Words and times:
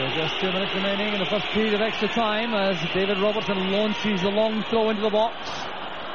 So 0.00 0.08
just 0.16 0.40
two 0.40 0.50
minutes 0.50 0.72
remaining 0.74 1.12
in 1.12 1.20
the 1.20 1.26
first 1.28 1.44
period 1.52 1.74
of 1.74 1.82
extra 1.82 2.08
time 2.08 2.54
as 2.54 2.80
David 2.94 3.20
Robertson 3.20 3.70
launches 3.70 4.22
the 4.22 4.30
long 4.30 4.64
throw 4.70 4.88
into 4.88 5.02
the 5.02 5.10
box. 5.10 5.36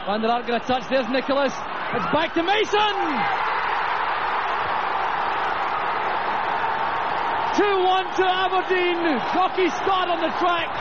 Van 0.08 0.22
der 0.22 0.28
Ark 0.28 0.48
going 0.48 0.60
to 0.60 0.66
touch. 0.66 0.90
There's 0.90 1.08
Nicholas. 1.08 1.54
It's 1.94 2.10
back 2.10 2.34
to 2.34 2.42
Mason. 2.42 2.96
2-1 7.62 8.16
to 8.18 8.26
Aberdeen. 8.26 9.22
Jockey 9.38 9.70
start 9.70 10.10
on 10.10 10.18
the 10.18 10.34
track. 10.42 10.74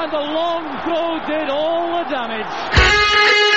And 0.00 0.10
the 0.10 0.24
long 0.32 0.64
throw 0.80 1.20
did 1.28 1.50
all 1.50 2.02
the 2.02 2.08
damage. 2.08 3.49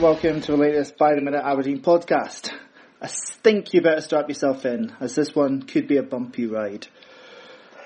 Welcome 0.00 0.40
to 0.40 0.52
the 0.52 0.56
latest 0.56 0.96
By 0.96 1.14
the 1.14 1.20
Minute 1.20 1.42
Aberdeen 1.44 1.82
podcast. 1.82 2.50
I 3.02 3.06
think 3.06 3.74
you 3.74 3.82
better 3.82 4.00
strap 4.00 4.28
yourself 4.28 4.64
in, 4.64 4.96
as 4.98 5.14
this 5.14 5.34
one 5.34 5.60
could 5.60 5.88
be 5.88 5.98
a 5.98 6.02
bumpy 6.02 6.46
ride. 6.46 6.86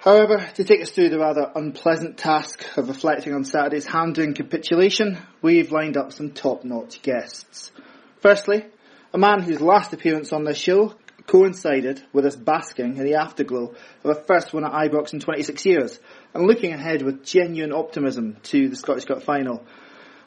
However, 0.00 0.48
to 0.54 0.62
take 0.62 0.80
us 0.80 0.90
through 0.90 1.08
the 1.08 1.18
rather 1.18 1.50
unpleasant 1.56 2.16
task 2.16 2.64
of 2.76 2.86
reflecting 2.86 3.34
on 3.34 3.44
Saturday's 3.44 3.86
Hampden 3.86 4.32
capitulation, 4.32 5.18
we've 5.42 5.72
lined 5.72 5.96
up 5.96 6.12
some 6.12 6.30
top-notch 6.30 7.02
guests. 7.02 7.72
Firstly, 8.20 8.64
a 9.12 9.18
man 9.18 9.42
whose 9.42 9.60
last 9.60 9.92
appearance 9.92 10.32
on 10.32 10.44
this 10.44 10.58
show 10.58 10.94
coincided 11.26 12.00
with 12.12 12.26
us 12.26 12.36
basking 12.36 12.96
in 12.96 13.04
the 13.04 13.14
afterglow 13.14 13.74
of 14.04 14.10
a 14.10 14.14
first 14.14 14.52
win 14.52 14.62
at 14.62 14.70
Ibrox 14.70 15.12
in 15.14 15.18
26 15.18 15.66
years, 15.66 15.98
and 16.32 16.46
looking 16.46 16.72
ahead 16.72 17.02
with 17.02 17.24
genuine 17.24 17.72
optimism 17.72 18.36
to 18.44 18.68
the 18.68 18.76
Scottish 18.76 19.06
Cup 19.06 19.24
final. 19.24 19.66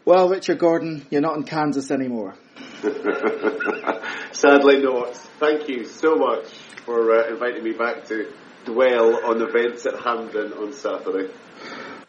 Well, 0.08 0.30
Richard 0.30 0.59
Gordon, 0.59 1.05
you're 1.09 1.19
not 1.19 1.36
in 1.36 1.44
Kansas 1.44 1.91
anymore. 1.91 2.33
Sadly 4.31 4.81
not. 4.81 5.17
Thank 5.38 5.67
you 5.67 5.83
so 5.83 6.16
much 6.16 6.47
for 6.86 7.14
uh, 7.14 7.27
inviting 7.27 7.61
me 7.61 7.73
back 7.73 8.05
to 8.05 8.31
dwell 8.64 9.25
on 9.25 9.41
events 9.41 9.86
at 9.86 9.99
Hampden 9.99 10.53
on 10.53 10.72
Saturday. 10.72 11.33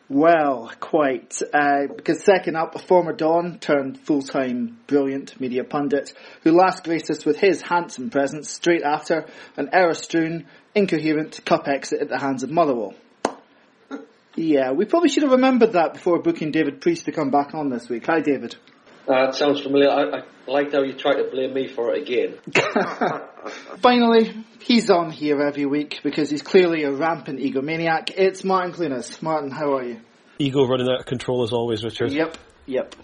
Well, 0.08 0.70
quite. 0.78 1.42
Uh, 1.52 1.88
because 1.88 2.22
second 2.22 2.54
up, 2.54 2.76
a 2.76 2.78
former 2.78 3.12
Don 3.12 3.58
turned 3.58 3.98
full-time 3.98 4.78
brilliant 4.86 5.40
media 5.40 5.64
pundit 5.64 6.12
who 6.44 6.52
last 6.52 6.84
graced 6.84 7.10
us 7.10 7.24
with 7.24 7.40
his 7.40 7.62
handsome 7.62 8.10
presence 8.10 8.48
straight 8.48 8.84
after 8.84 9.26
an 9.56 9.70
error-strewn, 9.72 10.46
incoherent 10.72 11.44
cup 11.44 11.66
exit 11.66 12.00
at 12.00 12.08
the 12.08 12.20
hands 12.20 12.44
of 12.44 12.50
Motherwell. 12.50 12.94
Yeah, 14.38 14.70
we 14.70 14.84
probably 14.84 15.08
should 15.08 15.24
have 15.24 15.32
remembered 15.32 15.72
that 15.72 15.94
before 15.94 16.22
booking 16.22 16.52
David 16.52 16.80
Preece 16.80 17.02
to 17.04 17.12
come 17.12 17.30
back 17.30 17.54
on 17.54 17.70
this 17.70 17.88
week. 17.88 18.06
Hi, 18.06 18.20
David. 18.20 18.54
Uh, 19.08 19.30
it 19.30 19.34
sounds 19.34 19.60
familiar. 19.60 19.90
I, 19.90 20.18
I 20.18 20.22
liked 20.46 20.72
how 20.72 20.82
you 20.82 20.92
tried 20.92 21.16
to 21.16 21.28
blame 21.28 21.52
me 21.54 21.66
for 21.66 21.92
it 21.92 22.02
again. 22.02 22.38
Finally, 23.82 24.44
he's 24.60 24.90
on 24.90 25.10
here 25.10 25.40
every 25.40 25.66
week 25.66 25.98
because 26.04 26.30
he's 26.30 26.42
clearly 26.42 26.84
a 26.84 26.92
rampant 26.92 27.40
egomaniac. 27.40 28.12
It's 28.16 28.44
Martin 28.44 28.72
Clunas. 28.72 29.20
Martin, 29.20 29.50
how 29.50 29.74
are 29.74 29.82
you? 29.82 30.00
Ego 30.38 30.64
running 30.68 30.88
out 30.88 31.00
of 31.00 31.06
control 31.06 31.42
as 31.42 31.52
always, 31.52 31.82
Richard. 31.82 32.12
Yep, 32.12 32.36
yep. 32.68 32.94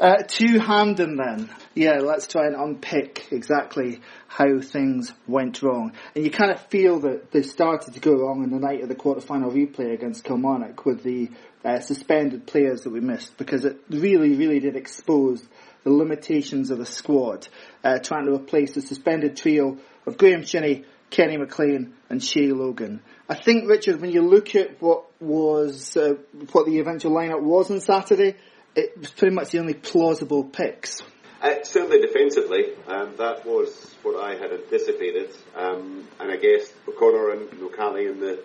Uh, 0.00 0.22
to 0.22 0.58
Hampden 0.58 1.16
then. 1.16 1.50
Yeah, 1.74 1.98
let's 1.98 2.26
try 2.26 2.46
and 2.46 2.54
unpick 2.54 3.26
exactly 3.30 4.00
how 4.28 4.60
things 4.60 5.12
went 5.26 5.62
wrong. 5.62 5.92
And 6.14 6.24
you 6.24 6.30
kind 6.30 6.52
of 6.52 6.60
feel 6.66 7.00
that 7.00 7.32
they 7.32 7.42
started 7.42 7.94
to 7.94 8.00
go 8.00 8.12
wrong 8.12 8.44
on 8.44 8.50
the 8.50 8.58
night 8.58 8.82
of 8.82 8.88
the 8.88 8.94
quarter-final 8.94 9.50
replay 9.50 9.92
against 9.92 10.24
Kilmarnock 10.24 10.86
with 10.86 11.02
the 11.02 11.30
uh, 11.64 11.80
suspended 11.80 12.46
players 12.46 12.82
that 12.82 12.90
we 12.90 13.00
missed 13.00 13.36
because 13.36 13.64
it 13.64 13.78
really, 13.90 14.36
really 14.36 14.60
did 14.60 14.76
expose 14.76 15.44
the 15.82 15.90
limitations 15.90 16.70
of 16.70 16.78
the 16.78 16.86
squad, 16.86 17.48
uh, 17.82 17.98
trying 17.98 18.26
to 18.26 18.34
replace 18.34 18.74
the 18.74 18.82
suspended 18.82 19.36
trio 19.36 19.78
of 20.06 20.16
Graeme 20.16 20.44
Shinnie, 20.44 20.84
Kenny 21.10 21.36
McLean 21.36 21.94
and 22.10 22.22
Shay 22.22 22.52
Logan. 22.52 23.00
I 23.28 23.34
think, 23.34 23.68
Richard, 23.68 24.00
when 24.00 24.10
you 24.10 24.22
look 24.22 24.54
at 24.54 24.80
what 24.80 25.04
was, 25.20 25.96
uh, 25.96 26.14
what 26.52 26.66
the 26.66 26.78
eventual 26.78 27.12
lineup 27.12 27.42
was 27.42 27.70
on 27.70 27.80
Saturday, 27.80 28.36
it 28.74 28.98
was 28.98 29.10
pretty 29.10 29.34
much 29.34 29.50
the 29.50 29.58
only 29.58 29.74
plausible 29.74 30.44
picks. 30.44 31.02
Uh, 31.40 31.62
certainly 31.62 32.00
defensively, 32.00 32.74
um, 32.88 33.14
that 33.16 33.46
was 33.46 33.94
what 34.02 34.22
I 34.22 34.34
had 34.34 34.52
anticipated. 34.52 35.30
Um, 35.56 36.06
and 36.18 36.32
I 36.32 36.36
guess 36.36 36.72
O'Connor 36.88 37.30
and 37.30 37.50
Nwakali 37.50 38.10
in 38.10 38.20
the, 38.20 38.42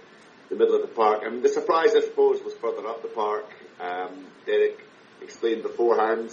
the 0.49 0.55
middle 0.55 0.75
of 0.75 0.81
the 0.81 0.93
park. 0.95 1.23
I 1.25 1.29
mean, 1.29 1.41
the 1.41 1.49
surprise, 1.49 1.95
I 1.95 2.01
suppose, 2.01 2.43
was 2.43 2.53
further 2.55 2.87
up 2.87 3.01
the 3.01 3.07
park. 3.07 3.45
Um, 3.81 4.27
Derek 4.45 4.79
explained 5.21 5.63
beforehand 5.63 6.31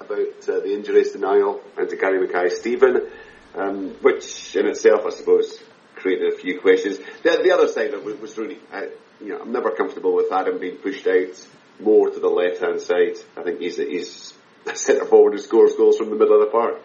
about 0.00 0.48
uh, 0.48 0.60
the 0.60 0.72
injuries 0.72 1.12
to 1.12 1.18
Niall 1.18 1.60
and 1.76 1.88
to 1.88 1.96
Gary 1.96 2.24
Mackay-Steven, 2.24 3.10
um, 3.56 3.90
which 4.00 4.54
in 4.54 4.66
itself, 4.66 5.00
I 5.04 5.10
suppose, 5.10 5.60
created 5.96 6.32
a 6.32 6.36
few 6.36 6.60
questions. 6.60 6.98
The, 7.24 7.40
the 7.42 7.50
other 7.52 7.66
side 7.66 7.92
of 7.92 8.06
it 8.06 8.20
was 8.20 8.38
really, 8.38 8.58
uh, 8.72 8.82
you 9.20 9.30
know, 9.30 9.40
I'm 9.40 9.50
never 9.50 9.72
comfortable 9.72 10.14
with 10.14 10.30
Adam 10.32 10.60
being 10.60 10.76
pushed 10.76 11.06
out 11.08 11.46
more 11.80 12.10
to 12.10 12.20
the 12.20 12.28
left 12.28 12.60
hand 12.60 12.80
side. 12.80 13.16
I 13.36 13.42
think 13.42 13.60
he's 13.60 13.76
he's 13.76 14.34
a 14.66 14.76
centre 14.76 15.04
forward 15.04 15.34
who 15.34 15.38
scores 15.38 15.74
goals 15.74 15.98
from 15.98 16.10
the 16.10 16.16
middle 16.16 16.40
of 16.40 16.46
the 16.46 16.52
park. 16.52 16.80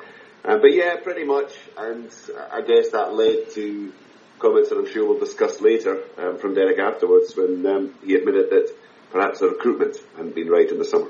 Um, 0.45 0.59
but 0.61 0.73
yeah, 0.73 0.97
pretty 0.97 1.23
much, 1.23 1.53
and 1.77 2.09
I 2.51 2.61
guess 2.61 2.89
that 2.91 3.13
led 3.13 3.51
to 3.51 3.93
comments 4.39 4.69
that 4.69 4.77
I'm 4.77 4.91
sure 4.91 5.07
we'll 5.07 5.19
discuss 5.19 5.61
later 5.61 6.03
um, 6.17 6.37
from 6.37 6.53
Derek 6.53 6.79
afterwards 6.79 7.33
when 7.35 7.65
um, 7.65 7.95
he 8.05 8.15
admitted 8.15 8.49
that 8.49 8.75
perhaps 9.11 9.39
the 9.39 9.47
recruitment 9.47 9.95
hadn't 10.17 10.35
been 10.35 10.49
right 10.49 10.69
in 10.69 10.77
the 10.77 10.85
summer. 10.85 11.07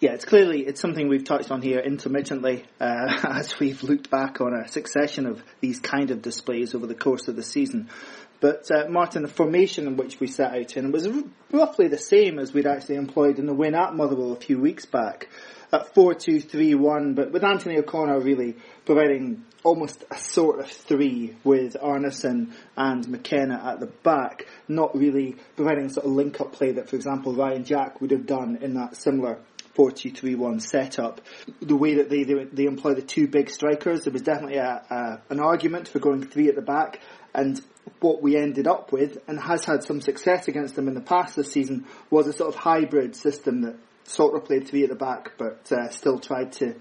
Yeah, 0.00 0.12
it's 0.12 0.24
clearly 0.24 0.66
it's 0.66 0.80
something 0.80 1.08
we've 1.08 1.24
touched 1.24 1.50
on 1.50 1.60
here 1.60 1.78
intermittently 1.78 2.64
uh, 2.80 3.20
as 3.28 3.58
we've 3.58 3.82
looked 3.82 4.10
back 4.10 4.40
on 4.40 4.54
a 4.54 4.66
succession 4.66 5.26
of 5.26 5.42
these 5.60 5.78
kind 5.78 6.10
of 6.10 6.22
displays 6.22 6.74
over 6.74 6.86
the 6.86 6.94
course 6.94 7.28
of 7.28 7.36
the 7.36 7.42
season. 7.42 7.90
But 8.40 8.70
uh, 8.70 8.88
Martin, 8.88 9.22
the 9.22 9.28
formation 9.28 9.86
in 9.86 9.96
which 9.96 10.18
we 10.18 10.26
set 10.26 10.54
out 10.54 10.76
in 10.76 10.92
was 10.92 11.06
r- 11.06 11.22
roughly 11.52 11.88
the 11.88 11.98
same 11.98 12.38
as 12.38 12.52
we'd 12.52 12.66
actually 12.66 12.96
employed 12.96 13.38
in 13.38 13.46
the 13.46 13.54
win 13.54 13.74
at 13.74 13.94
Motherwell 13.94 14.32
a 14.32 14.36
few 14.36 14.58
weeks 14.58 14.86
back, 14.86 15.28
at 15.72 15.94
four-two-three-one. 15.94 17.14
But 17.14 17.32
with 17.32 17.44
Anthony 17.44 17.78
O'Connor 17.78 18.20
really 18.20 18.56
providing 18.86 19.44
almost 19.62 20.04
a 20.10 20.16
sort 20.16 20.58
of 20.60 20.70
three 20.70 21.36
with 21.44 21.74
Arnason 21.74 22.52
and 22.76 23.06
McKenna 23.08 23.60
at 23.62 23.80
the 23.80 23.86
back, 23.86 24.46
not 24.68 24.96
really 24.96 25.36
providing 25.56 25.90
sort 25.90 26.06
of 26.06 26.12
link-up 26.12 26.52
play 26.52 26.72
that, 26.72 26.88
for 26.88 26.96
example, 26.96 27.34
Ryan 27.34 27.64
Jack 27.64 28.00
would 28.00 28.10
have 28.10 28.26
done 28.26 28.58
in 28.62 28.74
that 28.74 28.96
similar 28.96 29.38
4-2-3-1 29.76 30.62
setup. 30.62 31.20
The 31.60 31.76
way 31.76 31.96
that 31.96 32.08
they, 32.08 32.24
they, 32.24 32.44
they 32.44 32.64
employ 32.64 32.94
the 32.94 33.02
two 33.02 33.28
big 33.28 33.50
strikers, 33.50 34.04
there 34.04 34.12
was 34.12 34.22
definitely 34.22 34.56
a, 34.56 34.82
a, 34.90 35.32
an 35.32 35.40
argument 35.40 35.88
for 35.88 35.98
going 35.98 36.26
three 36.26 36.48
at 36.48 36.54
the 36.54 36.62
back, 36.62 37.00
and 37.34 37.60
what 38.00 38.22
we 38.22 38.36
ended 38.36 38.66
up 38.66 38.92
with, 38.92 39.18
and 39.26 39.40
has 39.40 39.64
had 39.64 39.82
some 39.82 40.00
success 40.00 40.48
against 40.48 40.76
them 40.76 40.88
in 40.88 40.94
the 40.94 41.00
past 41.00 41.36
this 41.36 41.52
season, 41.52 41.86
was 42.10 42.26
a 42.26 42.32
sort 42.32 42.54
of 42.54 42.60
hybrid 42.60 43.16
system 43.16 43.62
that 43.62 43.76
sort 44.04 44.34
of 44.34 44.44
played 44.44 44.68
three 44.68 44.84
at 44.84 44.90
the 44.90 44.96
back, 44.96 45.32
but 45.38 45.70
uh, 45.72 45.88
still 45.90 46.18
tried 46.18 46.52
to 46.52 46.74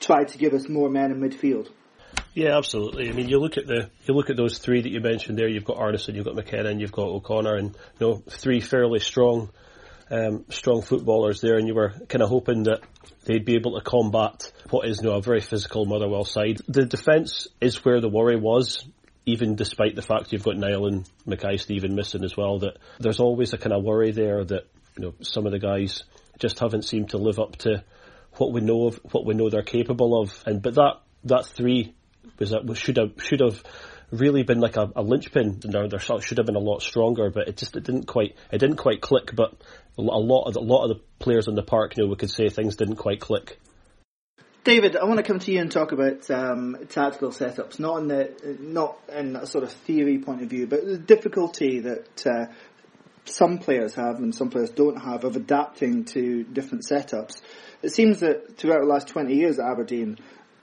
tried 0.00 0.28
to 0.28 0.38
give 0.38 0.54
us 0.54 0.68
more 0.68 0.88
men 0.88 1.10
in 1.10 1.20
midfield. 1.20 1.68
Yeah, 2.34 2.56
absolutely. 2.56 3.08
I 3.08 3.12
mean, 3.12 3.28
you 3.28 3.38
look 3.38 3.56
at 3.56 3.66
the 3.66 3.90
you 4.04 4.14
look 4.14 4.30
at 4.30 4.36
those 4.36 4.58
three 4.58 4.80
that 4.80 4.90
you 4.90 5.00
mentioned 5.00 5.38
there. 5.38 5.48
You've 5.48 5.64
got 5.64 5.76
Arnason, 5.76 6.14
you've 6.14 6.24
got 6.24 6.36
McKenna, 6.36 6.68
and 6.68 6.80
you've 6.80 6.92
got 6.92 7.08
O'Connor, 7.08 7.56
and 7.56 7.74
you 7.98 8.06
know 8.06 8.22
three 8.28 8.60
fairly 8.60 9.00
strong, 9.00 9.50
um, 10.10 10.44
strong 10.48 10.82
footballers 10.82 11.40
there. 11.40 11.56
And 11.56 11.66
you 11.66 11.74
were 11.74 11.94
kind 12.08 12.22
of 12.22 12.28
hoping 12.28 12.64
that 12.64 12.80
they'd 13.24 13.44
be 13.44 13.56
able 13.56 13.78
to 13.78 13.84
combat 13.84 14.52
what 14.70 14.86
is 14.86 15.00
you 15.02 15.08
know 15.08 15.16
a 15.16 15.22
very 15.22 15.40
physical 15.40 15.84
Motherwell 15.84 16.24
side. 16.24 16.60
The 16.68 16.86
defence 16.86 17.48
is 17.60 17.84
where 17.84 18.00
the 18.00 18.08
worry 18.08 18.36
was. 18.36 18.84
Even 19.28 19.56
despite 19.56 19.94
the 19.94 20.02
fact 20.02 20.32
you've 20.32 20.42
got 20.42 20.56
Niall 20.56 20.86
and 20.86 21.08
Mackay-Steven 21.26 21.94
missing 21.94 22.24
as 22.24 22.34
well, 22.34 22.60
that 22.60 22.78
there's 22.98 23.20
always 23.20 23.52
a 23.52 23.58
kind 23.58 23.74
of 23.74 23.84
worry 23.84 24.10
there 24.10 24.42
that 24.42 24.66
you 24.96 25.04
know 25.04 25.14
some 25.20 25.44
of 25.44 25.52
the 25.52 25.58
guys 25.58 26.02
just 26.38 26.58
haven't 26.60 26.82
seemed 26.82 27.10
to 27.10 27.18
live 27.18 27.38
up 27.38 27.56
to 27.56 27.84
what 28.38 28.52
we 28.52 28.62
know 28.62 28.86
of 28.86 29.00
what 29.12 29.26
we 29.26 29.34
know 29.34 29.50
they're 29.50 29.62
capable 29.62 30.20
of. 30.22 30.42
And 30.46 30.62
but 30.62 30.74
that 30.76 31.00
that 31.24 31.46
three 31.46 31.94
was 32.38 32.50
that 32.50 32.76
should 32.76 32.96
have 32.96 33.12
should 33.18 33.40
have 33.40 33.62
really 34.10 34.44
been 34.44 34.60
like 34.60 34.76
a, 34.76 34.90
a 34.96 35.02
linchpin. 35.02 35.60
There 35.60 35.98
should 35.98 36.38
have 36.38 36.46
been 36.46 36.56
a 36.56 36.60
lot 36.60 36.80
stronger, 36.80 37.30
but 37.30 37.48
it 37.48 37.56
just 37.58 37.76
it 37.76 37.84
didn't 37.84 38.06
quite 38.06 38.34
it 38.50 38.58
didn't 38.58 38.76
quite 38.76 39.00
click. 39.02 39.34
But 39.34 39.52
a 39.98 40.02
lot 40.02 40.48
of 40.48 40.56
a 40.56 40.60
lot 40.60 40.84
of 40.84 40.96
the 40.96 41.02
players 41.18 41.48
in 41.48 41.54
the 41.54 41.62
park, 41.62 41.96
you 41.96 42.04
know, 42.04 42.10
we 42.10 42.16
could 42.16 42.30
say 42.30 42.48
things 42.48 42.76
didn't 42.76 42.96
quite 42.96 43.20
click. 43.20 43.58
David, 44.68 44.98
I 44.98 45.06
want 45.06 45.16
to 45.16 45.22
come 45.22 45.38
to 45.38 45.50
you 45.50 45.62
and 45.62 45.72
talk 45.72 45.92
about 45.92 46.30
um, 46.30 46.76
tactical 46.90 47.30
setups, 47.30 47.78
not 47.78 48.02
in 48.02 48.08
the 48.08 48.58
not 48.60 48.98
in 49.10 49.34
a 49.34 49.46
sort 49.46 49.64
of 49.64 49.72
theory 49.72 50.18
point 50.18 50.42
of 50.42 50.50
view, 50.50 50.66
but 50.66 50.84
the 50.84 50.98
difficulty 50.98 51.80
that 51.80 52.26
uh, 52.26 52.52
some 53.24 53.56
players 53.56 53.94
have 53.94 54.16
and 54.16 54.34
some 54.34 54.50
players 54.50 54.68
don't 54.68 54.98
have 55.00 55.24
of 55.24 55.36
adapting 55.36 56.04
to 56.04 56.44
different 56.44 56.84
setups. 56.84 57.40
It 57.80 57.92
seems 57.92 58.20
that 58.20 58.58
throughout 58.58 58.80
the 58.80 58.86
last 58.86 59.08
20 59.08 59.34
years 59.34 59.58
at 59.58 59.64
Aberdeen, 59.64 60.18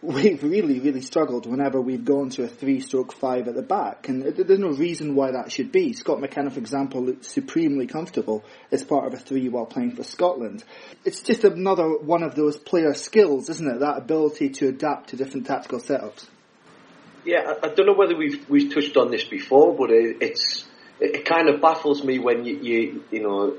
we've 0.05 0.43
really, 0.43 0.79
really 0.79 1.01
struggled 1.01 1.45
whenever 1.45 1.81
we've 1.81 2.05
gone 2.05 2.29
to 2.31 2.43
a 2.43 2.47
three 2.47 2.79
stroke 2.79 3.13
five 3.13 3.47
at 3.47 3.55
the 3.55 3.61
back. 3.61 4.07
And 4.07 4.23
there's 4.23 4.59
no 4.59 4.69
reason 4.69 5.15
why 5.15 5.31
that 5.31 5.51
should 5.51 5.71
be. 5.71 5.93
Scott 5.93 6.19
McKenna, 6.19 6.51
for 6.51 6.59
example, 6.59 7.03
looked 7.03 7.25
supremely 7.25 7.87
comfortable 7.87 8.43
as 8.71 8.83
part 8.83 9.07
of 9.07 9.13
a 9.13 9.17
three 9.17 9.49
while 9.49 9.65
playing 9.65 9.95
for 9.95 10.03
Scotland. 10.03 10.63
It's 11.03 11.21
just 11.21 11.43
another 11.43 11.97
one 11.97 12.23
of 12.23 12.35
those 12.35 12.57
player 12.57 12.93
skills, 12.93 13.49
isn't 13.49 13.67
it? 13.67 13.79
That 13.79 13.97
ability 13.97 14.49
to 14.49 14.67
adapt 14.67 15.09
to 15.09 15.17
different 15.17 15.47
tactical 15.47 15.79
setups. 15.79 16.27
Yeah, 17.25 17.55
I, 17.63 17.69
don't 17.69 17.87
know 17.87 17.95
whether 17.95 18.15
we've 18.15 18.47
we've 18.47 18.71
touched 18.71 18.95
on 18.97 19.09
this 19.09 19.23
before, 19.23 19.75
but 19.75 19.89
it, 19.89 20.17
it's 20.21 20.65
it, 20.99 21.15
it 21.15 21.25
kind 21.25 21.49
of 21.49 21.59
baffles 21.59 22.03
me 22.03 22.19
when 22.19 22.45
you, 22.45 22.57
you 22.57 23.03
you 23.09 23.23
know 23.23 23.57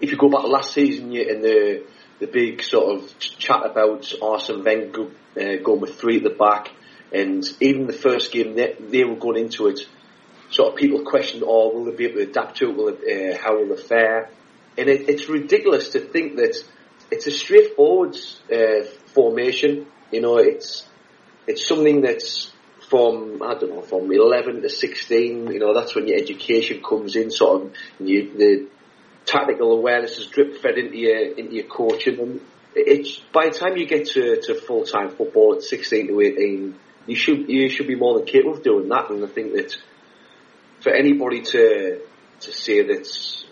if 0.00 0.12
you 0.12 0.16
go 0.16 0.28
back 0.28 0.42
to 0.42 0.46
last 0.46 0.72
season 0.72 1.10
you, 1.10 1.22
in 1.22 1.42
the 1.42 1.84
the 2.18 2.26
big 2.26 2.62
sort 2.62 2.96
of 2.96 3.18
chat 3.18 3.64
about 3.64 4.12
Arsene 4.22 4.64
Wenger 4.64 5.08
uh, 5.38 5.62
going 5.62 5.80
with 5.80 5.98
three 5.98 6.18
at 6.18 6.22
the 6.22 6.30
back, 6.30 6.70
and 7.12 7.44
even 7.60 7.86
the 7.86 7.92
first 7.92 8.32
game 8.32 8.54
they, 8.54 8.74
they 8.80 9.04
were 9.04 9.16
going 9.16 9.44
into 9.44 9.68
it, 9.68 9.80
sort 10.50 10.72
of 10.72 10.78
people 10.78 11.04
questioned, 11.04 11.42
oh, 11.46 11.72
will 11.72 11.84
they 11.84 11.96
be 11.96 12.06
able 12.06 12.16
to 12.16 12.30
adapt 12.30 12.58
to 12.58 12.70
it? 12.70 12.76
Will 12.76 12.88
it, 12.88 13.34
uh, 13.34 13.38
how 13.42 13.56
will 13.56 13.74
they 13.74 13.82
fare? 13.82 14.30
And 14.78 14.88
it, 14.88 15.08
it's 15.08 15.28
ridiculous 15.28 15.90
to 15.90 16.00
think 16.00 16.36
that 16.36 16.56
it's 17.10 17.26
a 17.26 17.30
straightforward 17.30 18.16
uh, 18.52 18.84
formation. 19.14 19.86
You 20.10 20.20
know, 20.20 20.38
it's 20.38 20.86
it's 21.46 21.66
something 21.66 22.02
that's 22.02 22.52
from 22.88 23.42
I 23.42 23.54
don't 23.54 23.70
know 23.70 23.82
from 23.82 24.10
11 24.10 24.62
to 24.62 24.68
16. 24.68 25.50
You 25.50 25.58
know, 25.58 25.74
that's 25.74 25.94
when 25.94 26.08
your 26.08 26.18
education 26.18 26.82
comes 26.82 27.16
in, 27.16 27.30
sort 27.30 27.62
of 27.62 27.74
you, 28.00 28.32
the 28.36 28.68
tactical 29.26 29.72
awareness 29.72 30.18
is 30.18 30.28
drip 30.28 30.62
fed 30.62 30.78
into 30.78 30.96
your 30.96 31.18
into 31.18 31.54
your 31.54 31.66
coaching. 31.66 32.18
And 32.20 32.40
it's 32.74 33.18
by 33.32 33.48
the 33.48 33.58
time 33.58 33.76
you 33.76 33.86
get 33.86 34.06
to, 34.10 34.40
to 34.42 34.54
full 34.54 34.84
time 34.84 35.10
football 35.10 35.56
at 35.56 35.62
16 35.62 36.08
to 36.08 36.20
18, 36.20 36.74
you 37.06 37.16
should 37.16 37.48
you 37.48 37.68
should 37.68 37.88
be 37.88 37.96
more 37.96 38.18
than 38.18 38.26
capable 38.26 38.54
of 38.54 38.62
doing 38.62 38.88
that. 38.88 39.10
And 39.10 39.24
I 39.24 39.28
think 39.28 39.52
that 39.54 39.76
for 40.80 40.92
anybody 40.92 41.42
to 41.42 42.00
to 42.40 42.52
say 42.52 42.82
that 42.82 43.06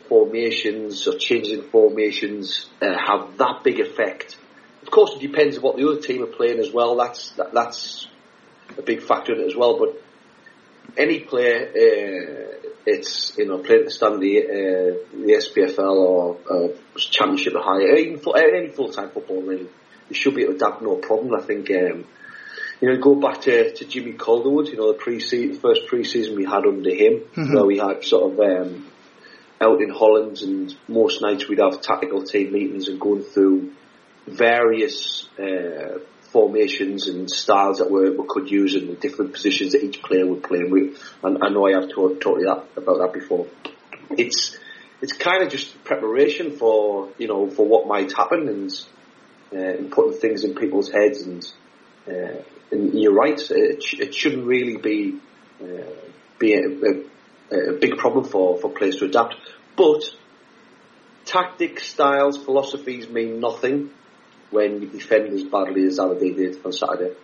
formations 0.09 1.07
or 1.09 1.17
changing 1.19 1.63
formations 1.63 2.69
uh, 2.81 2.95
have 3.07 3.39
that 3.39 3.63
big 3.65 3.81
effect, 3.81 4.37
of 4.83 4.91
course 4.91 5.15
it 5.15 5.21
depends 5.21 5.57
on 5.57 5.63
what 5.63 5.77
the 5.77 5.89
other 5.89 6.01
team 6.01 6.23
are 6.23 6.27
playing 6.27 6.61
as 6.61 6.73
well. 6.73 6.97
That's 6.97 7.31
that, 7.33 7.53
that's 7.53 8.07
a 8.79 8.83
big 8.83 9.03
factor 9.03 9.35
in 9.35 9.41
it 9.41 9.47
as 9.47 9.57
well. 9.57 9.79
But 9.79 10.03
any 10.97 11.21
player, 11.21 11.69
uh, 11.69 12.69
it's 12.87 13.37
you 13.39 13.47
know 13.47 13.59
playing 13.59 13.85
to 13.85 13.91
stand 13.91 14.21
the 14.21 14.43
uh, 14.43 15.17
the 15.17 15.33
SPFL 15.45 15.97
or 15.97 16.37
uh, 16.51 16.69
Championship 16.97 17.55
or 17.55 17.63
higher, 17.63 17.95
even 17.97 18.19
full, 18.19 18.37
any 18.37 18.69
full 18.69 18.91
time 18.91 19.11
football 19.11 19.43
really, 19.43 19.69
you 20.09 20.15
should 20.15 20.35
be 20.35 20.43
able 20.43 20.59
to 20.59 20.65
adapt 20.65 20.83
no 20.83 20.97
problem. 20.97 21.35
I 21.35 21.43
think. 21.43 21.71
Um, 21.71 22.05
you 22.81 22.93
know, 22.93 23.01
go 23.01 23.15
back 23.15 23.41
to, 23.43 23.73
to 23.73 23.85
Jimmy 23.87 24.13
Calderwood, 24.13 24.69
you 24.69 24.77
know, 24.77 24.93
the 24.93 24.99
pre 24.99 25.21
first 25.21 25.87
pre-season 25.87 26.37
we 26.37 26.45
had 26.45 26.67
under 26.67 26.91
him, 26.91 27.23
Mhm. 27.35 27.55
where 27.55 27.65
we 27.65 27.79
had 27.79 28.05
sort 28.05 28.33
of, 28.33 28.41
um, 28.41 28.87
out 29.61 29.81
in 29.81 29.91
Holland 29.91 30.43
and 30.43 30.75
most 30.89 31.23
nights 31.23 31.49
we'd 31.49 31.61
have 31.61 31.81
tactical 31.81 32.25
team 32.25 32.53
meetings 32.53 32.89
and 32.89 33.01
going 33.01 33.23
through 33.23 33.71
various, 34.27 35.29
uh, 35.39 35.99
formations 36.35 37.07
and 37.07 37.31
styles 37.31 37.79
that 37.79 37.89
we, 37.89 38.11
we 38.11 38.25
could 38.29 38.51
use 38.51 38.75
and 38.75 38.89
the 38.89 38.95
different 38.95 39.33
positions 39.33 39.71
that 39.71 39.85
each 39.85 40.03
player 40.03 40.27
would 40.27 40.43
play. 40.43 40.59
And 40.59 40.73
we, 40.73 40.97
and 41.23 41.39
I 41.45 41.49
know 41.49 41.65
I 41.69 41.81
have 41.81 41.89
taught, 41.89 42.21
taught 42.21 42.41
you 42.41 42.47
that, 42.47 42.65
about 42.77 42.99
that 42.99 43.13
before. 43.13 43.47
It's, 44.11 44.59
it's 45.01 45.13
kind 45.13 45.45
of 45.45 45.49
just 45.49 45.85
preparation 45.85 46.57
for, 46.57 47.09
you 47.19 47.29
know, 47.29 47.49
for 47.49 47.65
what 47.65 47.87
might 47.87 48.13
happen 48.13 48.49
and, 48.49 48.87
uh, 49.53 49.79
and 49.79 49.93
putting 49.93 50.19
things 50.19 50.43
in 50.43 50.57
people's 50.57 50.91
heads 50.91 51.23
and, 51.23 51.53
uh, 52.09 52.43
and 52.73 53.01
you're 53.01 53.15
right, 53.15 53.41
it, 53.53 53.85
it 53.93 54.13
shouldn't 54.13 54.45
really 54.45 54.77
be, 54.77 55.17
uh, 55.63 55.87
be 56.41 56.55
a, 56.55 56.65
a, 57.55 57.71
a 57.71 57.79
big 57.79 57.97
problem 57.97 58.25
for, 58.25 58.59
for 58.59 58.71
players 58.71 58.97
to 58.97 59.05
adapt. 59.05 59.37
But 59.77 60.03
tactics, 61.27 61.87
styles, 61.87 62.37
philosophies 62.37 63.09
mean 63.09 63.39
nothing 63.39 63.91
when 64.55 64.81
you 64.81 64.89
defend 64.89 65.33
as 65.33 65.45
badly 65.45 65.85
as 65.85 65.99
Aberdeen 65.99 66.37
did 66.37 66.65
on 66.65 66.73
Saturday. 66.73 67.15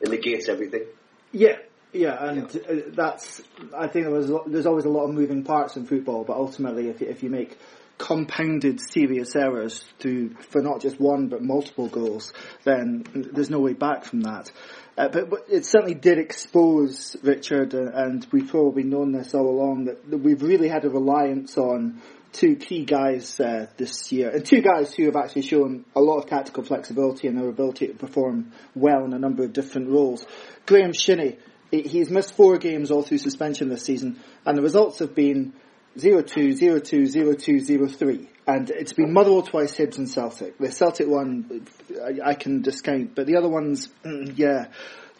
It 0.00 0.08
negates 0.08 0.48
everything. 0.48 0.84
Yeah, 1.32 1.56
yeah, 1.92 2.24
and 2.24 2.44
uh, 2.44 2.74
that's. 2.94 3.42
I 3.76 3.88
think 3.88 4.06
there 4.06 4.14
was 4.14 4.30
there's 4.46 4.66
always 4.66 4.84
a 4.84 4.90
lot 4.90 5.04
of 5.04 5.14
moving 5.14 5.44
parts 5.44 5.76
in 5.76 5.86
football, 5.86 6.24
but 6.24 6.36
ultimately, 6.36 6.88
if 6.88 7.00
you, 7.00 7.08
if 7.08 7.22
you 7.22 7.30
make 7.30 7.58
compounded 7.98 8.80
serious 8.80 9.36
errors 9.36 9.84
through 10.00 10.30
for 10.50 10.60
not 10.60 10.80
just 10.80 11.00
one 11.00 11.28
but 11.28 11.42
multiple 11.42 11.88
goals, 11.88 12.32
then 12.64 13.04
there's 13.14 13.50
no 13.50 13.60
way 13.60 13.72
back 13.72 14.04
from 14.04 14.22
that. 14.22 14.50
Uh, 14.96 15.08
but, 15.08 15.30
but 15.30 15.46
it 15.50 15.64
certainly 15.64 15.94
did 15.94 16.18
expose 16.18 17.16
Richard, 17.22 17.74
uh, 17.74 17.90
and 17.94 18.26
we've 18.32 18.48
probably 18.48 18.84
known 18.84 19.12
this 19.12 19.34
all 19.34 19.48
along 19.48 19.86
that, 19.86 20.08
that 20.10 20.18
we've 20.18 20.42
really 20.42 20.68
had 20.68 20.84
a 20.84 20.88
reliance 20.88 21.56
on 21.58 22.00
two 22.34 22.56
key 22.56 22.84
guys 22.84 23.38
uh, 23.40 23.66
this 23.76 24.12
year, 24.12 24.28
and 24.30 24.44
two 24.44 24.60
guys 24.60 24.92
who 24.92 25.04
have 25.06 25.16
actually 25.16 25.42
shown 25.42 25.84
a 25.94 26.00
lot 26.00 26.18
of 26.18 26.26
tactical 26.26 26.64
flexibility 26.64 27.28
and 27.28 27.38
their 27.38 27.48
ability 27.48 27.86
to 27.86 27.94
perform 27.94 28.52
well 28.74 29.04
in 29.04 29.12
a 29.12 29.18
number 29.18 29.44
of 29.44 29.52
different 29.52 29.88
roles. 29.88 30.26
Graeme 30.66 30.92
Shinnie, 30.92 31.38
he's 31.70 32.10
missed 32.10 32.34
four 32.34 32.58
games 32.58 32.90
all 32.90 33.02
through 33.02 33.18
suspension 33.18 33.68
this 33.68 33.84
season, 33.84 34.20
and 34.44 34.58
the 34.58 34.62
results 34.62 34.98
have 34.98 35.14
been 35.14 35.54
0-2, 35.96 36.58
0-2, 36.58 37.14
0-2, 37.14 37.66
0-3. 37.66 38.26
And 38.46 38.68
it's 38.68 38.92
been 38.92 39.12
Motherwell 39.12 39.42
twice, 39.42 39.74
Hibs 39.76 39.96
and 39.96 40.10
Celtic. 40.10 40.58
The 40.58 40.70
Celtic 40.70 41.06
one, 41.06 41.66
I, 42.02 42.30
I 42.30 42.34
can 42.34 42.60
discount, 42.60 43.14
but 43.14 43.26
the 43.26 43.36
other 43.36 43.48
ones, 43.48 43.88
mm, 44.04 44.36
yeah. 44.36 44.66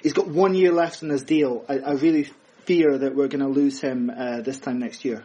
He's 0.03 0.13
got 0.13 0.29
one 0.29 0.55
year 0.55 0.73
left 0.73 1.03
in 1.03 1.09
his 1.09 1.23
deal. 1.23 1.65
I, 1.69 1.79
I 1.79 1.93
really 1.93 2.29
fear 2.65 2.99
that 2.99 3.15
we're 3.15 3.29
going 3.29 3.41
to 3.41 3.49
lose 3.49 3.81
him 3.81 4.11
uh, 4.15 4.43
this 4.43 4.59
time 4.59 4.79
next 4.79 5.05
year. 5.05 5.25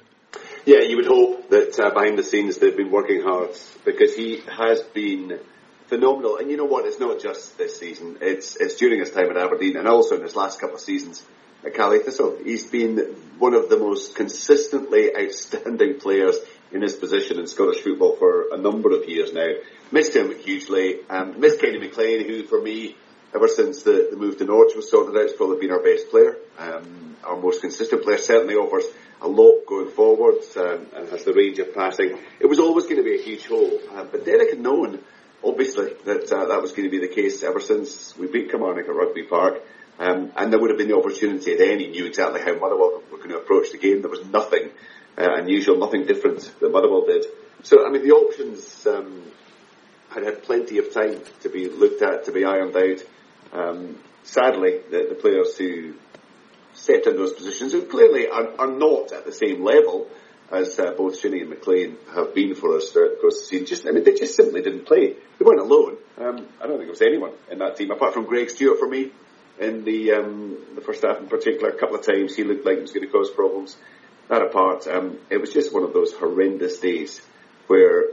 Yeah, 0.65 0.81
you 0.81 0.97
would 0.97 1.07
hope 1.07 1.49
that 1.49 1.79
uh, 1.79 1.89
behind 1.91 2.17
the 2.17 2.23
scenes 2.23 2.57
they've 2.57 2.75
been 2.75 2.91
working 2.91 3.21
hard 3.21 3.51
because 3.85 4.15
he 4.15 4.41
has 4.49 4.81
been 4.81 5.39
phenomenal. 5.87 6.37
And 6.37 6.51
you 6.51 6.57
know 6.57 6.65
what? 6.65 6.85
It's 6.85 6.99
not 6.99 7.19
just 7.19 7.57
this 7.57 7.79
season. 7.79 8.17
It's 8.21 8.55
it's 8.57 8.75
during 8.75 8.99
his 8.99 9.11
time 9.11 9.29
at 9.29 9.37
Aberdeen 9.37 9.77
and 9.77 9.87
also 9.87 10.15
in 10.15 10.21
his 10.21 10.35
last 10.35 10.59
couple 10.59 10.75
of 10.75 10.81
seasons 10.81 11.23
at 11.65 11.73
Caley 11.73 11.99
Thistle. 11.99 12.37
He's 12.43 12.65
been 12.65 12.97
one 13.39 13.53
of 13.53 13.69
the 13.69 13.77
most 13.77 14.15
consistently 14.15 15.15
outstanding 15.15 15.99
players 15.99 16.37
in 16.71 16.81
his 16.81 16.95
position 16.95 17.39
in 17.39 17.47
Scottish 17.47 17.81
football 17.81 18.15
for 18.17 18.53
a 18.53 18.57
number 18.57 18.91
of 18.91 19.07
years 19.07 19.33
now. 19.33 19.49
Missed 19.91 20.15
him 20.15 20.37
hugely. 20.37 20.99
Um, 21.09 21.39
missed 21.39 21.59
Kenny 21.59 21.79
McLean, 21.79 22.27
who 22.27 22.43
for 22.43 22.61
me, 22.61 22.95
ever 23.33 23.47
since 23.47 23.81
the, 23.83 24.09
the 24.11 24.17
move 24.17 24.37
to 24.37 24.45
Norwich 24.45 24.75
was 24.75 24.91
sorted 24.91 25.15
out, 25.15 25.23
has 25.23 25.33
probably 25.33 25.59
been 25.59 25.71
our 25.71 25.81
best 25.81 26.09
player. 26.09 26.37
Um, 26.59 27.15
our 27.23 27.37
most 27.37 27.61
consistent 27.61 28.03
player 28.03 28.17
certainly 28.17 28.55
offers 28.55 28.85
a 29.21 29.27
lot 29.27 29.65
going 29.67 29.89
forward 29.91 30.35
um, 30.57 30.87
and 30.95 31.09
has 31.09 31.23
the 31.25 31.33
range 31.33 31.59
of 31.59 31.73
passing. 31.73 32.17
It 32.39 32.47
was 32.47 32.59
always 32.59 32.85
going 32.85 32.97
to 32.97 33.03
be 33.03 33.19
a 33.19 33.21
huge 33.21 33.45
hole, 33.45 33.79
uh, 33.91 34.05
but 34.05 34.25
Derek 34.25 34.51
had 34.51 34.59
known, 34.59 34.99
obviously, 35.43 35.93
that 36.05 36.31
uh, 36.31 36.45
that 36.45 36.61
was 36.61 36.71
going 36.71 36.89
to 36.89 36.91
be 36.91 36.99
the 36.99 37.13
case 37.13 37.43
ever 37.43 37.59
since 37.59 38.17
we 38.17 38.27
beat 38.27 38.49
Kilmarnock 38.49 38.87
at 38.87 38.95
Rugby 38.95 39.23
Park. 39.23 39.61
Um, 39.99 40.31
and 40.37 40.51
there 40.51 40.59
would 40.59 40.69
have 40.69 40.79
been 40.79 40.87
the 40.87 40.95
opportunity 40.95 41.57
then. 41.57 41.79
He 41.79 41.87
knew 41.87 42.05
exactly 42.05 42.39
how 42.39 42.53
Motherwell 42.55 43.03
were 43.11 43.17
going 43.17 43.31
to 43.31 43.37
approach 43.37 43.71
the 43.71 43.77
game. 43.77 44.01
There 44.01 44.09
was 44.09 44.25
nothing 44.25 44.69
uh, 45.17 45.27
unusual, 45.35 45.77
nothing 45.77 46.05
different 46.05 46.49
that 46.61 46.71
Motherwell 46.71 47.05
did. 47.05 47.25
So, 47.63 47.85
I 47.85 47.91
mean, 47.91 48.03
the 48.03 48.13
options 48.13 48.87
um, 48.87 49.23
had 50.09 50.23
had 50.23 50.43
plenty 50.43 50.77
of 50.77 50.93
time 50.93 51.19
to 51.41 51.49
be 51.49 51.67
looked 51.67 52.01
at, 52.01 52.25
to 52.25 52.31
be 52.31 52.45
ironed 52.45 52.75
out. 52.77 53.03
Um, 53.51 53.97
sadly, 54.23 54.79
the, 54.89 55.07
the 55.09 55.15
players 55.15 55.57
who 55.57 55.95
stepped 56.79 57.07
in 57.07 57.15
those 57.15 57.33
positions, 57.33 57.73
who 57.73 57.83
clearly 57.83 58.27
are, 58.27 58.49
are 58.59 58.71
not 58.71 59.11
at 59.11 59.25
the 59.25 59.33
same 59.33 59.63
level 59.63 60.07
as 60.51 60.79
uh, 60.79 60.91
both 60.97 61.19
Shinnie 61.19 61.41
and 61.41 61.49
McLean 61.49 61.97
have 62.15 62.33
been 62.33 62.55
for 62.55 62.75
us 62.75 62.89
throughout 62.89 63.11
the 63.11 63.21
course 63.21 63.35
of 63.35 63.41
the 63.41 63.47
season. 63.47 63.67
Just, 63.67 63.87
I 63.87 63.91
mean, 63.91 64.03
they 64.03 64.15
just 64.15 64.35
simply 64.35 64.61
didn't 64.61 64.85
play. 64.85 65.13
They 65.13 65.45
weren't 65.45 65.59
alone. 65.59 65.97
Um, 66.17 66.47
I 66.59 66.67
don't 66.67 66.77
think 66.77 66.89
there 66.89 66.89
was 66.89 67.01
anyone 67.01 67.31
in 67.51 67.59
that 67.59 67.75
team, 67.75 67.91
apart 67.91 68.13
from 68.13 68.25
Greg 68.25 68.49
Stewart 68.49 68.79
for 68.79 68.87
me, 68.87 69.11
in 69.59 69.83
the, 69.83 70.13
um, 70.13 70.57
the 70.75 70.81
first 70.81 71.03
half 71.03 71.19
in 71.19 71.27
particular. 71.27 71.69
A 71.69 71.77
couple 71.77 71.95
of 71.97 72.05
times 72.05 72.35
he 72.35 72.43
looked 72.43 72.65
like 72.65 72.75
he 72.75 72.81
was 72.81 72.91
going 72.91 73.05
to 73.05 73.11
cause 73.11 73.29
problems. 73.29 73.77
That 74.29 74.41
apart, 74.41 74.87
um, 74.87 75.19
it 75.29 75.37
was 75.37 75.53
just 75.53 75.73
one 75.73 75.83
of 75.83 75.93
those 75.93 76.13
horrendous 76.13 76.79
days 76.79 77.21
where 77.67 78.05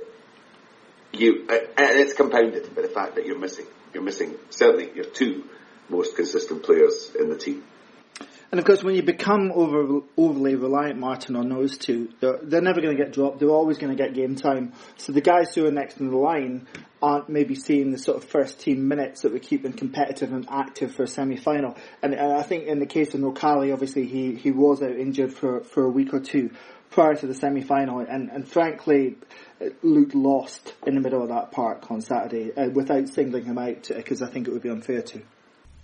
you, 1.13 1.47
and 1.49 2.01
it's 2.01 2.15
compounded 2.15 2.75
by 2.75 2.83
the 2.83 2.89
fact 2.89 3.15
that 3.15 3.27
you're 3.27 3.39
missing, 3.39 3.67
you're 3.95 4.03
missing 4.03 4.35
certainly 4.51 4.91
your 4.95 5.05
two 5.05 5.45
most 5.89 6.17
consistent 6.17 6.63
players 6.63 7.13
in 7.19 7.29
the 7.29 7.37
team. 7.37 7.65
And 8.51 8.61
of 8.61 8.65
course, 8.65 8.85
when 8.85 8.95
you 8.95 9.03
become 9.03 9.51
over, 9.53 10.03
overly 10.17 10.55
reliant, 10.55 10.99
Martin, 10.99 11.35
on 11.37 11.49
those 11.49 11.77
two, 11.77 12.11
they're, 12.21 12.39
they're 12.43 12.61
never 12.61 12.81
going 12.81 12.97
to 12.97 13.03
get 13.03 13.13
dropped. 13.13 13.41
They're 13.41 13.49
always 13.49 13.79
going 13.79 13.95
to 13.95 14.01
get 14.01 14.15
game 14.15 14.37
time. 14.37 14.73
So 14.97 15.13
the 15.13 15.21
guys 15.21 15.55
who 15.55 15.67
are 15.67 15.73
next 15.73 15.99
in 15.99 16.11
the 16.11 16.17
line 16.17 16.69
aren't 17.03 17.29
maybe 17.29 17.55
seeing 17.55 17.91
the 17.91 17.99
sort 17.99 18.17
of 18.17 18.25
first 18.25 18.61
team 18.61 18.87
minutes 18.89 19.23
that 19.23 19.33
would 19.33 19.43
keep 19.43 19.63
them 19.63 19.73
competitive 19.73 20.33
and 20.33 20.47
active 20.49 20.95
for 20.95 21.03
a 21.03 21.09
semi-final. 21.09 21.77
And, 22.03 22.15
and 22.15 22.33
I 22.33 22.43
think 22.43 22.67
in 22.67 22.79
the 22.79 22.87
case 22.87 23.15
of 23.15 23.21
Nwakali, 23.21 23.73
obviously 23.73 24.07
he, 24.07 24.37
he 24.37 24.53
was 24.53 24.83
out 24.83 24.93
injured 24.93 25.33
for, 25.33 25.63
for 25.65 25.85
a 25.85 25.91
week 25.91 26.15
or 26.15 26.21
two. 26.21 26.51
prior 26.91 27.15
to 27.15 27.27
the 27.27 27.35
semi-final, 27.35 28.01
and, 28.01 28.31
and 28.31 28.49
frankly, 28.49 29.17
looked 29.83 30.15
lost 30.15 30.73
in 30.87 30.95
the 30.95 31.01
middle 31.01 31.23
of 31.23 31.29
that 31.29 31.53
park 31.53 31.91
on 31.91 32.01
Saturday 32.01 32.53
uh, 32.57 32.71
without 32.71 33.09
singling 33.09 33.45
him 33.45 33.59
out 33.59 33.91
because 33.95 34.23
I 34.23 34.31
think 34.31 34.49
it 34.49 34.53
would 34.53 34.63
be 34.63 34.71
unfair 34.71 35.03
to. 35.03 35.23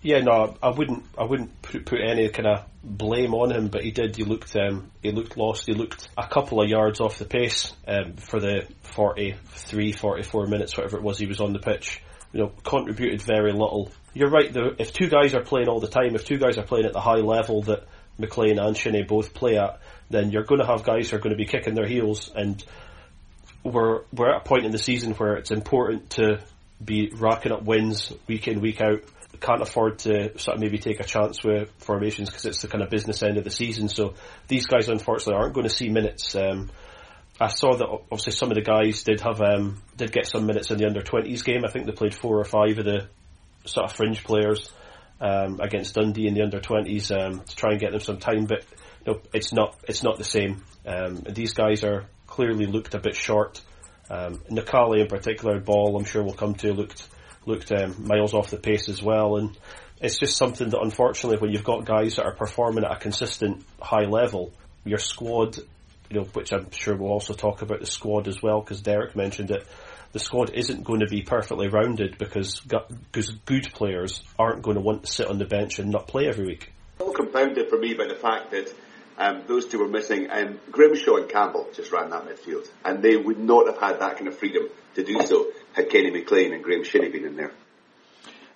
Yeah, 0.02 0.18
no, 0.18 0.56
I 0.60 0.70
wouldn't. 0.70 1.04
I 1.16 1.24
wouldn't 1.24 1.62
put, 1.62 1.86
put 1.86 2.00
any 2.00 2.28
kind 2.28 2.48
of 2.48 2.64
blame 2.82 3.34
on 3.34 3.52
him, 3.52 3.68
but 3.68 3.84
he 3.84 3.92
did. 3.92 4.16
He 4.16 4.24
looked. 4.24 4.54
Um, 4.56 4.90
he 5.00 5.12
looked 5.12 5.36
lost. 5.36 5.66
He 5.66 5.74
looked 5.74 6.08
a 6.18 6.26
couple 6.26 6.60
of 6.60 6.68
yards 6.68 7.00
off 7.00 7.18
the 7.18 7.24
pace 7.24 7.72
um, 7.86 8.14
for 8.14 8.40
the 8.40 8.66
43, 8.82 9.92
44 9.92 10.46
minutes, 10.48 10.76
whatever 10.76 10.96
it 10.96 11.04
was 11.04 11.18
he 11.18 11.26
was 11.26 11.40
on 11.40 11.52
the 11.52 11.60
pitch. 11.60 12.02
You 12.32 12.40
know, 12.40 12.52
contributed 12.64 13.22
very 13.22 13.52
little. 13.52 13.92
You're 14.12 14.30
right. 14.30 14.52
Though, 14.52 14.74
if 14.76 14.92
two 14.92 15.08
guys 15.08 15.34
are 15.34 15.42
playing 15.42 15.68
all 15.68 15.78
the 15.78 15.88
time, 15.88 16.16
if 16.16 16.24
two 16.24 16.38
guys 16.38 16.58
are 16.58 16.64
playing 16.64 16.86
at 16.86 16.92
the 16.92 17.00
high 17.00 17.20
level 17.20 17.62
that 17.62 17.86
McLean 18.18 18.58
and 18.58 18.76
Shinnie 18.76 19.04
both 19.04 19.34
play 19.34 19.56
at, 19.56 19.80
then 20.10 20.32
you're 20.32 20.44
going 20.44 20.60
to 20.60 20.66
have 20.66 20.82
guys 20.82 21.10
who 21.10 21.16
are 21.16 21.20
going 21.20 21.34
to 21.34 21.36
be 21.36 21.46
kicking 21.46 21.74
their 21.74 21.86
heels. 21.86 22.30
And 22.34 22.62
we're 23.62 24.02
we're 24.12 24.34
at 24.34 24.42
a 24.42 24.44
point 24.44 24.64
in 24.64 24.72
the 24.72 24.78
season 24.78 25.12
where 25.12 25.36
it's 25.36 25.52
important 25.52 26.10
to 26.10 26.40
be 26.84 27.12
racking 27.14 27.52
up 27.52 27.62
wins 27.62 28.12
week 28.26 28.48
in 28.48 28.60
week 28.60 28.80
out 28.80 29.04
can't 29.42 29.60
afford 29.60 29.98
to 30.00 30.38
sort 30.38 30.56
of 30.56 30.60
maybe 30.60 30.78
take 30.78 31.00
a 31.00 31.04
chance 31.04 31.44
with 31.44 31.70
formations 31.78 32.30
because 32.30 32.46
it's 32.46 32.62
the 32.62 32.68
kind 32.68 32.82
of 32.82 32.90
business 32.90 33.22
end 33.22 33.38
of 33.38 33.44
the 33.44 33.50
season. 33.50 33.88
So 33.88 34.14
these 34.48 34.66
guys 34.66 34.88
unfortunately 34.88 35.34
aren't 35.34 35.54
going 35.54 35.68
to 35.68 35.74
see 35.74 35.88
minutes. 35.88 36.34
Um, 36.34 36.70
I 37.40 37.48
saw 37.48 37.76
that 37.76 37.86
obviously 37.86 38.32
some 38.32 38.50
of 38.50 38.54
the 38.54 38.62
guys 38.62 39.02
did 39.02 39.20
have 39.20 39.40
um, 39.40 39.82
did 39.96 40.12
get 40.12 40.26
some 40.26 40.46
minutes 40.46 40.70
in 40.70 40.78
the 40.78 40.86
under 40.86 41.02
twenties 41.02 41.42
game. 41.42 41.64
I 41.66 41.70
think 41.70 41.86
they 41.86 41.92
played 41.92 42.14
four 42.14 42.38
or 42.38 42.44
five 42.44 42.78
of 42.78 42.84
the 42.84 43.08
sort 43.64 43.90
of 43.90 43.96
fringe 43.96 44.22
players 44.22 44.70
um, 45.20 45.60
against 45.60 45.94
Dundee 45.94 46.28
in 46.28 46.34
the 46.34 46.42
under 46.42 46.60
twenties 46.60 47.10
um, 47.10 47.40
to 47.40 47.56
try 47.56 47.72
and 47.72 47.80
get 47.80 47.90
them 47.90 48.00
some 48.00 48.18
time. 48.18 48.46
But 48.46 48.64
you 49.04 49.14
know, 49.14 49.20
it's 49.32 49.52
not 49.52 49.76
it's 49.88 50.02
not 50.02 50.18
the 50.18 50.24
same. 50.24 50.62
Um, 50.86 51.22
these 51.28 51.52
guys 51.52 51.84
are 51.84 52.06
clearly 52.26 52.66
looked 52.66 52.94
a 52.94 53.00
bit 53.00 53.16
short. 53.16 53.60
Um, 54.10 54.42
in 54.48 54.56
particular, 54.56 55.58
ball 55.58 55.96
I'm 55.96 56.04
sure 56.04 56.22
we'll 56.22 56.34
come 56.34 56.54
to 56.56 56.72
looked 56.74 57.08
looked 57.46 57.72
um, 57.72 58.06
miles 58.06 58.34
off 58.34 58.50
the 58.50 58.56
pace 58.56 58.88
as 58.88 59.02
well. 59.02 59.36
And 59.36 59.56
it's 60.00 60.18
just 60.18 60.36
something 60.36 60.70
that 60.70 60.80
unfortunately, 60.80 61.38
when 61.38 61.52
you've 61.52 61.64
got 61.64 61.84
guys 61.84 62.16
that 62.16 62.24
are 62.24 62.34
performing 62.34 62.84
at 62.84 62.92
a 62.92 62.96
consistent 62.96 63.64
high 63.80 64.04
level, 64.04 64.52
your 64.84 64.98
squad, 64.98 65.58
you 66.10 66.20
know, 66.20 66.24
which 66.24 66.52
I'm 66.52 66.70
sure 66.70 66.96
we'll 66.96 67.12
also 67.12 67.34
talk 67.34 67.62
about 67.62 67.80
the 67.80 67.86
squad 67.86 68.28
as 68.28 68.42
well, 68.42 68.60
because 68.60 68.82
Derek 68.82 69.14
mentioned 69.16 69.50
it. 69.50 69.66
The 70.12 70.18
squad 70.18 70.50
isn't 70.50 70.84
going 70.84 71.00
to 71.00 71.06
be 71.06 71.22
perfectly 71.22 71.68
rounded 71.68 72.18
because 72.18 72.60
because 72.60 73.30
good 73.46 73.72
players 73.72 74.22
aren't 74.38 74.60
going 74.60 74.76
to 74.76 74.82
want 74.82 75.04
to 75.04 75.10
sit 75.10 75.26
on 75.26 75.38
the 75.38 75.46
bench 75.46 75.78
and 75.78 75.90
not 75.90 76.06
play 76.06 76.26
every 76.28 76.44
week. 76.44 76.70
All 76.98 77.12
compounded 77.12 77.70
for 77.70 77.78
me 77.78 77.94
by 77.94 78.06
the 78.06 78.14
fact 78.14 78.50
that 78.50 78.74
um, 79.16 79.44
those 79.46 79.66
two 79.66 79.78
were 79.78 79.88
missing, 79.88 80.26
and 80.26 80.58
Grimshaw 80.70 81.16
and 81.16 81.30
Campbell 81.30 81.68
just 81.74 81.92
ran 81.92 82.10
that 82.10 82.26
midfield, 82.26 82.68
and 82.84 83.02
they 83.02 83.16
would 83.16 83.38
not 83.38 83.66
have 83.66 83.78
had 83.78 84.00
that 84.00 84.16
kind 84.16 84.28
of 84.28 84.36
freedom 84.36 84.68
to 84.96 85.04
do 85.04 85.22
so 85.22 85.46
had 85.74 85.90
Kenny 85.90 86.10
McLean 86.10 86.52
and 86.52 86.62
Graeme 86.62 86.84
Shinnie 86.84 87.08
been 87.08 87.24
in 87.24 87.36
there. 87.36 87.52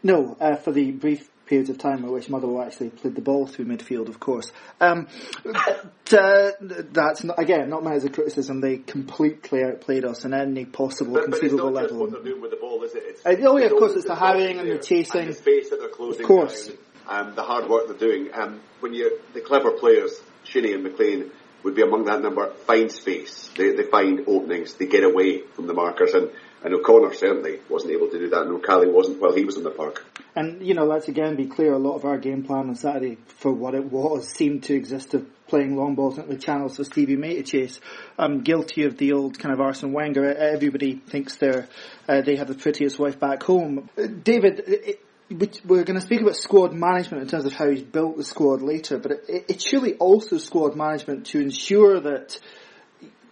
No, 0.03 0.37
uh, 0.41 0.57
for 0.57 0.73
the 0.73 0.93
brief 0.93 1.29
periods 1.47 1.71
of 1.71 1.79
time 1.79 2.05
in 2.05 2.11
which 2.11 2.29
Motherwell 2.29 2.65
actually 2.65 2.91
played 2.91 3.15
the 3.15 3.21
ball 3.21 3.47
through 3.47 3.67
midfield, 3.67 4.09
of 4.09 4.21
course. 4.21 4.53
Um, 4.81 5.07
but, 5.45 6.13
uh, 6.13 6.51
that's 6.61 7.25
not, 7.25 7.39
again 7.39 7.71
not 7.71 7.85
meant 7.85 7.97
as 7.97 8.05
a 8.05 8.11
criticism. 8.11 8.61
They 8.61 8.79
completely 8.79 9.65
outplayed 9.65 10.05
us 10.05 10.25
in 10.25 10.35
any 10.35 10.65
possible 10.65 11.15
but, 11.15 11.25
conceivable 11.25 11.71
but 11.71 11.83
level. 11.83 11.99
what 11.99 12.11
they're 12.11 12.23
doing 12.23 12.41
with 12.41 12.51
the 12.51 12.57
ball, 12.57 12.83
is 12.83 12.95
it? 12.95 13.03
It's, 13.07 13.27
uh, 13.27 13.49
oh 13.49 13.57
yeah, 13.57 13.67
of 13.67 13.73
course, 13.73 13.93
it's 13.95 14.07
the 14.07 14.15
harrying 14.15 14.59
and 14.59 14.71
the 14.71 14.79
chasing, 14.79 15.23
and 15.23 15.31
the 15.31 15.35
space 15.35 15.71
that 15.71 15.79
they're 15.79 15.89
closing. 15.89 16.23
Of 16.23 16.27
course, 16.27 16.69
down, 17.09 17.29
um, 17.29 17.35
the 17.35 17.43
hard 17.43 17.69
work 17.69 17.87
they're 17.87 17.97
doing. 17.97 18.31
Um, 18.35 18.61
when 18.81 18.93
you 18.93 19.21
the 19.33 19.41
clever 19.41 19.71
players, 19.73 20.21
Shinnie 20.45 20.73
and 20.73 20.83
McLean 20.83 21.31
would 21.63 21.75
be 21.75 21.83
among 21.83 22.05
that 22.05 22.23
number. 22.23 22.53
Find 22.67 22.91
space. 22.91 23.51
They, 23.57 23.75
they 23.75 23.85
find 23.85 24.25
openings. 24.27 24.75
They 24.75 24.87
get 24.87 25.05
away 25.05 25.43
from 25.55 25.67
the 25.67 25.75
markers 25.75 26.15
and 26.15 26.31
and 26.67 26.75
O'Connor 26.75 27.15
certainly 27.15 27.61
wasn't 27.71 27.93
able 27.93 28.09
to 28.09 28.19
do 28.19 28.29
that, 28.29 28.43
and 28.43 28.61
Nwakali 28.61 28.93
wasn't 28.93 29.21
while 29.21 29.33
he 29.33 29.45
was 29.45 29.57
in 29.57 29.63
the 29.63 29.71
park. 29.71 30.05
And, 30.35 30.67
you 30.67 30.75
know, 30.75 30.85
let's 30.85 31.07
again 31.07 31.37
be 31.37 31.47
clear, 31.47 31.73
a 31.73 31.79
lot 31.79 31.95
of 31.95 32.05
our 32.05 32.19
game 32.19 32.43
plan 32.43 32.69
on 32.69 32.75
Saturday, 32.75 33.19
for 33.39 33.53
what 33.53 33.77
it 33.77 33.85
was, 33.85 34.29
seemed 34.29 34.65
to 34.65 34.75
exist 34.75 35.15
of 35.15 35.25
playing 35.47 35.77
long 35.77 35.95
balls 35.95 36.19
into 36.19 36.29
the 36.29 36.37
channels 36.37 36.77
for 36.77 36.83
Stevie 36.83 37.15
May 37.15 37.37
to 37.37 37.45
chase. 37.45 37.79
I'm 38.19 38.41
guilty 38.41 38.83
of 38.83 38.99
the 38.99 39.13
old 39.13 39.39
kind 39.39 39.55
of 39.55 39.61
Arsene 39.61 39.93
Wenger. 39.93 40.35
Everybody 40.35 40.97
thinks 40.97 41.37
they're, 41.37 41.69
uh, 42.09 42.23
they 42.23 42.35
have 42.35 42.49
the 42.49 42.57
prettiest 42.57 42.99
wife 42.99 43.21
back 43.21 43.45
home. 43.45 43.89
David, 44.25 44.65
it, 44.67 45.01
we're 45.31 45.85
going 45.85 46.01
to 46.01 46.01
speak 46.01 46.21
about 46.21 46.35
squad 46.35 46.73
management 46.73 47.23
in 47.23 47.29
terms 47.29 47.45
of 47.45 47.53
how 47.53 47.71
he's 47.71 47.83
built 47.83 48.17
the 48.17 48.25
squad 48.25 48.61
later, 48.61 48.99
but 48.99 49.13
it, 49.13 49.45
it's 49.49 49.65
surely 49.65 49.95
also 49.95 50.39
squad 50.39 50.75
management 50.75 51.27
to 51.27 51.39
ensure 51.39 52.01
that 52.01 52.41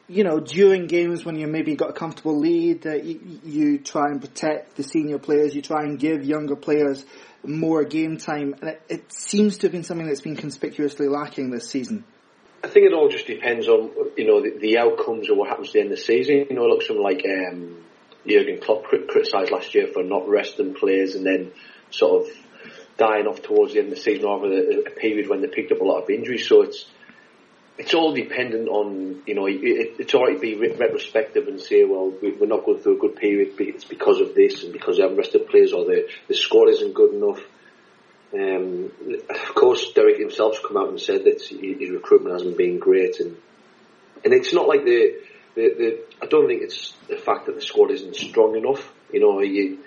you 0.08 0.24
know, 0.24 0.38
during 0.38 0.86
games 0.86 1.24
when 1.24 1.36
you 1.36 1.46
maybe 1.46 1.76
got 1.76 1.90
a 1.90 1.92
comfortable 1.92 2.38
lead, 2.38 2.82
that 2.82 3.04
you, 3.04 3.40
you, 3.44 3.78
try 3.78 4.10
and 4.10 4.20
protect 4.20 4.76
the 4.76 4.82
senior 4.82 5.18
players, 5.18 5.54
you 5.54 5.62
try 5.62 5.82
and 5.82 5.98
give 5.98 6.24
younger 6.24 6.56
players 6.56 7.04
more 7.42 7.84
game 7.84 8.18
time, 8.18 8.54
and 8.60 8.70
it, 8.70 8.82
it, 8.88 9.12
seems 9.12 9.58
to 9.58 9.66
have 9.66 9.72
been 9.72 9.84
something 9.84 10.06
that's 10.06 10.20
been 10.20 10.36
conspicuously 10.36 11.08
lacking 11.08 11.50
this 11.50 11.68
season. 11.68 12.04
I 12.62 12.68
think 12.68 12.86
it 12.86 12.94
all 12.94 13.08
just 13.08 13.26
depends 13.26 13.68
on 13.68 13.90
you 14.16 14.26
know 14.26 14.40
the, 14.40 14.58
the 14.58 14.78
outcomes 14.78 15.28
of 15.30 15.36
what 15.36 15.48
happens 15.48 15.68
at 15.68 15.72
the 15.74 15.80
end 15.80 15.92
of 15.92 15.98
the 15.98 16.02
season. 16.02 16.46
You 16.48 16.56
know, 16.56 16.66
look, 16.66 16.82
something 16.82 17.02
like 17.02 17.24
um, 17.24 17.84
Jurgen 18.26 18.60
Klopp 18.60 18.84
criticised 18.84 19.50
last 19.50 19.74
year 19.74 19.88
for 19.92 20.02
not 20.02 20.28
resting 20.28 20.74
players 20.74 21.14
and 21.14 21.26
then 21.26 21.52
sort 21.90 22.22
of 22.22 22.36
dying 22.96 23.26
off 23.26 23.42
towards 23.42 23.74
the 23.74 23.80
end 23.80 23.88
of 23.88 23.96
the 23.96 24.00
season 24.00 24.24
over 24.26 24.46
a 24.46 24.90
period 24.90 25.28
when 25.28 25.42
they 25.42 25.48
picked 25.48 25.72
up 25.72 25.80
a 25.80 25.84
lot 25.84 26.02
of 26.02 26.10
injuries. 26.10 26.48
So 26.48 26.62
it's 26.62 26.86
it's 27.76 27.92
all 27.94 28.14
dependent 28.14 28.68
on, 28.68 29.22
you 29.26 29.34
know, 29.34 29.46
it, 29.46 29.96
it's 29.98 30.14
alright 30.14 30.36
to 30.36 30.40
be 30.40 30.54
retrospective 30.54 31.48
and 31.48 31.60
say, 31.60 31.84
well, 31.84 32.12
we're 32.22 32.46
not 32.46 32.64
going 32.64 32.78
through 32.78 32.96
a 32.96 33.00
good 33.00 33.16
period, 33.16 33.54
it's 33.58 33.84
because 33.84 34.20
of 34.20 34.34
this 34.34 34.62
and 34.62 34.72
because 34.72 34.96
they 34.96 35.02
haven't 35.02 35.18
rested 35.18 35.48
players 35.48 35.72
or 35.72 35.84
the, 35.84 36.08
the 36.28 36.34
score 36.34 36.68
isn't 36.68 36.94
good 36.94 37.14
enough. 37.14 37.40
Um, 38.32 38.90
of 39.28 39.54
course, 39.54 39.92
Derek 39.92 40.18
himself's 40.18 40.60
come 40.60 40.76
out 40.76 40.88
and 40.88 41.00
said 41.00 41.24
that 41.24 41.42
his 41.42 41.90
recruitment 41.90 42.34
hasn't 42.34 42.56
been 42.56 42.78
great 42.78 43.18
and, 43.20 43.36
and 44.24 44.32
it's 44.32 44.52
not 44.52 44.68
like 44.68 44.84
the, 44.84 45.16
the, 45.54 45.74
the, 45.76 46.04
I 46.22 46.26
don't 46.26 46.46
think 46.46 46.62
it's 46.62 46.94
the 47.08 47.16
fact 47.16 47.46
that 47.46 47.56
the 47.56 47.60
squad 47.60 47.90
isn't 47.90 48.14
strong 48.16 48.56
enough. 48.56 48.88
You 49.12 49.20
know, 49.20 49.40
you, 49.40 49.78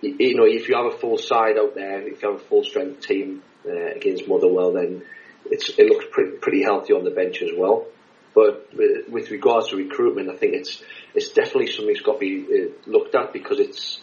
you 0.00 0.36
know, 0.36 0.46
if 0.46 0.68
you 0.68 0.76
have 0.76 0.94
a 0.94 0.98
full 0.98 1.18
side 1.18 1.58
out 1.58 1.74
there, 1.74 2.02
if 2.02 2.22
you 2.22 2.30
have 2.30 2.40
a 2.40 2.44
full 2.44 2.64
strength 2.64 3.06
team 3.06 3.42
uh, 3.68 3.94
against 3.94 4.26
Motherwell, 4.26 4.72
then 4.72 5.02
it 5.50 5.86
looks 5.86 6.06
pretty, 6.10 6.36
pretty 6.38 6.62
healthy 6.62 6.92
on 6.92 7.04
the 7.04 7.10
bench 7.10 7.42
as 7.42 7.50
well. 7.56 7.86
But 8.34 8.68
with 9.08 9.30
regards 9.30 9.68
to 9.68 9.76
recruitment, 9.76 10.28
I 10.28 10.36
think 10.36 10.54
it's 10.54 10.82
it's 11.14 11.30
definitely 11.30 11.68
something 11.68 11.94
that's 11.94 12.04
got 12.04 12.14
to 12.14 12.18
be 12.18 12.44
uh, 12.44 12.90
looked 12.90 13.14
at 13.14 13.32
because 13.32 13.58
it's 13.60 13.98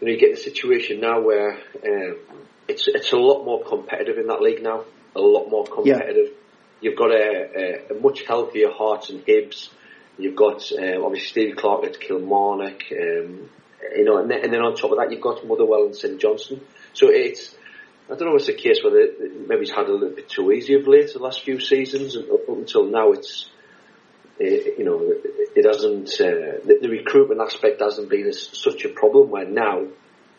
you 0.00 0.06
know 0.06 0.12
you 0.12 0.20
get 0.20 0.36
the 0.36 0.40
situation 0.40 1.00
now 1.00 1.20
where 1.20 1.54
um, 1.84 2.16
it's 2.68 2.86
it's 2.86 3.12
a 3.12 3.16
lot 3.16 3.44
more 3.44 3.64
competitive 3.64 4.18
in 4.18 4.28
that 4.28 4.40
league 4.40 4.62
now, 4.62 4.84
a 5.16 5.20
lot 5.20 5.48
more 5.48 5.64
competitive. 5.64 6.28
Yeah. 6.28 6.36
You've 6.82 6.96
got 6.96 7.10
a, 7.10 7.90
a, 7.90 7.96
a, 7.96 8.00
much 8.00 8.22
healthier 8.22 8.70
Hearts 8.70 9.10
and 9.10 9.26
Hibs. 9.26 9.68
You've 10.16 10.36
got 10.36 10.70
um, 10.72 11.04
obviously 11.04 11.28
Steve 11.28 11.56
Clarke 11.56 11.84
at 11.84 12.00
Kilmarnock, 12.00 12.84
um, 12.92 13.50
you 13.96 14.04
know, 14.04 14.18
and 14.18 14.30
then, 14.30 14.44
and 14.44 14.52
then 14.52 14.60
on 14.60 14.76
top 14.76 14.92
of 14.92 14.98
that 14.98 15.10
you've 15.10 15.20
got 15.20 15.44
Motherwell 15.46 15.86
and 15.86 15.96
St 15.96 16.20
Johnstone. 16.20 16.60
So 16.92 17.08
it's 17.08 17.54
I 18.10 18.16
don't 18.16 18.28
know 18.28 18.34
if 18.34 18.48
it's 18.48 18.48
a 18.48 18.54
case 18.54 18.82
whether 18.82 19.06
maybe 19.46 19.60
he's 19.60 19.70
had 19.70 19.86
a 19.86 19.92
little 19.92 20.14
bit 20.14 20.28
too 20.28 20.50
easy 20.50 20.74
of 20.74 20.88
late 20.88 21.12
the 21.12 21.20
last 21.20 21.44
few 21.44 21.60
seasons, 21.60 22.16
and 22.16 22.28
up 22.28 22.48
until 22.48 22.86
now 22.86 23.12
it's 23.12 23.48
it, 24.38 24.78
you 24.78 24.84
know 24.84 25.00
it 25.02 25.64
hasn't 25.64 26.08
uh, 26.14 26.58
the, 26.66 26.78
the, 26.82 26.88
recruitment 26.88 27.40
aspect 27.40 27.80
hasn't 27.80 28.08
been 28.08 28.32
such 28.32 28.84
a 28.84 28.88
problem. 28.88 29.30
Where 29.30 29.46
now 29.46 29.86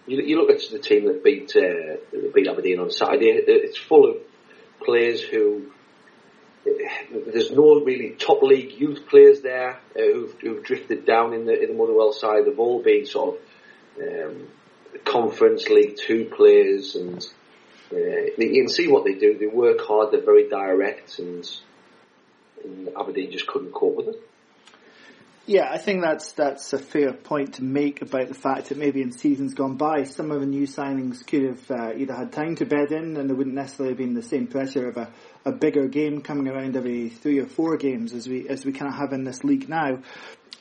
you, 0.05 0.21
you 0.21 0.37
look 0.37 0.49
at 0.49 0.61
the 0.69 0.79
team 0.79 1.05
that 1.05 1.23
beat 1.23 1.55
uh, 1.55 2.31
beat 2.33 2.47
Aberdeen 2.47 2.79
on 2.79 2.89
Saturday, 2.89 3.29
it's 3.29 3.77
full 3.77 4.09
of 4.09 4.17
players 4.83 5.21
who 5.21 5.71
there's 6.65 7.51
no 7.51 7.81
really 7.85 8.11
top 8.11 8.41
league 8.41 8.79
youth 8.79 9.07
players 9.07 9.41
there 9.41 9.79
uh, 9.95 10.01
who've, 10.13 10.35
who've, 10.41 10.63
drifted 10.63 11.05
down 11.05 11.33
in 11.33 11.45
the 11.45 11.57
in 11.57 11.69
the 11.69 11.75
Motherwell 11.75 12.11
side. 12.11 12.45
They've 12.45 12.59
all 12.59 12.83
been 12.83 13.05
sort 13.05 13.39
of 13.97 14.03
um, 14.03 14.47
conference 15.05 15.69
league 15.69 15.97
two 15.97 16.25
players 16.25 16.95
and 16.95 17.25
uh, 17.91 17.97
you 18.37 18.63
can 18.63 18.69
see 18.69 18.87
what 18.87 19.03
they 19.05 19.15
do. 19.15 19.37
They 19.37 19.47
work 19.47 19.79
hard. 19.81 20.11
They're 20.11 20.21
very 20.21 20.49
direct, 20.49 21.19
and, 21.19 21.49
and 22.63 22.89
Aberdeen 22.97 23.31
just 23.31 23.47
couldn't 23.47 23.73
cope 23.73 23.95
with 23.95 24.07
it. 24.09 24.27
Yeah, 25.47 25.69
I 25.69 25.79
think 25.79 26.03
that's 26.03 26.33
that's 26.33 26.71
a 26.71 26.77
fair 26.77 27.13
point 27.13 27.55
to 27.55 27.63
make 27.63 28.01
about 28.03 28.27
the 28.27 28.35
fact 28.35 28.69
that 28.69 28.77
maybe 28.77 29.01
in 29.01 29.11
seasons 29.11 29.55
gone 29.55 29.75
by, 29.75 30.03
some 30.03 30.31
of 30.31 30.39
the 30.39 30.45
new 30.45 30.67
signings 30.67 31.25
could 31.25 31.43
have 31.43 31.71
uh, 31.71 31.93
either 31.97 32.13
had 32.13 32.31
time 32.31 32.55
to 32.57 32.65
bed 32.65 32.91
in, 32.91 33.17
and 33.17 33.27
there 33.27 33.35
wouldn't 33.35 33.55
necessarily 33.55 33.93
have 33.93 33.97
been 33.97 34.13
the 34.13 34.21
same 34.21 34.45
pressure 34.45 34.87
of 34.87 34.97
a, 34.97 35.11
a 35.43 35.51
bigger 35.51 35.87
game 35.87 36.21
coming 36.21 36.47
around 36.47 36.77
every 36.77 37.09
three 37.09 37.39
or 37.39 37.47
four 37.47 37.75
games 37.77 38.13
as 38.13 38.29
we 38.29 38.47
as 38.47 38.65
we 38.65 38.71
kind 38.71 38.89
of 38.89 38.97
have 38.97 39.13
in 39.13 39.23
this 39.23 39.43
league 39.43 39.67
now 39.67 39.97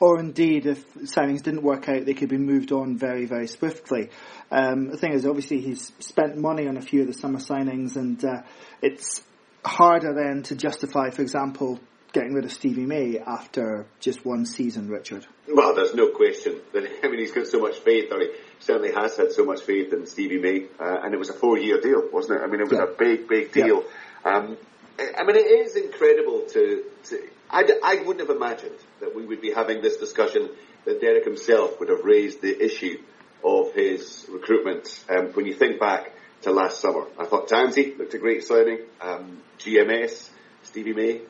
or 0.01 0.19
indeed 0.19 0.65
if 0.65 0.93
signings 0.95 1.43
didn't 1.43 1.61
work 1.61 1.87
out, 1.87 2.05
they 2.05 2.15
could 2.15 2.27
be 2.27 2.37
moved 2.37 2.71
on 2.71 2.97
very, 2.97 3.25
very 3.25 3.47
swiftly. 3.47 4.09
Um, 4.49 4.89
the 4.89 4.97
thing 4.97 5.13
is, 5.13 5.27
obviously, 5.27 5.61
he's 5.61 5.93
spent 5.99 6.35
money 6.35 6.67
on 6.67 6.75
a 6.75 6.81
few 6.81 7.01
of 7.01 7.07
the 7.07 7.13
summer 7.13 7.39
signings, 7.39 7.95
and 7.95 8.23
uh, 8.25 8.41
it's 8.81 9.21
harder 9.63 10.13
then 10.13 10.41
to 10.43 10.55
justify, 10.55 11.11
for 11.11 11.21
example, 11.21 11.79
getting 12.13 12.33
rid 12.33 12.45
of 12.45 12.51
Stevie 12.51 12.85
May 12.87 13.19
after 13.19 13.85
just 13.99 14.25
one 14.25 14.45
season, 14.47 14.89
Richard? 14.89 15.27
Well, 15.47 15.75
there's 15.75 15.93
no 15.93 16.09
question 16.09 16.59
that 16.73 16.83
I 17.03 17.07
mean 17.07 17.19
he's 17.19 17.31
got 17.31 17.45
so 17.45 17.59
much 17.59 17.77
faith, 17.77 18.11
or 18.11 18.19
he 18.19 18.31
certainly 18.59 18.91
has 18.93 19.15
had 19.15 19.31
so 19.31 19.45
much 19.45 19.61
faith 19.61 19.93
in 19.93 20.07
Stevie 20.07 20.39
May, 20.39 20.65
uh, 20.79 21.01
and 21.03 21.13
it 21.13 21.17
was 21.17 21.29
a 21.29 21.33
four-year 21.33 21.79
deal, 21.79 22.09
wasn't 22.11 22.41
it? 22.41 22.43
I 22.43 22.47
mean, 22.47 22.61
it 22.61 22.69
was 22.69 22.79
yeah. 22.79 22.85
a 22.85 22.97
big, 22.97 23.27
big 23.27 23.51
deal. 23.51 23.83
Yeah. 24.25 24.31
Um, 24.31 24.57
I 24.99 25.23
mean, 25.23 25.35
it 25.35 25.67
is 25.67 25.75
incredible 25.75 26.45
to. 26.49 26.83
to 27.05 27.29
I, 27.51 27.69
I 27.83 27.95
wouldn't 27.97 28.27
have 28.27 28.35
imagined 28.35 28.77
that 29.01 29.13
we 29.13 29.25
would 29.25 29.41
be 29.41 29.51
having 29.51 29.81
this 29.81 29.97
discussion 29.97 30.49
that 30.85 31.01
Derek 31.01 31.25
himself 31.25 31.79
would 31.79 31.89
have 31.89 32.03
raised 32.03 32.41
the 32.41 32.63
issue 32.63 32.97
of 33.43 33.73
his 33.73 34.25
recruitment. 34.29 35.03
Um, 35.09 35.27
when 35.33 35.45
you 35.45 35.53
think 35.53 35.79
back 35.79 36.13
to 36.43 36.51
last 36.51 36.79
summer, 36.79 37.05
I 37.19 37.25
thought 37.25 37.49
Tansey 37.49 37.97
looked 37.97 38.13
a 38.13 38.19
great 38.19 38.45
signing. 38.45 38.79
Um, 39.01 39.41
GMS, 39.59 40.29
Stevie 40.63 40.93
May, 40.93 41.21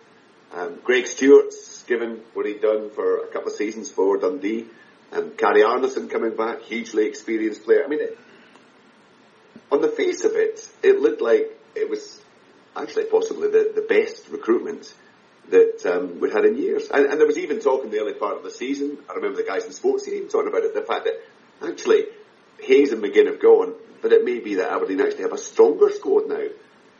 um, 0.53 0.79
Greg 0.83 1.07
Stewart's 1.07 1.83
given 1.83 2.21
what 2.33 2.45
he'd 2.45 2.61
done 2.61 2.91
for 2.91 3.23
a 3.23 3.27
couple 3.27 3.49
of 3.49 3.55
seasons 3.55 3.89
for 3.89 4.17
Dundee. 4.17 4.67
Um, 5.11 5.31
Kari 5.31 5.63
Arnason 5.63 6.09
coming 6.09 6.35
back, 6.35 6.61
hugely 6.61 7.07
experienced 7.07 7.63
player. 7.63 7.83
I 7.83 7.87
mean, 7.87 8.01
it, 8.01 8.17
on 9.71 9.81
the 9.81 9.89
face 9.89 10.23
of 10.23 10.33
it, 10.35 10.67
it 10.83 10.99
looked 10.99 11.21
like 11.21 11.57
it 11.75 11.89
was 11.89 12.21
actually 12.75 13.05
possibly 13.05 13.49
the, 13.49 13.71
the 13.73 13.81
best 13.81 14.29
recruitment 14.29 14.93
that 15.51 15.85
um, 15.85 16.19
we'd 16.19 16.33
had 16.33 16.45
in 16.45 16.57
years. 16.57 16.89
And, 16.89 17.05
and, 17.05 17.19
there 17.19 17.27
was 17.27 17.37
even 17.37 17.59
talk 17.59 17.83
in 17.83 17.91
the 17.91 17.99
early 17.99 18.13
part 18.13 18.37
of 18.37 18.43
the 18.43 18.51
season. 18.51 18.97
I 19.09 19.13
remember 19.13 19.37
the 19.37 19.47
guys 19.47 19.63
in 19.63 19.69
the 19.69 19.75
sports 19.75 20.05
team 20.05 20.27
talking 20.27 20.47
about 20.47 20.63
it. 20.63 20.73
The 20.73 20.81
fact 20.81 21.05
that 21.05 21.21
actually 21.69 22.05
Hayes 22.61 22.91
and 22.91 23.03
McGinn 23.03 23.27
have 23.27 23.41
gone, 23.41 23.73
but 24.01 24.11
it 24.11 24.23
may 24.23 24.39
be 24.39 24.55
that 24.55 24.71
Aberdeen 24.71 25.01
actually 25.01 25.23
have 25.23 25.33
a 25.33 25.37
stronger 25.37 25.91
squad 25.91 26.27
now 26.27 26.47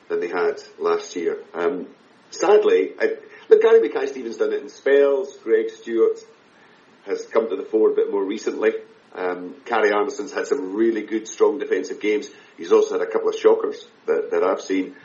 than 0.09 0.19
they 0.19 0.27
had 0.27 0.61
last 0.79 1.15
year. 1.15 1.39
Um, 1.53 1.87
sadly, 2.29 2.91
I, 2.99 3.15
look, 3.49 3.61
Gary 3.61 3.81
Mackay-Steven's 3.81 4.37
done 4.37 4.53
it 4.53 4.61
in 4.61 4.69
spells. 4.69 5.37
Greg 5.43 5.69
Stewart 5.69 6.19
has 7.05 7.25
come 7.25 7.49
to 7.49 7.55
the 7.55 7.63
fore 7.63 7.91
a 7.91 7.95
bit 7.95 8.11
more 8.11 8.23
recently. 8.23 8.73
Um, 9.13 9.55
Kari 9.65 9.91
Arnason's 9.91 10.31
had 10.31 10.47
some 10.47 10.75
really 10.75 11.01
good, 11.01 11.27
strong 11.27 11.59
defensive 11.59 11.99
games. 11.99 12.29
He's 12.57 12.71
also 12.71 12.99
had 12.99 13.07
a 13.07 13.11
couple 13.11 13.29
of 13.29 13.35
shockers 13.35 13.85
that, 14.05 14.31
that 14.31 14.43
I've 14.43 14.61
seen. 14.61 14.95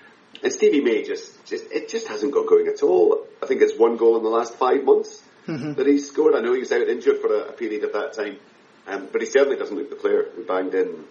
And 0.43 0.53
Stevie 0.53 0.81
May 0.81 1.05
just, 1.05 1.45
just, 1.47 1.71
it 1.73 1.89
just 1.89 2.09
hasn't 2.09 2.33
got 2.33 2.47
going 2.47 2.67
at 2.69 2.83
all. 2.83 3.27
I 3.43 3.47
think 3.47 3.63
it's 3.63 3.79
one 3.79 3.97
goal 3.97 4.17
in 4.17 4.23
the 4.23 4.29
last 4.29 4.55
five 4.55 4.85
months 4.85 5.23
mm-hmm. 5.47 5.75
that 5.75 5.87
he's 5.87 6.09
scored. 6.09 6.35
I 6.35 6.41
know 6.41 6.53
he 6.53 6.61
was 6.61 6.73
out 6.73 6.89
injured 6.89 7.21
for 7.21 7.35
a, 7.35 7.49
a 7.49 7.53
period 7.53 7.85
of 7.85 7.93
that 7.93 8.13
time, 8.13 8.37
um, 8.87 9.09
but 9.11 9.21
he 9.21 9.27
certainly 9.27 9.57
doesn't 9.57 9.77
look 9.77 9.91
the 9.91 9.97
player 9.97 10.27
who 10.35 10.45
banged 10.45 10.75
in 10.75 11.05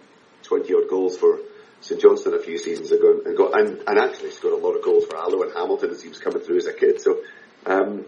20 0.44 0.74
odd 0.74 0.88
goals 0.88 1.16
for 1.16 1.40
St 1.80 2.00
Johnstone 2.00 2.34
a 2.34 2.38
few 2.38 2.58
seasons 2.58 2.92
ago 2.92 3.20
and 3.24 3.36
got, 3.36 3.58
and, 3.58 3.82
and 3.86 3.98
actually 3.98 4.30
scored 4.30 4.54
a 4.54 4.64
lot 4.64 4.74
of 4.74 4.84
goals 4.84 5.04
for 5.06 5.16
Alloa 5.16 5.46
and 5.48 5.56
Hamilton 5.56 5.90
as 5.90 6.02
he 6.02 6.08
was 6.08 6.18
coming 6.18 6.40
through 6.40 6.58
as 6.58 6.66
a 6.66 6.72
kid. 6.72 7.00
So, 7.00 7.20
um, 7.66 8.04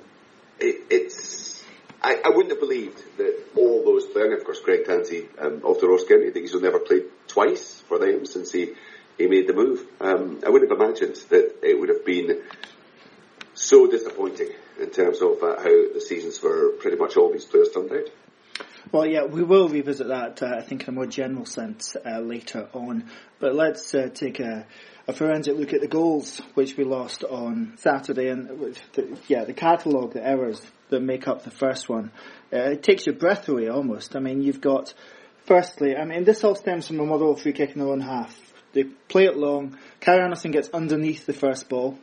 it, 0.60 0.86
it's, 0.90 1.64
I, 2.02 2.20
I, 2.24 2.28
wouldn't 2.28 2.50
have 2.50 2.60
believed 2.60 3.02
that 3.18 3.44
all 3.56 3.84
those 3.84 4.06
players, 4.06 4.38
of 4.38 4.44
course 4.44 4.60
Greg 4.60 4.84
Tansey 4.84 5.28
um, 5.38 5.62
off 5.64 5.80
the 5.80 5.88
Ross 5.88 6.04
County, 6.04 6.28
I 6.28 6.30
think 6.30 6.48
he's 6.48 6.60
never 6.60 6.78
played 6.78 7.04
twice 7.26 7.82
for 7.88 7.98
them 7.98 8.24
since 8.24 8.52
he 8.52 8.74
he 9.18 9.26
made 9.26 9.46
the 9.48 9.52
move. 9.52 9.84
Um, 10.00 10.40
I 10.46 10.48
wouldn't 10.48 10.70
have 10.70 10.80
imagined 10.80 11.16
that 11.28 11.56
it 11.62 11.78
would 11.78 11.88
have 11.88 12.06
been 12.06 12.40
so 13.54 13.90
disappointing 13.90 14.50
in 14.80 14.90
terms 14.90 15.20
of 15.20 15.42
uh, 15.42 15.56
how 15.58 15.92
the 15.92 16.00
seasons 16.00 16.38
for 16.38 16.70
pretty 16.78 16.96
much 16.96 17.16
all 17.16 17.32
these 17.32 17.44
players 17.44 17.70
turned 17.74 17.92
out. 17.92 18.08
Well, 18.90 19.06
yeah, 19.06 19.24
we 19.24 19.42
will 19.42 19.68
revisit 19.68 20.08
that, 20.08 20.42
uh, 20.42 20.54
I 20.56 20.62
think, 20.62 20.84
in 20.84 20.88
a 20.88 20.92
more 20.92 21.06
general 21.06 21.44
sense 21.44 21.94
uh, 22.06 22.20
later 22.20 22.68
on. 22.72 23.10
But 23.38 23.54
let's 23.54 23.94
uh, 23.94 24.08
take 24.14 24.40
a, 24.40 24.66
a, 25.06 25.12
forensic 25.12 25.56
look 25.56 25.74
at 25.74 25.82
the 25.82 25.88
goals 25.88 26.40
which 26.54 26.76
we 26.76 26.84
lost 26.84 27.22
on 27.22 27.74
Saturday. 27.76 28.28
And 28.28 28.48
the, 28.94 29.18
yeah, 29.26 29.44
the 29.44 29.52
catalogue, 29.52 30.14
the 30.14 30.26
errors 30.26 30.62
that 30.88 31.00
make 31.00 31.28
up 31.28 31.44
the 31.44 31.50
first 31.50 31.88
one, 31.90 32.12
uh, 32.50 32.70
it 32.70 32.82
takes 32.82 33.04
your 33.04 33.14
breath 33.14 33.46
away 33.48 33.68
almost. 33.68 34.16
I 34.16 34.20
mean, 34.20 34.40
you've 34.42 34.62
got, 34.62 34.94
firstly, 35.44 35.94
I 35.94 36.06
mean, 36.06 36.24
this 36.24 36.42
all 36.42 36.54
stems 36.54 36.86
from 36.86 37.00
a 37.00 37.04
Motherwell 37.04 37.36
free 37.36 37.52
kick 37.52 37.72
in 37.72 37.80
the 37.80 37.88
own 37.88 38.00
half. 38.00 38.47
They 38.72 38.84
play 38.84 39.24
it 39.24 39.36
long. 39.36 39.78
Kyle 40.00 40.20
Anderson 40.20 40.50
gets 40.50 40.68
underneath 40.70 41.26
the 41.26 41.32
first 41.32 41.68
ball. 41.68 41.98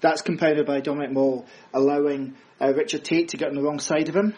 That's 0.00 0.22
compounded 0.22 0.66
by 0.66 0.80
Dominic 0.80 1.14
Ball 1.14 1.46
allowing 1.72 2.34
uh, 2.60 2.72
Richard 2.74 3.04
Tait 3.04 3.30
to 3.30 3.36
get 3.36 3.48
on 3.48 3.54
the 3.54 3.62
wrong 3.62 3.80
side 3.80 4.08
of 4.08 4.16
him. 4.16 4.34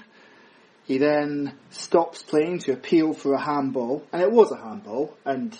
He 0.88 0.96
then 0.96 1.52
stops 1.68 2.22
playing 2.22 2.60
to 2.60 2.72
appeal 2.72 3.12
for 3.12 3.34
a 3.34 3.40
handball, 3.40 4.06
and 4.10 4.22
it 4.22 4.32
was 4.32 4.50
a 4.50 4.56
handball, 4.56 5.14
and 5.26 5.54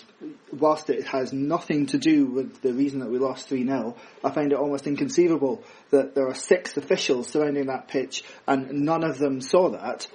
whilst 0.51 0.89
it 0.89 1.05
has 1.05 1.31
nothing 1.31 1.85
to 1.87 1.99
do 1.99 2.25
with 2.25 2.63
the 2.63 2.73
reason 2.73 3.01
that 3.01 3.11
we 3.11 3.19
lost 3.19 3.47
3-0, 3.47 3.95
I 4.23 4.31
find 4.31 4.51
it 4.51 4.57
almost 4.57 4.87
inconceivable 4.87 5.63
that 5.91 6.15
there 6.15 6.27
are 6.27 6.33
six 6.33 6.77
officials 6.77 7.27
surrounding 7.27 7.67
that 7.67 7.87
pitch 7.87 8.23
and 8.47 8.71
none 8.85 9.03
of 9.03 9.19
them 9.19 9.39
saw 9.39 9.69
that. 9.69 10.07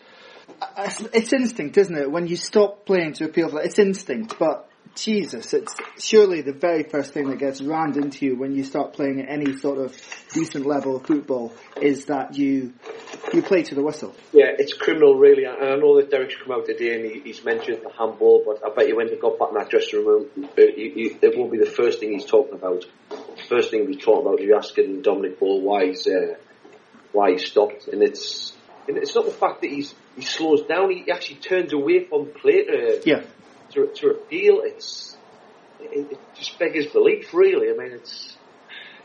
It's 0.79 1.33
instinct, 1.33 1.79
isn't 1.79 1.97
it? 1.97 2.11
When 2.11 2.27
you 2.27 2.35
stop 2.35 2.85
playing 2.85 3.13
to 3.15 3.27
appeal 3.27 3.51
for 3.51 3.57
that, 3.59 3.67
it's 3.67 3.79
instinct, 3.79 4.37
but 4.41 4.69
Jesus, 4.95 5.53
it's 5.53 5.75
surely 5.99 6.41
the 6.41 6.53
very 6.53 6.85
first 6.85 7.13
thing 7.13 7.29
that 7.31 7.39
gets 7.39 7.61
rammed 7.61 7.97
into 7.97 8.27
you 8.27 8.37
when 8.37 8.55
you 8.55 8.63
start 8.63 8.93
playing 8.93 9.21
at 9.21 9.29
any 9.29 9.57
sort 9.57 9.79
of 9.79 9.97
decent 10.33 10.67
level 10.67 10.97
of 10.97 11.07
football 11.07 11.53
is 11.81 12.07
that 12.07 12.37
you 12.37 12.73
you 13.33 13.43
play 13.43 13.63
to 13.65 13.75
the 13.75 13.83
whistle. 13.83 14.15
Yeah, 14.33 14.53
it's 14.57 14.73
criminal, 14.73 15.17
really. 15.17 15.45
And 15.45 15.57
I 15.57 15.77
know 15.77 15.97
that 15.97 16.11
Derek's 16.11 16.37
come 16.37 16.53
out 16.53 16.67
today 16.67 16.95
and 16.95 17.05
he, 17.05 17.21
he's 17.21 17.45
mentioned 17.45 17.81
the 17.83 17.91
handball, 17.91 18.43
but 18.47 18.65
I 18.65 18.73
bet 18.75 18.89
you 18.89 18.97
when 18.97 19.09
he 19.09 19.17
got 19.17 19.39
back 19.39 19.49
in 19.49 19.55
that 19.55 19.71
dressing 19.71 20.05
room, 20.05 20.29
it, 20.37 20.75
it, 20.77 21.19
it 21.23 21.39
won't 21.39 21.51
be 21.51 21.59
the 21.59 21.71
first 21.71 22.01
thing 22.01 22.13
he's 22.13 22.27
talking 22.27 22.55
about. 22.55 22.85
The 23.11 23.43
first 23.49 23.71
thing 23.71 23.87
he's 23.89 24.03
talking 24.03 24.27
about, 24.27 24.41
you're 24.41 24.57
asking 24.57 25.03
Dominic 25.03 25.41
Ball 25.41 25.61
why 25.61 25.87
he's 25.87 26.07
uh, 26.07 26.37
why 27.13 27.33
he 27.33 27.39
stopped, 27.39 27.89
and 27.89 28.03
it's 28.03 28.53
and 28.87 28.97
it's 28.97 29.15
not 29.15 29.25
the 29.25 29.33
fact 29.33 29.63
that 29.63 29.71
he's 29.71 29.95
he 30.17 30.23
slows 30.23 30.63
down; 30.63 30.91
he 30.91 31.11
actually 31.11 31.37
turns 31.37 31.73
away 31.73 32.05
from 32.05 32.27
play 32.27 32.65
to 32.65 33.03
yeah 33.05 33.23
to, 33.75 33.87
to 33.87 34.11
appeal. 34.11 34.63
It's 34.65 35.17
it, 35.81 36.13
it 36.13 36.19
just 36.35 36.59
beggars 36.59 36.87
belief, 36.87 37.33
really. 37.35 37.71
I 37.71 37.75
mean, 37.75 37.93
it's 37.93 38.37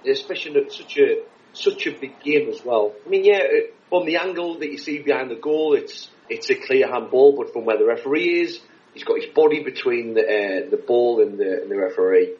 especially 0.08 0.62
at 0.62 0.72
such 0.72 0.98
a 0.98 1.24
such 1.54 1.88
a 1.88 1.92
big 1.92 2.20
game 2.22 2.50
as 2.50 2.64
well. 2.64 2.94
I 3.06 3.10
mean, 3.10 3.26
yeah, 3.26 3.42
from 3.90 4.06
the 4.06 4.18
angle 4.18 4.60
that 4.60 4.72
you 4.72 4.78
see 4.78 5.00
behind 5.00 5.32
the 5.32 5.36
goal, 5.36 5.74
it's 5.74 6.10
it's 6.30 6.50
a 6.50 6.56
clear 6.56 6.88
handball, 6.88 7.36
but 7.36 7.54
from 7.54 7.66
where 7.66 7.78
the 7.78 7.86
referee 7.86 8.42
is, 8.42 8.60
he's 8.94 9.04
got 9.04 9.22
his 9.22 9.32
body 9.34 9.64
between 9.64 10.14
the 10.14 10.22
uh, 10.22 10.70
the 10.70 10.78
ball 10.78 11.22
and 11.22 11.38
the, 11.38 11.62
and 11.62 11.72
the 11.72 11.78
referee. 11.78 12.36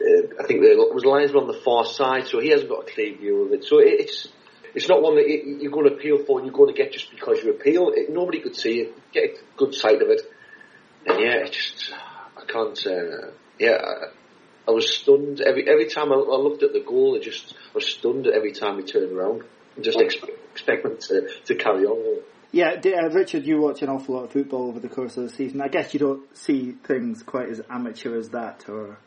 Uh, 0.00 0.42
I 0.42 0.46
think 0.46 0.62
there 0.62 0.76
was 0.76 1.04
linesman 1.04 1.42
on 1.42 1.48
the 1.48 1.60
far 1.64 1.84
side, 1.84 2.26
so 2.26 2.40
he 2.40 2.50
hasn't 2.50 2.70
got 2.70 2.88
a 2.88 2.92
clear 2.92 3.16
view 3.16 3.42
of 3.42 3.52
it. 3.52 3.64
So 3.64 3.78
it, 3.78 4.00
it's 4.00 4.28
it's 4.74 4.88
not 4.88 5.02
one 5.02 5.16
that 5.16 5.28
you're 5.28 5.70
going 5.70 5.88
to 5.88 5.94
appeal 5.94 6.24
for 6.24 6.38
and 6.38 6.46
you're 6.46 6.56
going 6.56 6.74
to 6.74 6.80
get 6.80 6.92
just 6.92 7.10
because 7.10 7.42
you 7.42 7.50
appeal. 7.50 7.92
It, 7.94 8.10
nobody 8.10 8.40
could 8.40 8.56
see 8.56 8.80
it, 8.80 9.12
get 9.12 9.24
a 9.24 9.56
good 9.56 9.74
sight 9.74 10.00
of 10.00 10.08
it. 10.08 10.22
And 11.06 11.20
yeah, 11.20 11.44
it 11.44 11.52
just, 11.52 11.92
I 12.36 12.44
can't, 12.46 12.86
uh, 12.86 13.30
yeah, 13.58 13.78
I, 13.82 14.68
I, 14.68 14.70
was 14.70 14.94
stunned. 14.94 15.40
Every 15.40 15.68
every 15.68 15.86
time 15.86 16.12
I, 16.12 16.16
I, 16.16 16.36
looked 16.36 16.62
at 16.62 16.72
the 16.72 16.80
goal, 16.80 17.16
I 17.16 17.24
just 17.24 17.54
I 17.70 17.74
was 17.74 17.86
stunned 17.86 18.26
every 18.26 18.52
time 18.52 18.78
he 18.78 18.84
turned 18.84 19.12
around. 19.12 19.42
Just 19.80 19.98
expect, 20.00 20.32
expect 20.52 20.82
them 20.84 20.98
to, 20.98 21.28
to 21.46 21.54
carry 21.54 21.86
on. 21.86 22.22
Yeah, 22.52 22.78
uh, 22.84 23.08
Richard, 23.08 23.46
you 23.46 23.58
watch 23.60 23.80
an 23.80 23.88
awful 23.88 24.16
lot 24.16 24.24
of 24.24 24.32
football 24.32 24.68
over 24.68 24.78
the 24.78 24.88
course 24.88 25.16
of 25.16 25.22
the 25.24 25.30
season. 25.30 25.62
I 25.62 25.68
guess 25.68 25.94
you 25.94 26.00
don't 26.00 26.36
see 26.36 26.72
things 26.84 27.22
quite 27.22 27.48
as 27.48 27.62
amateur 27.70 28.18
as 28.18 28.28
that, 28.30 28.68
or? 28.68 28.98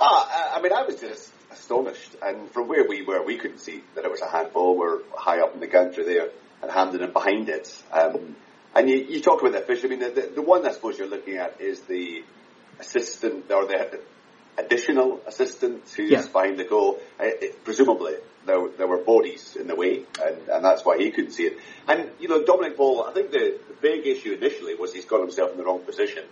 Ah, 0.00 0.54
I 0.56 0.62
mean, 0.62 0.72
I 0.72 0.82
was 0.82 1.00
just 1.00 1.32
astonished, 1.50 2.14
and 2.22 2.48
from 2.52 2.68
where 2.68 2.86
we 2.88 3.02
were, 3.02 3.24
we 3.24 3.38
couldn't 3.38 3.58
see 3.58 3.82
that 3.96 4.04
it 4.04 4.10
was 4.10 4.20
a 4.20 4.28
handball. 4.28 4.78
We're 4.78 5.00
high 5.16 5.40
up 5.40 5.54
in 5.54 5.60
the 5.60 5.66
gantry 5.66 6.04
there, 6.04 6.30
and 6.62 6.70
Hampden 6.70 7.12
behind 7.12 7.48
it. 7.48 7.74
Um, 7.92 8.36
and 8.74 8.88
you, 8.88 8.96
you 8.96 9.20
talk 9.20 9.40
about 9.40 9.52
the 9.52 9.60
fish. 9.60 9.84
I 9.84 9.88
mean, 9.88 10.00
the, 10.00 10.10
the, 10.10 10.32
the, 10.36 10.42
one 10.42 10.66
I 10.66 10.72
suppose 10.72 10.98
you're 10.98 11.08
looking 11.08 11.36
at 11.36 11.60
is 11.60 11.80
the 11.82 12.22
assistant 12.78 13.50
or 13.50 13.66
the 13.66 14.00
additional 14.58 15.20
assistant 15.26 15.88
who's 15.96 16.10
yeah. 16.10 16.26
behind 16.26 16.58
the 16.58 16.64
goal. 16.64 16.98
It, 17.18 17.42
it, 17.42 17.64
presumably, 17.64 18.14
there, 18.46 18.68
there 18.76 18.86
were 18.86 18.98
bodies 18.98 19.56
in 19.56 19.68
the 19.68 19.74
way, 19.74 20.04
and, 20.24 20.48
and 20.48 20.64
that's 20.64 20.84
why 20.84 20.98
he 20.98 21.10
couldn't 21.10 21.32
see 21.32 21.44
it. 21.44 21.58
And, 21.86 22.10
you 22.18 22.28
know, 22.28 22.44
Dominic 22.44 22.76
Ball, 22.76 23.04
I 23.04 23.12
think 23.12 23.30
the, 23.30 23.58
the 23.68 23.74
big 23.80 24.06
issue 24.06 24.32
initially 24.32 24.74
was 24.74 24.92
he's 24.92 25.04
got 25.04 25.20
himself 25.20 25.52
in 25.52 25.58
the 25.58 25.64
wrong 25.64 25.80
position. 25.80 26.24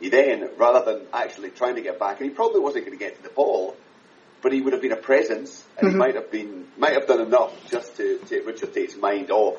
He 0.00 0.08
then, 0.10 0.50
rather 0.56 0.92
than 0.92 1.06
actually 1.12 1.50
trying 1.50 1.74
to 1.74 1.82
get 1.82 1.98
back, 1.98 2.20
and 2.20 2.28
he 2.28 2.34
probably 2.34 2.60
wasn't 2.60 2.86
going 2.86 2.96
to 2.96 3.04
get 3.04 3.16
to 3.16 3.22
the 3.22 3.34
ball, 3.34 3.76
but 4.40 4.52
he 4.52 4.60
would 4.60 4.72
have 4.72 4.82
been 4.82 4.92
a 4.92 4.96
presence, 4.96 5.64
and 5.76 5.88
mm-hmm. 5.88 5.96
he 5.96 5.98
might 5.98 6.14
have 6.14 6.30
been, 6.30 6.66
might 6.76 6.92
have 6.92 7.06
done 7.06 7.20
enough 7.20 7.52
just 7.70 7.96
to 7.96 8.18
take 8.26 8.46
Richard 8.46 8.72
Tait's 8.72 8.96
mind 8.96 9.30
off 9.30 9.56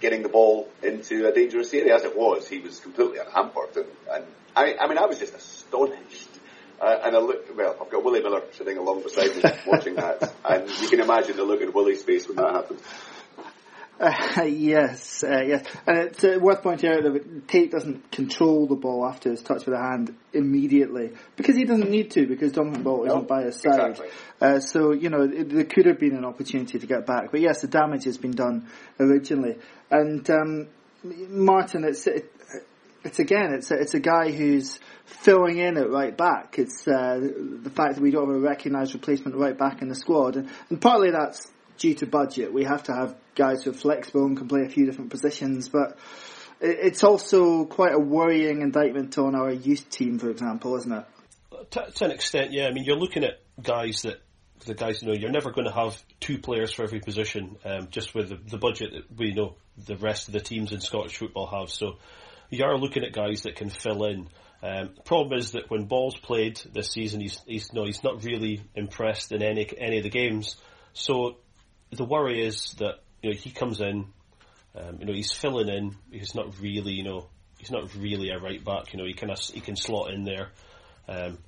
getting 0.00 0.22
the 0.22 0.28
ball 0.28 0.68
into 0.82 1.28
a 1.28 1.32
dangerous 1.32 1.72
area. 1.74 1.94
As 1.94 2.04
it 2.04 2.16
was, 2.16 2.48
he 2.48 2.58
was 2.58 2.80
completely 2.80 3.18
unhampered, 3.18 3.76
and, 3.76 3.86
and 4.12 4.24
I, 4.56 4.76
I 4.80 4.88
mean, 4.88 4.98
I 4.98 5.06
was 5.06 5.18
just 5.18 5.34
astonished. 5.34 6.28
Uh, 6.80 6.96
and 7.04 7.16
I 7.16 7.18
look, 7.18 7.56
well, 7.56 7.76
I've 7.80 7.90
got 7.90 8.04
Willie 8.04 8.22
Miller 8.22 8.42
sitting 8.52 8.78
along 8.78 9.02
beside 9.02 9.34
me 9.34 9.42
watching 9.66 9.96
that, 9.96 10.32
and 10.48 10.70
you 10.80 10.88
can 10.88 11.00
imagine 11.00 11.36
the 11.36 11.42
look 11.42 11.60
in 11.60 11.72
Willie's 11.72 12.04
face 12.04 12.28
when 12.28 12.36
that 12.36 12.52
happened. 12.52 12.80
Uh, 14.00 14.42
yes, 14.44 15.24
uh, 15.24 15.42
yes, 15.44 15.64
and 15.86 15.98
it's 15.98 16.22
uh, 16.22 16.38
worth 16.40 16.62
pointing 16.62 16.90
out 16.90 17.02
that 17.02 17.48
Tait 17.48 17.70
doesn't 17.70 18.12
control 18.12 18.66
the 18.66 18.76
ball 18.76 19.04
after 19.04 19.30
his 19.30 19.42
touch 19.42 19.66
with 19.66 19.74
the 19.74 19.80
hand 19.80 20.14
immediately 20.32 21.10
because 21.36 21.56
he 21.56 21.64
doesn't 21.64 21.90
need 21.90 22.10
to 22.12 22.26
because 22.26 22.52
Dominic 22.52 22.84
Ball 22.84 23.06
isn't 23.06 23.26
by 23.26 23.42
his 23.42 23.60
side. 23.60 23.90
Exactly. 23.90 24.08
Uh, 24.40 24.60
so 24.60 24.92
you 24.92 25.10
know 25.10 25.22
it, 25.22 25.48
there 25.50 25.64
could 25.64 25.86
have 25.86 25.98
been 25.98 26.14
an 26.14 26.24
opportunity 26.24 26.78
to 26.78 26.86
get 26.86 27.06
back, 27.06 27.32
but 27.32 27.40
yes, 27.40 27.62
the 27.62 27.68
damage 27.68 28.04
has 28.04 28.18
been 28.18 28.32
done 28.32 28.68
originally. 29.00 29.56
And 29.90 30.28
um, 30.30 30.68
Martin, 31.02 31.84
it's 31.84 32.06
it, 32.06 32.32
it's 33.04 33.18
again, 33.18 33.52
it's 33.54 33.70
a, 33.70 33.74
it's 33.74 33.94
a 33.94 34.00
guy 34.00 34.30
who's 34.30 34.78
filling 35.06 35.58
in 35.58 35.76
at 35.76 35.90
right 35.90 36.16
back. 36.16 36.58
It's 36.58 36.86
uh, 36.86 37.18
the 37.62 37.70
fact 37.70 37.96
that 37.96 38.00
we 38.00 38.10
don't 38.10 38.28
have 38.28 38.36
a 38.36 38.40
recognised 38.40 38.94
replacement 38.94 39.36
right 39.36 39.56
back 39.56 39.82
in 39.82 39.88
the 39.88 39.94
squad, 39.94 40.36
and, 40.36 40.50
and 40.70 40.80
partly 40.80 41.10
that's 41.10 41.50
due 41.78 41.94
to 41.94 42.06
budget. 42.06 42.52
We 42.52 42.64
have 42.64 42.84
to 42.84 42.92
have 42.92 43.16
guys 43.38 43.62
who 43.62 43.70
are 43.70 43.74
flexible 43.74 44.26
and 44.26 44.36
can 44.36 44.48
play 44.48 44.62
a 44.62 44.68
few 44.68 44.84
different 44.84 45.10
positions, 45.10 45.70
but 45.70 45.96
it's 46.60 47.04
also 47.04 47.64
quite 47.64 47.94
a 47.94 47.98
worrying 47.98 48.62
indictment 48.62 49.16
on 49.16 49.34
our 49.34 49.50
youth 49.50 49.88
team, 49.88 50.18
for 50.18 50.28
example, 50.28 50.76
isn't 50.76 50.92
it? 50.92 51.04
To, 51.70 51.90
to 51.90 52.04
an 52.04 52.10
extent, 52.10 52.52
yeah. 52.52 52.66
I 52.66 52.72
mean, 52.72 52.84
you're 52.84 52.98
looking 52.98 53.24
at 53.24 53.40
guys 53.62 54.02
that 54.02 54.20
the 54.66 54.74
guys 54.74 55.02
you 55.02 55.08
know 55.08 55.14
you're 55.14 55.30
never 55.30 55.52
going 55.52 55.66
to 55.66 55.72
have 55.72 56.02
two 56.20 56.38
players 56.38 56.72
for 56.72 56.82
every 56.82 57.00
position, 57.00 57.56
um, 57.64 57.88
just 57.90 58.14
with 58.14 58.28
the, 58.28 58.36
the 58.36 58.58
budget 58.58 58.92
that 58.92 59.16
we 59.16 59.32
know 59.32 59.54
the 59.86 59.96
rest 59.96 60.28
of 60.28 60.34
the 60.34 60.40
teams 60.40 60.72
in 60.72 60.80
Scottish 60.80 61.16
football 61.16 61.46
have. 61.46 61.70
So 61.70 61.98
you 62.50 62.64
are 62.64 62.76
looking 62.76 63.04
at 63.04 63.12
guys 63.12 63.42
that 63.42 63.56
can 63.56 63.70
fill 63.70 64.04
in. 64.04 64.28
Um, 64.60 64.90
problem 65.04 65.38
is 65.38 65.52
that 65.52 65.70
when 65.70 65.84
Ball's 65.84 66.16
played 66.16 66.60
this 66.72 66.90
season, 66.90 67.20
he's 67.20 67.40
he's 67.46 67.72
no 67.72 67.84
he's 67.84 68.02
not 68.02 68.24
really 68.24 68.62
impressed 68.74 69.32
in 69.32 69.42
any 69.42 69.68
any 69.78 69.98
of 69.98 70.02
the 70.02 70.10
games. 70.10 70.56
So 70.92 71.36
the 71.90 72.04
worry 72.04 72.44
is 72.44 72.74
that 72.78 72.98
you 73.22 73.30
know 73.30 73.36
he 73.36 73.50
comes 73.50 73.80
in, 73.80 74.06
um, 74.74 74.98
you 75.00 75.06
know 75.06 75.12
he's 75.12 75.32
filling 75.32 75.68
in. 75.68 75.96
He's 76.10 76.34
not 76.34 76.58
really 76.60 76.92
you 76.92 77.04
know 77.04 77.28
he's 77.58 77.70
not 77.70 77.94
really 77.94 78.30
a 78.30 78.38
right 78.38 78.64
back. 78.64 78.92
You 78.92 78.98
know 78.98 79.06
he 79.06 79.14
can 79.14 79.30
he 79.52 79.60
can 79.60 79.76
slot 79.76 80.12
in 80.12 80.24
there, 80.24 80.50
um, 81.08 81.38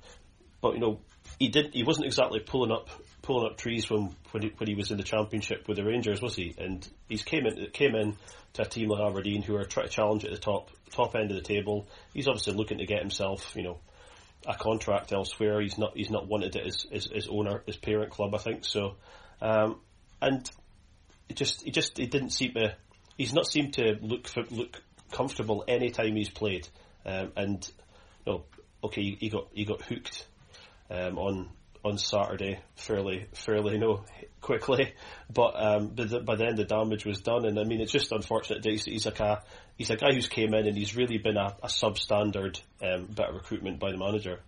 but 0.61 0.73
you 0.73 0.79
know 0.79 0.99
he 1.39 1.49
did 1.49 1.73
he 1.73 1.83
wasn't 1.83 2.05
exactly 2.05 2.39
pulling 2.39 2.71
up 2.71 2.89
pulling 3.21 3.49
up 3.49 3.57
trees 3.57 3.89
when 3.89 4.15
when 4.31 4.43
he, 4.43 4.51
when 4.57 4.67
he 4.67 4.75
was 4.75 4.91
in 4.91 4.97
the 4.97 5.03
championship 5.03 5.67
with 5.67 5.77
the 5.77 5.83
Rangers, 5.83 6.21
was 6.21 6.35
he? 6.35 6.53
And 6.57 6.87
he's 7.07 7.23
came 7.23 7.45
in 7.45 7.67
came 7.71 7.95
in 7.95 8.15
to 8.53 8.63
a 8.63 8.65
team 8.65 8.89
like 8.89 9.01
Aberdeen 9.01 9.41
who 9.41 9.55
are 9.55 9.65
trying 9.65 9.87
to 9.87 9.91
challenge 9.91 10.25
at 10.25 10.31
the 10.31 10.37
top 10.37 10.69
top 10.91 11.15
end 11.15 11.31
of 11.31 11.37
the 11.37 11.43
table. 11.43 11.87
He's 12.13 12.27
obviously 12.27 12.53
looking 12.53 12.79
to 12.79 12.85
get 12.85 12.99
himself, 12.99 13.53
you 13.55 13.63
know, 13.63 13.79
a 14.45 14.55
contract 14.55 15.11
elsewhere. 15.11 15.61
He's 15.61 15.77
not 15.77 15.95
he's 15.95 16.09
not 16.09 16.27
wanted 16.27 16.53
his, 16.53 16.85
his, 16.91 17.09
his 17.11 17.27
owner 17.27 17.63
his 17.65 17.77
parent 17.77 18.11
club, 18.11 18.33
I 18.35 18.39
think. 18.39 18.65
So, 18.65 18.95
um, 19.41 19.79
and 20.21 20.49
it 21.29 21.35
just 21.35 21.63
he 21.63 21.71
just 21.71 21.97
he 21.97 22.05
didn't 22.05 22.31
seem 22.31 22.53
to 22.53 22.75
he's 23.17 23.33
not 23.33 23.47
seemed 23.47 23.73
to 23.75 23.97
look 24.01 24.27
for, 24.27 24.43
look 24.49 24.81
comfortable 25.11 25.63
any 25.67 25.89
time 25.89 26.15
he's 26.15 26.29
played. 26.29 26.67
Um, 27.05 27.31
and 27.35 27.71
no, 28.25 28.43
okay, 28.83 29.17
he 29.19 29.29
got 29.29 29.47
he 29.53 29.65
got 29.65 29.81
hooked 29.81 30.27
um, 30.89 31.17
on 31.17 31.49
on 31.83 31.97
Saturday 31.97 32.59
fairly 32.75 33.27
fairly 33.33 33.77
know 33.77 34.05
quickly, 34.41 34.93
but 35.31 35.53
um, 35.55 35.89
by, 35.89 36.05
the, 36.05 36.19
by 36.19 36.35
then 36.35 36.55
the 36.55 36.65
damage 36.65 37.05
was 37.05 37.21
done, 37.21 37.45
and 37.45 37.59
I 37.59 37.63
mean 37.63 37.81
it's 37.81 37.91
just 37.91 38.11
unfortunate 38.11 38.63
that 38.63 38.69
he's, 38.69 38.85
he's 38.85 39.05
like 39.05 39.19
a 39.19 39.43
he's 39.77 39.89
a 39.89 39.95
guy 39.95 40.13
who's 40.13 40.27
came 40.27 40.53
in 40.53 40.67
and 40.67 40.77
he's 40.77 40.95
really 40.95 41.17
been 41.17 41.37
a, 41.37 41.55
a 41.63 41.67
substandard 41.67 42.59
um, 42.81 43.05
bit 43.05 43.29
of 43.29 43.35
recruitment 43.35 43.79
by 43.79 43.91
the 43.91 43.97
manager. 43.97 44.39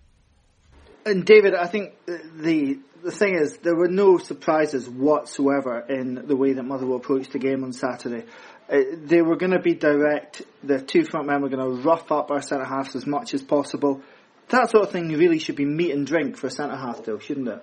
And 1.06 1.26
David, 1.26 1.54
I 1.54 1.68
think 1.68 1.94
the 2.06 2.80
the 3.04 3.12
thing 3.12 3.36
is 3.36 3.58
there 3.58 3.76
were 3.76 3.90
no 3.90 4.18
surprises 4.18 4.90
whatsoever 4.90 5.80
in 5.90 6.26
the 6.26 6.36
way 6.36 6.54
that 6.54 6.64
Motherwell 6.64 6.98
approached 6.98 7.34
the 7.34 7.40
game 7.40 7.64
on 7.64 7.74
Saturday. 7.74 8.26
Uh, 8.70 8.80
they 8.96 9.22
were 9.22 9.36
going 9.36 9.52
to 9.52 9.60
be 9.60 9.74
direct. 9.74 10.42
The 10.64 10.82
two 10.82 11.04
front 11.04 11.28
men 11.28 11.42
were 11.42 11.50
going 11.50 11.64
to 11.64 11.84
rough 11.84 12.12
up 12.12 12.32
our 12.32 12.42
centre 12.42 12.66
halves 12.66 12.96
as 12.96 13.06
much 13.06 13.34
as 13.34 13.44
possible. 13.44 14.02
That 14.50 14.70
sort 14.70 14.84
of 14.84 14.92
thing 14.92 15.10
really 15.10 15.40
should 15.40 15.58
be 15.58 15.66
meat 15.66 15.92
and 15.92 16.08
drink 16.08 16.38
for 16.38 16.48
a 16.48 16.52
centre 16.52 16.78
half, 16.78 17.04
though, 17.04 17.20
shouldn't 17.20 17.50
it? 17.50 17.62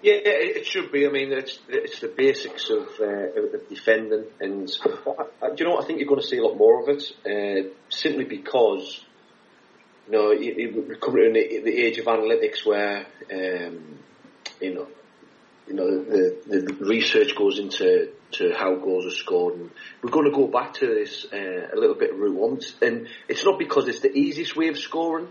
Yeah, 0.00 0.14
it 0.22 0.64
should 0.64 0.92
be. 0.92 1.06
I 1.06 1.10
mean, 1.10 1.32
it's 1.32 1.58
it's 1.68 2.00
the 2.00 2.08
basics 2.08 2.70
of, 2.70 2.86
uh, 3.00 3.56
of 3.56 3.68
defending, 3.68 4.26
and 4.40 4.66
do 4.68 5.54
you 5.56 5.64
know? 5.64 5.78
I 5.78 5.84
think 5.84 5.98
you're 5.98 6.08
going 6.08 6.20
to 6.20 6.26
see 6.26 6.38
a 6.38 6.42
lot 6.42 6.56
more 6.56 6.82
of 6.82 6.88
it, 6.88 7.12
uh, 7.26 7.68
simply 7.88 8.24
because 8.24 9.04
know 10.10 10.28
we're 10.28 10.96
coming 10.96 11.34
to 11.34 11.62
the, 11.62 11.78
age 11.78 11.98
of 11.98 12.06
analytics 12.06 12.64
where 12.64 13.06
um, 13.32 13.98
you 14.60 14.74
know 14.74 14.88
you 15.66 15.74
know 15.74 16.04
the 16.04 16.36
the 16.46 16.74
research 16.84 17.34
goes 17.36 17.58
into 17.58 18.10
to 18.32 18.52
how 18.54 18.74
goals 18.76 19.06
are 19.06 19.16
scored, 19.16 19.54
and 19.54 19.70
we're 20.02 20.10
going 20.10 20.30
to 20.30 20.36
go 20.36 20.46
back 20.46 20.74
to 20.74 20.86
this 20.86 21.26
uh, 21.32 21.68
a 21.72 21.76
little 21.76 21.94
bit 21.94 22.14
route 22.14 22.74
and 22.82 23.08
it's 23.28 23.44
not 23.44 23.58
because 23.58 23.88
it's 23.88 24.00
the 24.00 24.12
easiest 24.12 24.56
way 24.56 24.68
of 24.68 24.78
scoring, 24.78 25.28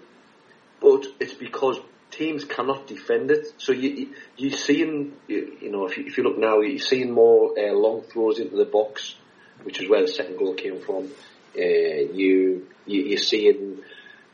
but 0.82 1.06
it's 1.20 1.34
because 1.34 1.80
teams 2.12 2.44
cannot 2.44 2.88
defend 2.88 3.32
it. 3.32 3.48
So 3.58 3.72
you 3.72 4.14
you 4.38 4.52
seeing 4.52 5.14
you, 5.28 5.58
you 5.62 5.72
know 5.72 5.86
if 5.88 5.98
you, 5.98 6.06
if 6.06 6.18
you 6.18 6.24
look 6.24 6.38
now 6.38 6.60
you're 6.62 6.80
seeing 6.80 7.12
more 7.12 7.54
uh, 7.58 7.74
long 7.74 8.02
throws 8.02 8.40
into 8.40 8.56
the 8.56 8.66
box, 8.66 9.16
which 9.64 9.82
is 9.82 9.90
where 9.90 10.02
the 10.02 10.08
second 10.08 10.38
goal 10.38 10.54
came 10.54 10.80
from. 10.82 11.10
Uh, 11.58 12.14
you, 12.14 12.68
you 12.86 13.16
are 13.16 13.20
seeing 13.20 13.80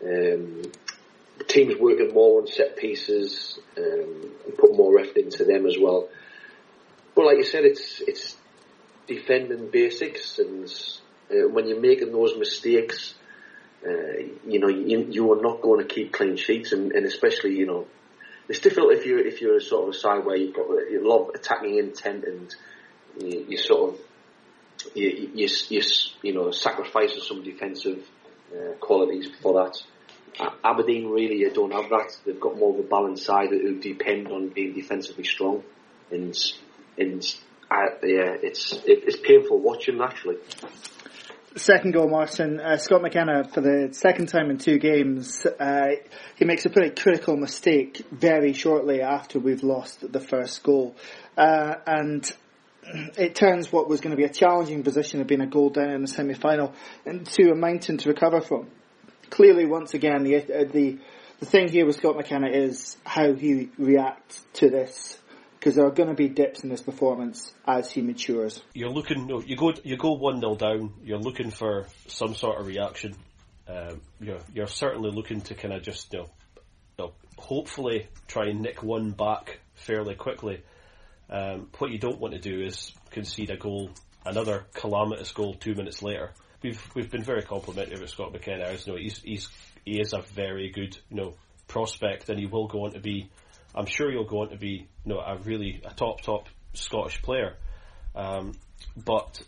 um, 0.05 0.71
teams 1.47 1.75
working 1.79 2.13
more 2.13 2.41
on 2.41 2.47
set 2.47 2.77
pieces 2.77 3.59
um, 3.77 4.31
and 4.45 4.57
put 4.57 4.75
more 4.75 4.99
effort 4.99 5.17
into 5.17 5.45
them 5.45 5.65
as 5.65 5.77
well. 5.79 6.09
But 7.15 7.25
like 7.25 7.37
you 7.37 7.45
said, 7.45 7.65
it's 7.65 8.01
it's 8.07 8.35
defending 9.07 9.69
basics, 9.69 10.39
and 10.39 10.65
uh, 11.31 11.49
when 11.49 11.67
you're 11.67 11.79
making 11.81 12.11
those 12.11 12.37
mistakes 12.37 13.15
uh, 13.85 14.23
you 14.47 14.59
know, 14.59 14.69
you, 14.69 15.07
you 15.09 15.33
are 15.33 15.41
not 15.41 15.61
going 15.61 15.85
to 15.85 15.93
keep 15.93 16.13
clean 16.13 16.37
sheets, 16.37 16.71
and, 16.71 16.93
and 16.93 17.05
especially, 17.05 17.57
you 17.57 17.65
know, 17.65 17.85
it's 18.47 18.59
difficult 18.59 18.93
if 18.93 19.05
you're 19.05 19.25
if 19.25 19.41
you're 19.41 19.59
sort 19.59 19.83
of 19.83 19.95
a 19.95 19.97
side 19.97 20.25
where 20.25 20.35
you've 20.35 20.55
got 20.55 20.67
a 20.67 20.99
lot 21.01 21.27
of 21.27 21.35
attacking 21.35 21.77
intent 21.77 22.25
and 22.25 22.55
you, 23.19 23.45
you 23.49 23.57
sort 23.57 23.93
of 23.93 23.99
you, 24.95 25.29
you, 25.33 25.47
you, 25.69 25.81
you 26.21 26.33
know 26.33 26.51
sacrificing 26.51 27.21
some 27.21 27.43
defensive 27.43 28.05
uh, 28.53 28.73
qualities 28.79 29.29
for 29.41 29.63
that. 29.63 29.81
Aberdeen 30.63 31.09
really 31.09 31.47
don't 31.53 31.71
have 31.71 31.89
that. 31.89 32.17
They've 32.25 32.39
got 32.39 32.57
more 32.57 32.73
of 32.73 32.79
a 32.79 32.87
balanced 32.87 33.25
side 33.25 33.49
that 33.51 33.61
who 33.61 33.79
depend 33.79 34.27
on 34.27 34.49
being 34.49 34.73
defensively 34.73 35.23
strong, 35.23 35.63
and 36.11 36.35
and 36.97 37.23
yeah, 37.71 38.35
it's 38.41 38.73
it, 38.73 39.03
it's 39.05 39.17
painful 39.17 39.59
watching 39.59 40.01
actually 40.01 40.37
second 41.55 41.93
goal, 41.93 42.09
Martin, 42.09 42.59
uh, 42.59 42.77
Scott 42.77 43.01
McKenna, 43.01 43.43
for 43.43 43.61
the 43.61 43.89
second 43.91 44.27
time 44.27 44.49
in 44.49 44.57
two 44.57 44.77
games, 44.79 45.45
uh, 45.45 45.89
he 46.35 46.45
makes 46.45 46.65
a 46.65 46.69
pretty 46.69 46.89
critical 46.89 47.37
mistake 47.37 48.05
very 48.11 48.53
shortly 48.53 49.01
after 49.01 49.39
we've 49.39 49.63
lost 49.63 50.11
the 50.11 50.19
first 50.19 50.63
goal. 50.63 50.95
Uh, 51.37 51.75
and 51.85 52.31
it 53.17 53.35
turns 53.35 53.71
what 53.71 53.87
was 53.87 54.01
going 54.01 54.11
to 54.11 54.17
be 54.17 54.23
a 54.23 54.33
challenging 54.33 54.83
position 54.83 55.21
of 55.21 55.27
being 55.27 55.41
a 55.41 55.47
goal 55.47 55.69
down 55.69 55.91
in 55.91 56.01
the 56.01 56.07
semi-final 56.07 56.73
into 57.05 57.51
a 57.51 57.55
mountain 57.55 57.97
to 57.97 58.09
recover 58.09 58.41
from. 58.41 58.67
Clearly, 59.33 59.65
once 59.65 59.95
again, 59.95 60.23
the, 60.23 60.35
uh, 60.35 60.63
the, 60.71 60.99
the 61.39 61.45
thing 61.47 61.67
here 61.67 61.87
with 61.87 61.95
Scott 61.95 62.15
McKenna 62.15 62.49
is 62.49 62.95
how 63.03 63.33
he 63.33 63.71
reacts 63.79 64.45
to 64.53 64.69
this 64.69 65.17
because 65.57 65.73
there 65.73 65.87
are 65.87 65.91
going 65.91 66.09
to 66.09 66.13
be 66.13 66.29
dips 66.29 66.63
in 66.63 66.69
this 66.69 66.83
performance 66.83 67.51
as 67.65 67.91
he 67.91 68.03
matures. 68.03 68.61
You're 68.75 68.91
looking, 68.91 69.27
you 69.47 69.55
go, 69.55 69.73
you 69.83 69.97
go 69.97 70.11
one 70.11 70.39
0 70.39 70.53
down. 70.53 70.93
You're 71.03 71.17
looking 71.17 71.49
for 71.49 71.87
some 72.07 72.35
sort 72.35 72.59
of 72.59 72.67
reaction. 72.67 73.15
Um, 73.67 74.01
you're, 74.19 74.37
you're 74.53 74.67
certainly 74.67 75.09
looking 75.09 75.41
to 75.41 75.55
kind 75.55 75.73
of 75.73 75.81
just, 75.81 76.13
you 76.13 76.19
know, 76.19 76.29
you 76.99 77.05
know, 77.05 77.13
hopefully 77.35 78.09
try 78.27 78.49
and 78.49 78.61
nick 78.61 78.83
one 78.83 79.13
back 79.13 79.61
fairly 79.73 80.13
quickly. 80.13 80.61
Um, 81.27 81.69
what 81.79 81.89
you 81.89 81.97
don't 81.97 82.19
want 82.19 82.35
to 82.35 82.39
do 82.39 82.61
is 82.61 82.91
concede 83.09 83.49
a 83.49 83.57
goal, 83.57 83.89
another 84.27 84.67
calamitous 84.75 85.31
goal 85.31 85.55
two 85.55 85.73
minutes 85.73 86.03
later. 86.03 86.33
We've 86.63 86.95
we've 86.95 87.11
been 87.11 87.23
very 87.23 87.43
complimentary 87.43 87.99
with 87.99 88.09
Scott 88.09 88.31
McKenna. 88.31 88.71
You 88.71 88.93
know, 88.93 88.97
he's 88.97 89.21
he's 89.21 89.49
he 89.85 89.99
is 89.99 90.13
a 90.13 90.21
very 90.21 90.71
good 90.71 90.97
you 91.09 91.17
know 91.17 91.33
prospect, 91.67 92.29
and 92.29 92.39
he 92.39 92.45
will 92.45 92.67
go 92.67 92.85
on 92.85 92.93
to 92.93 92.99
be 92.99 93.29
I'm 93.75 93.85
sure 93.85 94.11
he'll 94.11 94.23
go 94.23 94.41
on 94.41 94.49
to 94.49 94.57
be 94.57 94.87
you 95.05 95.13
know, 95.13 95.19
a 95.19 95.37
really 95.37 95.81
a 95.85 95.93
top 95.93 96.21
top 96.21 96.47
Scottish 96.73 97.21
player. 97.21 97.57
Um, 98.15 98.53
but 98.95 99.41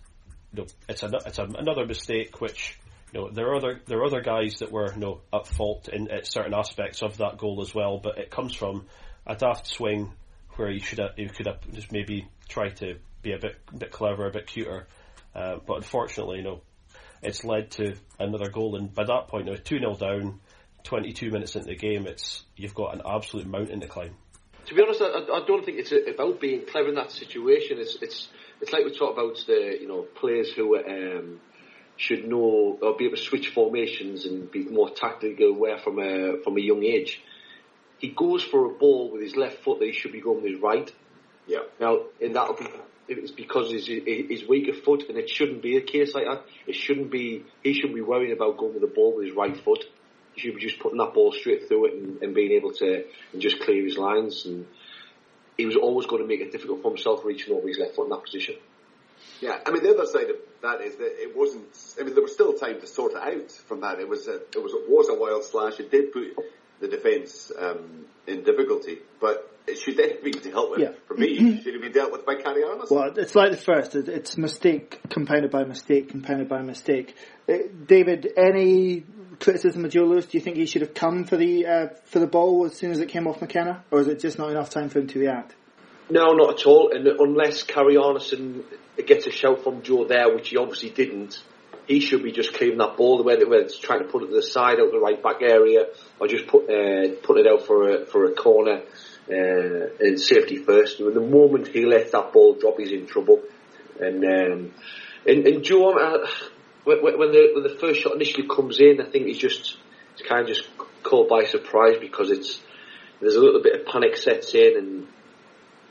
you 0.53 0.63
know, 0.63 0.67
it's 0.89 1.03
a, 1.03 1.11
it's 1.25 1.39
a, 1.39 1.43
another 1.43 1.85
mistake 1.85 2.41
which 2.41 2.77
you 3.13 3.21
know 3.21 3.29
there 3.31 3.47
are 3.47 3.55
other 3.55 3.81
there 3.85 3.99
are 3.99 4.05
other 4.05 4.21
guys 4.21 4.55
that 4.59 4.71
were 4.71 4.91
you 4.93 4.99
know 4.99 5.21
at 5.33 5.47
fault 5.47 5.87
in 5.87 6.09
at 6.11 6.27
certain 6.27 6.53
aspects 6.53 7.01
of 7.01 7.17
that 7.17 7.37
goal 7.37 7.61
as 7.61 7.73
well. 7.73 7.99
But 7.99 8.17
it 8.17 8.31
comes 8.31 8.53
from 8.53 8.87
a 9.25 9.35
daft 9.35 9.67
swing 9.67 10.11
where 10.55 10.69
you 10.69 10.79
should 10.79 10.99
have, 10.99 11.15
could 11.15 11.47
have 11.47 11.71
just 11.73 11.91
maybe 11.91 12.27
tried 12.47 12.77
to 12.77 12.97
be 13.21 13.33
a 13.33 13.37
bit 13.37 13.55
bit 13.77 13.91
clever, 13.91 14.27
a 14.27 14.31
bit 14.31 14.47
cuter. 14.47 14.87
Uh, 15.33 15.57
but 15.65 15.77
unfortunately, 15.77 16.37
you 16.37 16.43
know, 16.43 16.61
it's 17.25 17.43
led 17.43 17.71
to 17.71 17.95
another 18.19 18.49
goal, 18.49 18.75
and 18.75 18.93
by 18.93 19.03
that 19.03 19.27
point, 19.27 19.47
now 19.47 19.55
two 19.55 19.79
0 19.79 19.95
down. 19.95 20.39
22 20.85 21.31
minutes 21.31 21.55
into 21.55 21.67
the 21.67 21.75
game, 21.75 22.05
it's 22.05 22.43
you've 22.55 22.75
got 22.75 22.93
an 22.93 23.01
absolute 23.03 23.47
mountain 23.47 23.81
to 23.81 23.87
climb. 23.87 24.15
To 24.67 24.73
be 24.75 24.81
honest, 24.81 25.01
I, 25.01 25.07
I 25.07 25.43
don't 25.45 25.65
think 25.65 25.79
it's 25.79 25.91
about 25.91 26.39
being 26.39 26.65
clever 26.65 26.89
in 26.89 26.95
that 26.95 27.11
situation. 27.11 27.77
It's 27.79 27.97
it's 28.01 28.27
it's 28.61 28.71
like 28.71 28.85
we 28.85 28.97
talk 28.97 29.13
about 29.13 29.35
the 29.45 29.77
you 29.79 29.87
know 29.87 30.03
players 30.03 30.51
who 30.53 30.77
um, 30.77 31.39
should 31.97 32.27
know 32.27 32.77
or 32.81 32.95
be 32.97 33.05
able 33.05 33.17
to 33.17 33.21
switch 33.21 33.49
formations 33.49 34.25
and 34.25 34.49
be 34.49 34.63
more 34.63 34.89
tactically 34.89 35.45
aware 35.45 35.77
from 35.77 35.99
a 35.99 36.41
from 36.43 36.57
a 36.57 36.61
young 36.61 36.83
age. 36.83 37.21
He 37.99 38.09
goes 38.09 38.43
for 38.43 38.65
a 38.65 38.69
ball 38.69 39.11
with 39.11 39.21
his 39.21 39.35
left 39.35 39.63
foot 39.63 39.79
that 39.79 39.85
he 39.85 39.93
should 39.93 40.11
be 40.11 40.21
going 40.21 40.43
with 40.43 40.53
his 40.53 40.61
right. 40.61 40.91
Yeah. 41.47 41.59
Now, 41.79 41.99
and 42.21 42.35
that'll 42.35 42.55
be 42.55 42.67
it's 43.07 43.31
because 43.31 43.71
his 43.71 43.87
his 43.87 44.47
weaker 44.47 44.73
foot, 44.73 45.05
and 45.09 45.17
it 45.17 45.29
shouldn't 45.29 45.61
be 45.61 45.77
a 45.77 45.81
case 45.81 46.13
like 46.15 46.25
that. 46.25 46.43
It 46.67 46.75
shouldn't 46.75 47.11
be. 47.11 47.43
He 47.63 47.73
shouldn't 47.73 47.95
be 47.95 48.01
worrying 48.01 48.31
about 48.31 48.57
going 48.57 48.73
with 48.73 48.81
the 48.81 48.87
ball 48.87 49.15
with 49.15 49.27
his 49.27 49.35
right 49.35 49.55
foot. 49.55 49.83
He 50.33 50.41
should 50.41 50.55
be 50.55 50.61
just 50.61 50.79
putting 50.79 50.97
that 50.97 51.13
ball 51.13 51.31
straight 51.31 51.67
through 51.67 51.85
it 51.85 51.93
and, 51.93 52.21
and 52.21 52.35
being 52.35 52.51
able 52.51 52.73
to 52.73 53.05
and 53.31 53.41
just 53.41 53.61
clear 53.61 53.83
his 53.83 53.97
lines. 53.97 54.45
And 54.45 54.65
he 55.57 55.65
was 55.65 55.75
always 55.75 56.07
going 56.07 56.21
to 56.21 56.27
make 56.27 56.41
it 56.41 56.51
difficult 56.51 56.81
for 56.81 56.89
himself 56.89 57.23
reaching 57.23 57.55
over 57.55 57.67
his 57.67 57.77
left 57.77 57.95
foot 57.95 58.05
in 58.05 58.09
that 58.09 58.23
position. 58.23 58.55
Yeah, 59.39 59.59
I 59.65 59.71
mean 59.71 59.83
the 59.83 59.91
other 59.91 60.05
side 60.05 60.29
of 60.29 60.37
that 60.61 60.81
is 60.81 60.95
that 60.95 61.21
it 61.21 61.35
wasn't. 61.35 61.65
I 61.99 62.03
mean 62.03 62.13
there 62.13 62.23
was 62.23 62.33
still 62.33 62.53
time 62.53 62.79
to 62.81 62.87
sort 62.87 63.13
it 63.13 63.17
out 63.17 63.51
from 63.51 63.81
that. 63.81 63.99
It 63.99 64.09
was 64.09 64.27
a, 64.27 64.35
it 64.35 64.61
was 64.61 64.73
it 64.73 64.89
was 64.89 65.09
a 65.09 65.15
wild 65.15 65.43
slash. 65.43 65.79
It 65.79 65.91
did 65.91 66.11
put 66.11 66.35
the 66.79 66.87
defence 66.87 67.51
um, 67.57 68.05
in 68.27 68.43
difficulty, 68.43 68.99
but 69.21 69.54
should 69.73 69.97
then 69.97 70.09
have 70.11 70.23
been 70.23 70.39
dealt 70.39 70.71
with. 70.71 70.79
Yeah. 70.79 70.91
For 71.07 71.15
me, 71.15 71.35
should 71.35 71.47
it 71.47 71.63
should 71.63 71.73
have 71.73 71.81
been 71.81 71.91
dealt 71.91 72.11
with 72.11 72.25
by 72.25 72.35
Kari 72.35 72.61
Arnason. 72.61 72.91
Well, 72.91 73.13
it's 73.17 73.35
like 73.35 73.51
the 73.51 73.57
first. 73.57 73.95
It's 73.95 74.37
mistake 74.37 74.99
compounded 75.09 75.51
by 75.51 75.63
mistake, 75.63 76.09
compounded 76.09 76.47
by 76.47 76.61
mistake. 76.61 77.15
Uh, 77.49 77.57
David, 77.85 78.31
any 78.37 79.03
criticism 79.39 79.85
of 79.85 79.91
Joe 79.91 80.03
Lewis? 80.03 80.25
Do 80.25 80.37
you 80.37 80.43
think 80.43 80.57
he 80.57 80.65
should 80.65 80.81
have 80.81 80.93
come 80.93 81.25
for 81.25 81.37
the 81.37 81.65
uh, 81.65 81.87
for 82.05 82.19
the 82.19 82.27
ball 82.27 82.65
as 82.65 82.75
soon 82.75 82.91
as 82.91 82.99
it 82.99 83.09
came 83.09 83.27
off 83.27 83.41
McKenna, 83.41 83.83
or 83.91 83.99
is 83.99 84.07
it 84.07 84.19
just 84.19 84.37
not 84.37 84.49
enough 84.51 84.69
time 84.69 84.89
for 84.89 84.99
him 84.99 85.07
to 85.07 85.19
react? 85.19 85.55
No, 86.09 86.33
not 86.33 86.59
at 86.59 86.65
all. 86.67 86.91
And 86.93 87.07
unless 87.07 87.63
Kari 87.63 87.95
Arnason 87.95 88.63
gets 89.05 89.25
a 89.25 89.31
shout 89.31 89.63
from 89.63 89.81
Joe 89.81 90.05
there, 90.05 90.33
which 90.33 90.49
he 90.49 90.57
obviously 90.57 90.91
didn't, 90.91 91.41
he 91.87 91.99
should 91.99 92.21
be 92.21 92.31
just 92.31 92.53
clearing 92.53 92.77
that 92.77 92.95
ball, 92.95 93.17
the 93.17 93.23
way 93.23 93.35
that 93.37 93.49
whether 93.49 93.63
it's 93.63 93.79
trying 93.79 93.99
to 93.99 94.05
put 94.05 94.23
it 94.23 94.27
to 94.27 94.35
the 94.35 94.43
side 94.43 94.79
out 94.79 94.91
the 94.91 94.99
right 94.99 95.21
back 95.21 95.41
area, 95.41 95.85
or 96.19 96.27
just 96.27 96.47
put 96.47 96.69
uh, 96.69 97.15
put 97.23 97.37
it 97.37 97.47
out 97.47 97.65
for 97.65 97.89
a 97.89 98.05
for 98.05 98.25
a 98.25 98.33
corner 98.33 98.81
uh, 99.29 99.95
in 99.99 100.17
safety 100.17 100.57
first. 100.57 100.99
And 100.99 101.15
the 101.15 101.21
moment 101.21 101.67
he 101.67 101.85
lets 101.85 102.11
that 102.11 102.33
ball 102.33 102.55
drop, 102.55 102.75
he's 102.77 102.91
in 102.91 103.07
trouble. 103.07 103.41
And 103.99 104.23
um, 104.23 104.73
and, 105.25 105.47
and 105.47 105.63
Joe, 105.63 105.97
uh, 105.97 106.27
when, 106.83 107.01
when 107.01 107.31
the 107.31 107.51
when 107.53 107.63
the 107.63 107.77
first 107.79 108.01
shot 108.01 108.15
initially 108.15 108.47
comes 108.47 108.79
in, 108.79 109.01
I 109.01 109.09
think 109.09 109.27
he's 109.27 109.37
just 109.37 109.77
he's 110.15 110.27
kind 110.27 110.41
of 110.41 110.47
just 110.47 110.67
caught 111.03 111.29
by 111.29 111.45
surprise 111.45 111.95
because 111.99 112.31
it's 112.31 112.59
there's 113.21 113.35
a 113.35 113.39
little 113.39 113.61
bit 113.61 113.79
of 113.79 113.87
panic 113.87 114.17
sets 114.17 114.53
in 114.53 114.77
and 114.77 115.07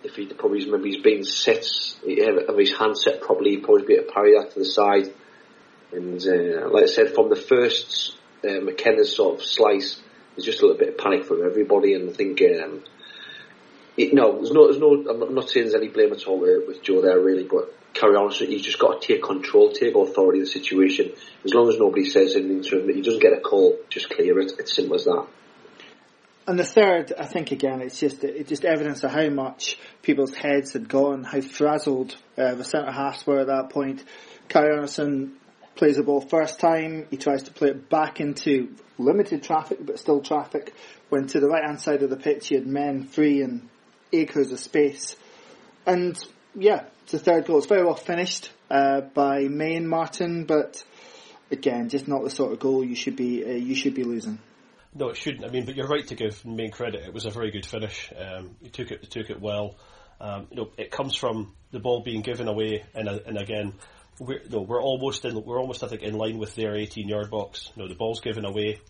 if 0.04 0.16
he 0.16 0.26
probably 0.26 0.70
maybe 0.70 0.90
he's 0.90 1.02
been 1.02 1.24
set, 1.24 1.64
have 2.06 2.58
his 2.58 2.76
hand 2.76 2.96
set 2.96 3.22
properly, 3.22 3.52
he'd 3.52 3.64
probably 3.64 3.86
be 3.86 3.94
able 3.94 4.04
to 4.04 4.12
parry 4.12 4.34
that 4.38 4.52
to 4.52 4.58
the 4.58 4.64
side. 4.64 5.12
And 5.92 6.20
uh, 6.20 6.68
like 6.70 6.84
I 6.84 6.86
said, 6.86 7.14
from 7.14 7.30
the 7.30 7.36
first 7.36 8.14
uh, 8.44 8.60
McKenna's 8.60 9.16
sort 9.16 9.40
of 9.40 9.44
slice, 9.44 10.00
there's 10.36 10.44
just 10.44 10.60
a 10.60 10.66
little 10.66 10.78
bit 10.78 10.90
of 10.90 10.98
panic 10.98 11.24
from 11.24 11.44
everybody, 11.44 11.94
and 11.94 12.10
I 12.10 12.12
think 12.12 12.42
um, 12.42 12.84
it, 13.96 14.12
no, 14.12 14.36
there's 14.36 14.50
no, 14.50 14.66
there's 14.66 14.80
no. 14.80 15.08
I'm 15.08 15.34
not, 15.34 15.48
saying 15.48 15.66
there's 15.66 15.74
any 15.74 15.88
blame 15.88 16.12
at 16.12 16.24
all 16.26 16.40
with, 16.40 16.66
with 16.66 16.82
Joe 16.82 17.00
there 17.00 17.20
really, 17.20 17.44
but 17.44 17.72
carry 17.94 18.16
on. 18.16 18.32
So 18.32 18.44
he's 18.44 18.62
just 18.62 18.78
got 18.78 19.00
to 19.00 19.06
take 19.06 19.22
control, 19.22 19.72
take 19.72 19.94
authority 19.94 20.40
of 20.40 20.46
the 20.46 20.50
situation. 20.50 21.12
As 21.44 21.54
long 21.54 21.68
as 21.68 21.78
nobody 21.78 22.08
says 22.08 22.34
anything 22.34 22.62
to 22.62 22.80
him, 22.80 22.86
that 22.88 22.96
he 22.96 23.02
doesn't 23.02 23.22
get 23.22 23.32
a 23.32 23.40
call, 23.40 23.78
just 23.88 24.10
clear 24.10 24.40
it. 24.40 24.52
It's 24.58 24.74
simple 24.74 24.96
as 24.96 25.04
that. 25.04 25.26
And 26.46 26.58
the 26.58 26.64
third, 26.64 27.12
I 27.18 27.24
think 27.24 27.52
again, 27.52 27.80
it's 27.80 27.98
just 27.98 28.22
it's 28.24 28.48
just 28.48 28.64
evidence 28.64 29.04
of 29.04 29.12
how 29.12 29.28
much 29.30 29.78
people's 30.02 30.34
heads 30.34 30.72
had 30.72 30.88
gone, 30.88 31.24
how 31.24 31.40
frazzled 31.40 32.16
uh, 32.36 32.54
the 32.54 32.64
centre 32.64 32.92
halves 32.92 33.26
were 33.26 33.40
at 33.40 33.46
that 33.46 33.70
point. 33.70 34.04
Kari 34.48 34.76
Arnason 34.76 35.34
plays 35.76 35.96
the 35.96 36.02
ball 36.02 36.20
first 36.20 36.60
time. 36.60 37.06
He 37.10 37.16
tries 37.16 37.44
to 37.44 37.52
play 37.52 37.70
it 37.70 37.88
back 37.88 38.20
into 38.20 38.74
limited 38.98 39.42
traffic, 39.42 39.78
but 39.86 39.98
still 39.98 40.20
traffic. 40.20 40.74
When 41.08 41.26
to 41.28 41.40
the 41.40 41.48
right 41.48 41.64
hand 41.64 41.80
side 41.80 42.02
of 42.02 42.10
the 42.10 42.16
pitch, 42.16 42.48
he 42.48 42.56
had 42.56 42.66
men 42.66 43.04
free 43.04 43.40
and 43.40 43.68
acres 44.12 44.52
of 44.52 44.60
space. 44.60 45.16
And 45.86 46.22
yeah, 46.54 46.84
it's 47.02 47.12
the 47.12 47.18
third 47.18 47.46
goal. 47.46 47.58
It's 47.58 47.66
very 47.66 47.84
well 47.84 47.94
finished 47.94 48.50
uh, 48.70 49.02
by 49.02 49.48
Main 49.48 49.86
Martin, 49.86 50.44
but 50.44 50.82
again, 51.50 51.88
just 51.88 52.08
not 52.08 52.22
the 52.22 52.30
sort 52.30 52.52
of 52.52 52.58
goal 52.58 52.84
you 52.84 52.94
should 52.94 53.16
be 53.16 53.44
uh, 53.44 53.48
you 53.48 53.74
should 53.74 53.94
be 53.94 54.04
losing. 54.04 54.38
No, 54.94 55.08
it 55.08 55.16
shouldn't. 55.16 55.44
I 55.44 55.48
mean, 55.48 55.64
but 55.64 55.74
you're 55.74 55.88
right 55.88 56.06
to 56.06 56.14
give 56.14 56.44
main 56.44 56.70
credit. 56.70 57.04
It 57.04 57.12
was 57.12 57.26
a 57.26 57.30
very 57.30 57.50
good 57.50 57.66
finish. 57.66 58.12
Um, 58.16 58.56
he 58.62 58.68
took 58.68 58.90
it, 58.90 59.00
he 59.00 59.06
took 59.08 59.28
it 59.28 59.40
well. 59.40 59.76
Um, 60.20 60.46
you 60.50 60.56
know, 60.56 60.70
it 60.78 60.92
comes 60.92 61.16
from 61.16 61.52
the 61.72 61.80
ball 61.80 62.02
being 62.02 62.22
given 62.22 62.46
away, 62.46 62.84
and 62.94 63.08
uh, 63.08 63.18
and 63.26 63.36
again, 63.36 63.74
we're 64.20 64.40
we're 64.50 64.82
almost 64.82 65.24
in, 65.24 65.42
we're 65.44 65.60
almost 65.60 65.82
I 65.82 65.88
think 65.88 66.02
in 66.02 66.14
line 66.14 66.38
with 66.38 66.54
their 66.54 66.76
18 66.76 67.08
yard 67.08 67.30
box. 67.30 67.70
You 67.74 67.82
know, 67.82 67.88
the 67.88 67.96
ball's 67.96 68.20
given 68.20 68.44
away. 68.44 68.80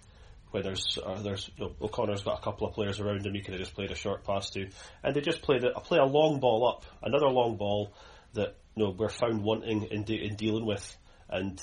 Where 0.54 0.62
there's 0.62 0.98
uh, 1.04 1.20
there's 1.20 1.50
you 1.56 1.64
know, 1.64 1.72
O'Connor's 1.82 2.22
got 2.22 2.38
a 2.38 2.42
couple 2.42 2.68
of 2.68 2.74
players 2.74 3.00
around 3.00 3.26
him. 3.26 3.34
He 3.34 3.40
could 3.40 3.54
have 3.54 3.60
just 3.60 3.74
played 3.74 3.90
a 3.90 3.96
short 3.96 4.24
pass 4.24 4.50
to, 4.50 4.68
and 5.02 5.14
they 5.14 5.20
just 5.20 5.42
played 5.42 5.64
a 5.64 5.80
play 5.80 5.98
a 5.98 6.04
long 6.04 6.38
ball 6.38 6.68
up, 6.68 6.84
another 7.02 7.28
long 7.28 7.56
ball 7.56 7.92
that 8.34 8.54
you 8.76 8.84
know 8.84 8.94
we're 8.96 9.08
found 9.08 9.42
wanting 9.42 9.82
in, 9.90 10.04
de- 10.04 10.24
in 10.24 10.36
dealing 10.36 10.64
with, 10.64 10.96
and 11.28 11.60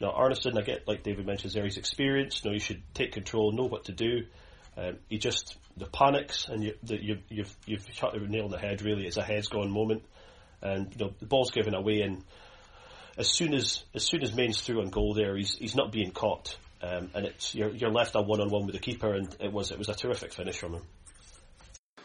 now, 0.00 0.12
Arnason, 0.12 0.58
I 0.58 0.62
get, 0.62 0.86
like 0.86 1.02
David 1.02 1.26
mentions 1.26 1.54
there, 1.54 1.64
he's 1.64 1.78
experienced. 1.78 2.44
You 2.44 2.50
know, 2.50 2.54
he 2.54 2.60
should 2.60 2.82
take 2.92 3.12
control, 3.12 3.52
know 3.52 3.64
what 3.64 3.86
to 3.86 3.92
do. 3.92 4.26
Um, 4.76 4.98
he 5.08 5.16
just 5.16 5.56
the 5.76 5.86
panics, 5.86 6.48
and 6.48 6.62
you, 6.62 6.74
the, 6.82 7.02
you, 7.02 7.18
you've 7.30 7.56
you've 7.64 7.86
shot 7.92 8.12
the 8.12 8.20
nail 8.20 8.44
on 8.44 8.50
the 8.50 8.58
head. 8.58 8.82
Really, 8.82 9.06
it's 9.06 9.16
a 9.16 9.22
heads 9.22 9.48
gone 9.48 9.70
moment, 9.70 10.04
and 10.60 10.94
you 10.94 11.06
know 11.06 11.14
the 11.18 11.26
ball's 11.26 11.50
given 11.50 11.74
away. 11.74 12.02
And 12.02 12.22
as 13.16 13.30
soon 13.30 13.54
as 13.54 13.82
as 13.94 14.04
soon 14.04 14.22
as 14.22 14.34
Main's 14.34 14.60
through 14.60 14.82
on 14.82 14.90
goal, 14.90 15.14
there 15.14 15.34
he's 15.34 15.56
he's 15.56 15.74
not 15.74 15.92
being 15.92 16.10
caught, 16.10 16.58
um, 16.82 17.10
and 17.14 17.26
it's 17.26 17.54
you're 17.54 17.70
you're 17.70 17.90
left 17.90 18.14
a 18.14 18.20
one 18.20 18.40
on 18.40 18.50
one 18.50 18.66
with 18.66 18.74
the 18.74 18.80
keeper, 18.80 19.12
and 19.14 19.34
it 19.40 19.52
was 19.52 19.70
it 19.70 19.78
was 19.78 19.88
a 19.88 19.94
terrific 19.94 20.32
finish 20.32 20.58
from 20.58 20.74
him. 20.74 20.82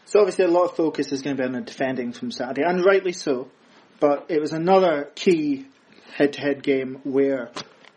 So 0.05 0.19
obviously 0.19 0.45
a 0.45 0.49
lot 0.49 0.65
of 0.65 0.75
focus 0.75 1.11
is 1.11 1.21
going 1.21 1.37
to 1.37 1.41
be 1.41 1.47
on 1.47 1.53
the 1.53 1.61
defending 1.61 2.11
from 2.13 2.31
Saturday, 2.31 2.63
and 2.63 2.83
rightly 2.83 3.13
so. 3.13 3.49
But 3.99 4.25
it 4.29 4.41
was 4.41 4.51
another 4.51 5.09
key 5.15 5.67
head-to-head 6.15 6.63
game 6.63 6.99
where 7.03 7.51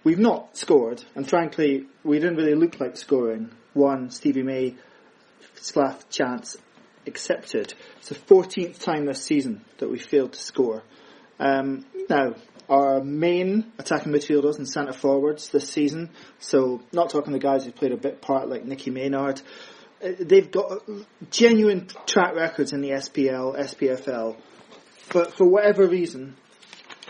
we've 0.04 0.18
not 0.18 0.56
scored, 0.56 1.02
and 1.14 1.28
frankly, 1.28 1.86
we 2.04 2.18
didn't 2.18 2.36
really 2.36 2.54
look 2.54 2.78
like 2.78 2.96
scoring. 2.96 3.50
One, 3.72 4.10
Stevie 4.10 4.42
May, 4.42 4.76
Sclaff 5.56 6.08
chance 6.10 6.56
accepted. 7.06 7.74
It's 7.98 8.10
the 8.10 8.14
14th 8.14 8.82
time 8.82 9.06
this 9.06 9.22
season 9.22 9.64
that 9.78 9.90
we 9.90 9.98
failed 9.98 10.34
to 10.34 10.38
score. 10.38 10.82
Um, 11.38 11.84
now, 12.08 12.34
our 12.68 13.02
main 13.02 13.72
attacking 13.78 14.12
midfielders 14.12 14.58
and 14.58 14.68
centre 14.68 14.92
forwards 14.92 15.50
this 15.50 15.68
season, 15.68 16.10
so 16.38 16.82
not 16.92 17.10
talking 17.10 17.32
the 17.32 17.38
guys 17.38 17.64
who 17.64 17.72
played 17.72 17.92
a 17.92 17.96
bit 17.96 18.20
part 18.20 18.48
like 18.48 18.64
Nicky 18.64 18.90
Maynard, 18.90 19.40
uh, 20.02 20.08
they've 20.18 20.50
got 20.50 20.82
genuine 21.30 21.88
track 22.06 22.34
records 22.34 22.72
in 22.72 22.80
the 22.80 22.90
SPL, 22.90 23.58
SPFL, 23.58 24.36
but 25.12 25.36
for 25.36 25.46
whatever 25.48 25.86
reason, 25.86 26.36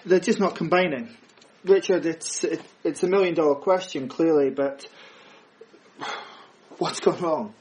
they're 0.05 0.21
just 0.21 0.41
not 0.41 0.57
combining. 0.57 1.17
Richard, 1.65 2.05
it's 2.05 2.45
it, 2.45 2.61
it's 2.83 3.03
a 3.03 3.09
million 3.09 3.35
dollar 3.35 3.55
question 3.55 4.09
clearly, 4.09 4.51
but 4.51 4.87
what's 6.79 7.01
gone 7.01 7.21
wrong? 7.21 7.55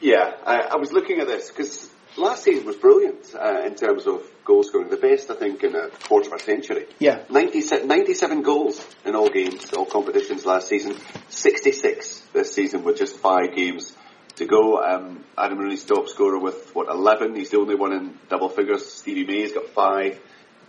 Yeah, 0.00 0.32
I, 0.44 0.60
I 0.72 0.76
was 0.76 0.92
looking 0.92 1.20
at 1.20 1.26
this 1.26 1.50
because 1.50 1.90
last 2.18 2.44
season 2.44 2.66
was 2.66 2.76
brilliant 2.76 3.34
uh, 3.34 3.62
in 3.64 3.74
terms 3.74 4.06
of 4.06 4.22
goal 4.44 4.62
scoring. 4.62 4.90
The 4.90 4.96
best, 4.96 5.30
I 5.30 5.34
think, 5.34 5.62
in 5.62 5.74
a 5.74 5.88
quarter 5.88 6.28
of 6.28 6.40
a 6.40 6.42
century. 6.42 6.86
Yeah. 6.98 7.20
97, 7.30 7.86
97 7.86 8.42
goals 8.42 8.84
in 9.04 9.14
all 9.14 9.28
games, 9.30 9.72
all 9.72 9.86
competitions 9.86 10.44
last 10.44 10.68
season. 10.68 10.96
66 11.28 12.20
this 12.32 12.52
season 12.52 12.84
with 12.84 12.98
just 12.98 13.16
five 13.16 13.54
games 13.54 13.92
to 14.36 14.46
go. 14.46 14.82
Um, 14.82 15.24
Adam 15.36 15.58
Rooney's 15.58 15.84
top 15.84 16.08
scorer 16.08 16.38
with, 16.38 16.74
what, 16.74 16.88
11? 16.88 17.34
He's 17.34 17.50
the 17.50 17.58
only 17.58 17.74
one 17.74 17.92
in 17.92 18.18
double 18.28 18.48
figures. 18.48 18.86
Stevie 18.86 19.26
May's 19.26 19.52
got 19.52 19.68
five. 19.68 20.20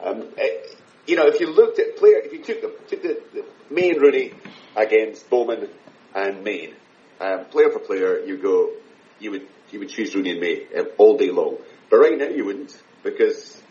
Um, 0.04 0.28
it, 0.38 0.78
you 1.08 1.16
know, 1.16 1.28
if 1.28 1.40
you 1.40 1.54
looked 1.54 1.80
at 1.80 1.98
player, 1.98 2.18
if 2.18 2.34
you 2.34 2.44
took 2.44 2.62
the, 2.62 2.96
took 2.96 3.04
the, 3.04 3.22
the 3.34 3.46
May 3.70 3.92
and 3.92 4.02
Rooney 4.02 4.34
against 4.76 5.30
Bowman 5.30 5.70
and 6.14 6.44
Main, 6.44 6.74
um, 7.20 7.46
player 7.46 7.70
for 7.70 7.80
player, 7.80 8.20
you 8.20 8.38
go, 8.38 8.72
you 9.20 9.32
would 9.32 9.48
you 9.72 9.80
would 9.80 9.90
choose 9.90 10.14
Rooney 10.16 10.32
and 10.32 10.40
May 10.40 10.68
um, 10.78 10.88
all 10.98 11.18
day 11.18 11.32
long. 11.32 11.58
But 11.90 11.98
right 11.98 12.18
now 12.18 12.28
you 12.28 12.46
wouldn't 12.46 12.76
because 13.04 13.62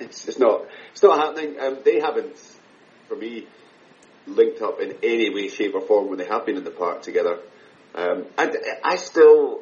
it's, 0.00 0.26
it's 0.28 0.38
not 0.38 0.66
it's 0.92 1.02
not 1.02 1.18
happening. 1.18 1.58
Um, 1.60 1.78
they 1.84 2.00
haven't, 2.00 2.36
for 3.08 3.16
me, 3.16 3.46
linked 4.26 4.62
up 4.62 4.80
in 4.80 4.96
any 5.02 5.30
way, 5.30 5.48
shape, 5.48 5.74
or 5.74 5.80
form 5.80 6.08
when 6.08 6.18
they 6.18 6.26
have 6.26 6.46
been 6.46 6.56
in 6.56 6.64
the 6.64 6.70
park 6.70 7.02
together. 7.02 7.38
Um, 7.94 8.26
and 8.36 8.56
I 8.84 8.96
still, 8.96 9.60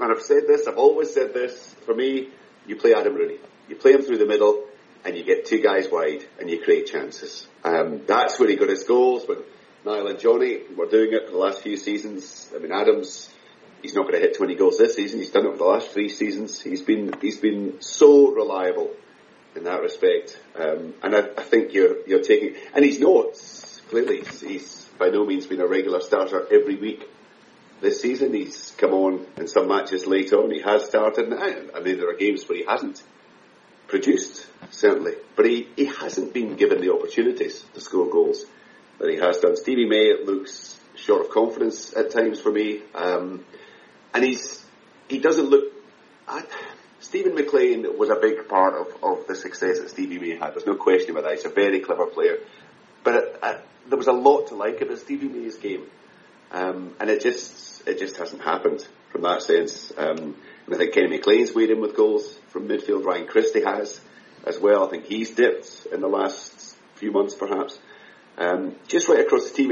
and 0.00 0.12
I've 0.12 0.22
said 0.22 0.44
this, 0.46 0.66
I've 0.66 0.78
always 0.78 1.12
said 1.12 1.34
this. 1.34 1.74
For 1.86 1.94
me, 1.94 2.28
you 2.66 2.76
play 2.76 2.94
Adam 2.94 3.14
Rooney, 3.14 3.38
you 3.68 3.76
play 3.76 3.92
him 3.92 4.02
through 4.02 4.18
the 4.18 4.26
middle, 4.26 4.64
and 5.04 5.16
you 5.16 5.24
get 5.24 5.46
two 5.46 5.60
guys 5.60 5.88
wide, 5.90 6.24
and 6.40 6.48
you 6.48 6.62
create 6.62 6.86
chances. 6.86 7.46
Um, 7.62 8.02
that's 8.06 8.38
where 8.38 8.48
he 8.48 8.56
got 8.56 8.68
his 8.68 8.84
goals. 8.84 9.26
When 9.26 9.38
Niall 9.84 10.08
and 10.08 10.18
Johnny 10.18 10.60
were 10.76 10.86
doing 10.86 11.12
it 11.12 11.26
for 11.26 11.32
the 11.32 11.38
last 11.38 11.62
few 11.62 11.76
seasons. 11.76 12.50
I 12.54 12.58
mean, 12.58 12.72
Adams 12.72 13.30
he's 13.84 13.94
not 13.94 14.02
going 14.08 14.14
to 14.14 14.20
hit 14.20 14.34
20 14.34 14.54
goals 14.54 14.78
this 14.78 14.96
season. 14.96 15.18
He's 15.18 15.30
done 15.30 15.46
it 15.46 15.52
for 15.52 15.58
the 15.58 15.64
last 15.64 15.90
three 15.90 16.08
seasons. 16.08 16.58
He's 16.58 16.80
been 16.80 17.14
he's 17.20 17.38
been 17.38 17.80
so 17.80 18.32
reliable 18.32 18.90
in 19.56 19.64
that 19.64 19.80
respect. 19.80 20.38
Um, 20.58 20.94
and 21.02 21.14
I, 21.14 21.20
I, 21.36 21.42
think 21.42 21.72
you're 21.72 21.96
you're 22.06 22.22
taking 22.22 22.56
and 22.74 22.84
he's 22.84 23.00
not 23.00 23.34
clearly 23.88 24.22
he's, 24.22 24.40
he's 24.40 24.84
by 24.98 25.08
no 25.08 25.24
means 25.24 25.46
been 25.46 25.60
a 25.60 25.66
regular 25.66 26.00
starter 26.00 26.46
every 26.52 26.76
week 26.76 27.08
this 27.80 28.00
season. 28.00 28.34
He's 28.34 28.72
come 28.78 28.92
on 28.92 29.26
in 29.36 29.46
some 29.46 29.68
matches 29.68 30.06
late 30.06 30.32
on. 30.32 30.50
He 30.50 30.60
has 30.60 30.86
started. 30.86 31.32
I 31.32 31.80
mean, 31.80 31.98
there 31.98 32.10
are 32.10 32.16
games 32.16 32.48
where 32.48 32.58
he 32.58 32.64
hasn't 32.64 33.02
produced 33.86 34.46
certainly, 34.70 35.14
but 35.36 35.46
he, 35.46 35.68
he 35.76 35.86
hasn't 35.86 36.32
been 36.32 36.56
given 36.56 36.80
the 36.80 36.92
opportunities 36.92 37.64
to 37.74 37.80
score 37.80 38.08
goals 38.08 38.44
that 38.98 39.10
he 39.10 39.16
has 39.16 39.38
done. 39.38 39.56
Stevie 39.56 39.86
May 39.86 40.06
it 40.06 40.26
looks 40.26 40.78
short 40.94 41.26
of 41.26 41.30
confidence 41.30 41.94
at 41.94 42.10
times 42.10 42.40
for 42.40 42.50
me, 42.50 42.80
um, 42.94 43.44
and 44.12 44.24
he's 44.24 44.64
he 45.08 45.18
doesn't 45.18 45.50
look. 45.50 45.72
I, 46.26 46.42
Steven 47.04 47.34
McLean 47.34 47.98
was 47.98 48.08
a 48.08 48.16
big 48.16 48.48
part 48.48 48.74
of, 48.74 49.04
of 49.04 49.26
the 49.26 49.36
success 49.36 49.78
that 49.78 49.90
Stevie 49.90 50.18
May 50.18 50.36
had. 50.36 50.54
There's 50.54 50.66
no 50.66 50.74
question 50.74 51.10
about 51.10 51.24
that. 51.24 51.34
He's 51.34 51.44
a 51.44 51.50
very 51.50 51.80
clever 51.80 52.06
player. 52.06 52.38
But 53.04 53.38
uh, 53.42 53.58
there 53.88 53.98
was 53.98 54.06
a 54.06 54.12
lot 54.12 54.48
to 54.48 54.54
like 54.54 54.80
about 54.80 54.98
Stevie 54.98 55.28
May's 55.28 55.56
game. 55.56 55.84
Um, 56.50 56.94
and 56.98 57.10
it 57.10 57.20
just, 57.20 57.86
it 57.86 57.98
just 57.98 58.16
hasn't 58.16 58.42
happened 58.42 58.86
from 59.10 59.20
that 59.22 59.42
sense. 59.42 59.92
Um, 59.98 60.34
and 60.64 60.74
I 60.74 60.78
think 60.78 60.94
Kenny 60.94 61.08
McLean's 61.08 61.54
weighed 61.54 61.70
in 61.70 61.80
with 61.82 61.94
goals 61.94 62.38
from 62.48 62.68
midfield. 62.68 63.04
Ryan 63.04 63.26
Christie 63.26 63.64
has 63.64 64.00
as 64.46 64.58
well. 64.58 64.86
I 64.86 64.90
think 64.90 65.04
he's 65.04 65.30
dipped 65.30 65.86
in 65.92 66.00
the 66.00 66.08
last 66.08 66.74
few 66.94 67.12
months 67.12 67.34
perhaps. 67.34 67.78
Um, 68.38 68.76
just 68.88 69.08
right 69.08 69.20
across 69.20 69.50
the 69.50 69.54
team, 69.54 69.70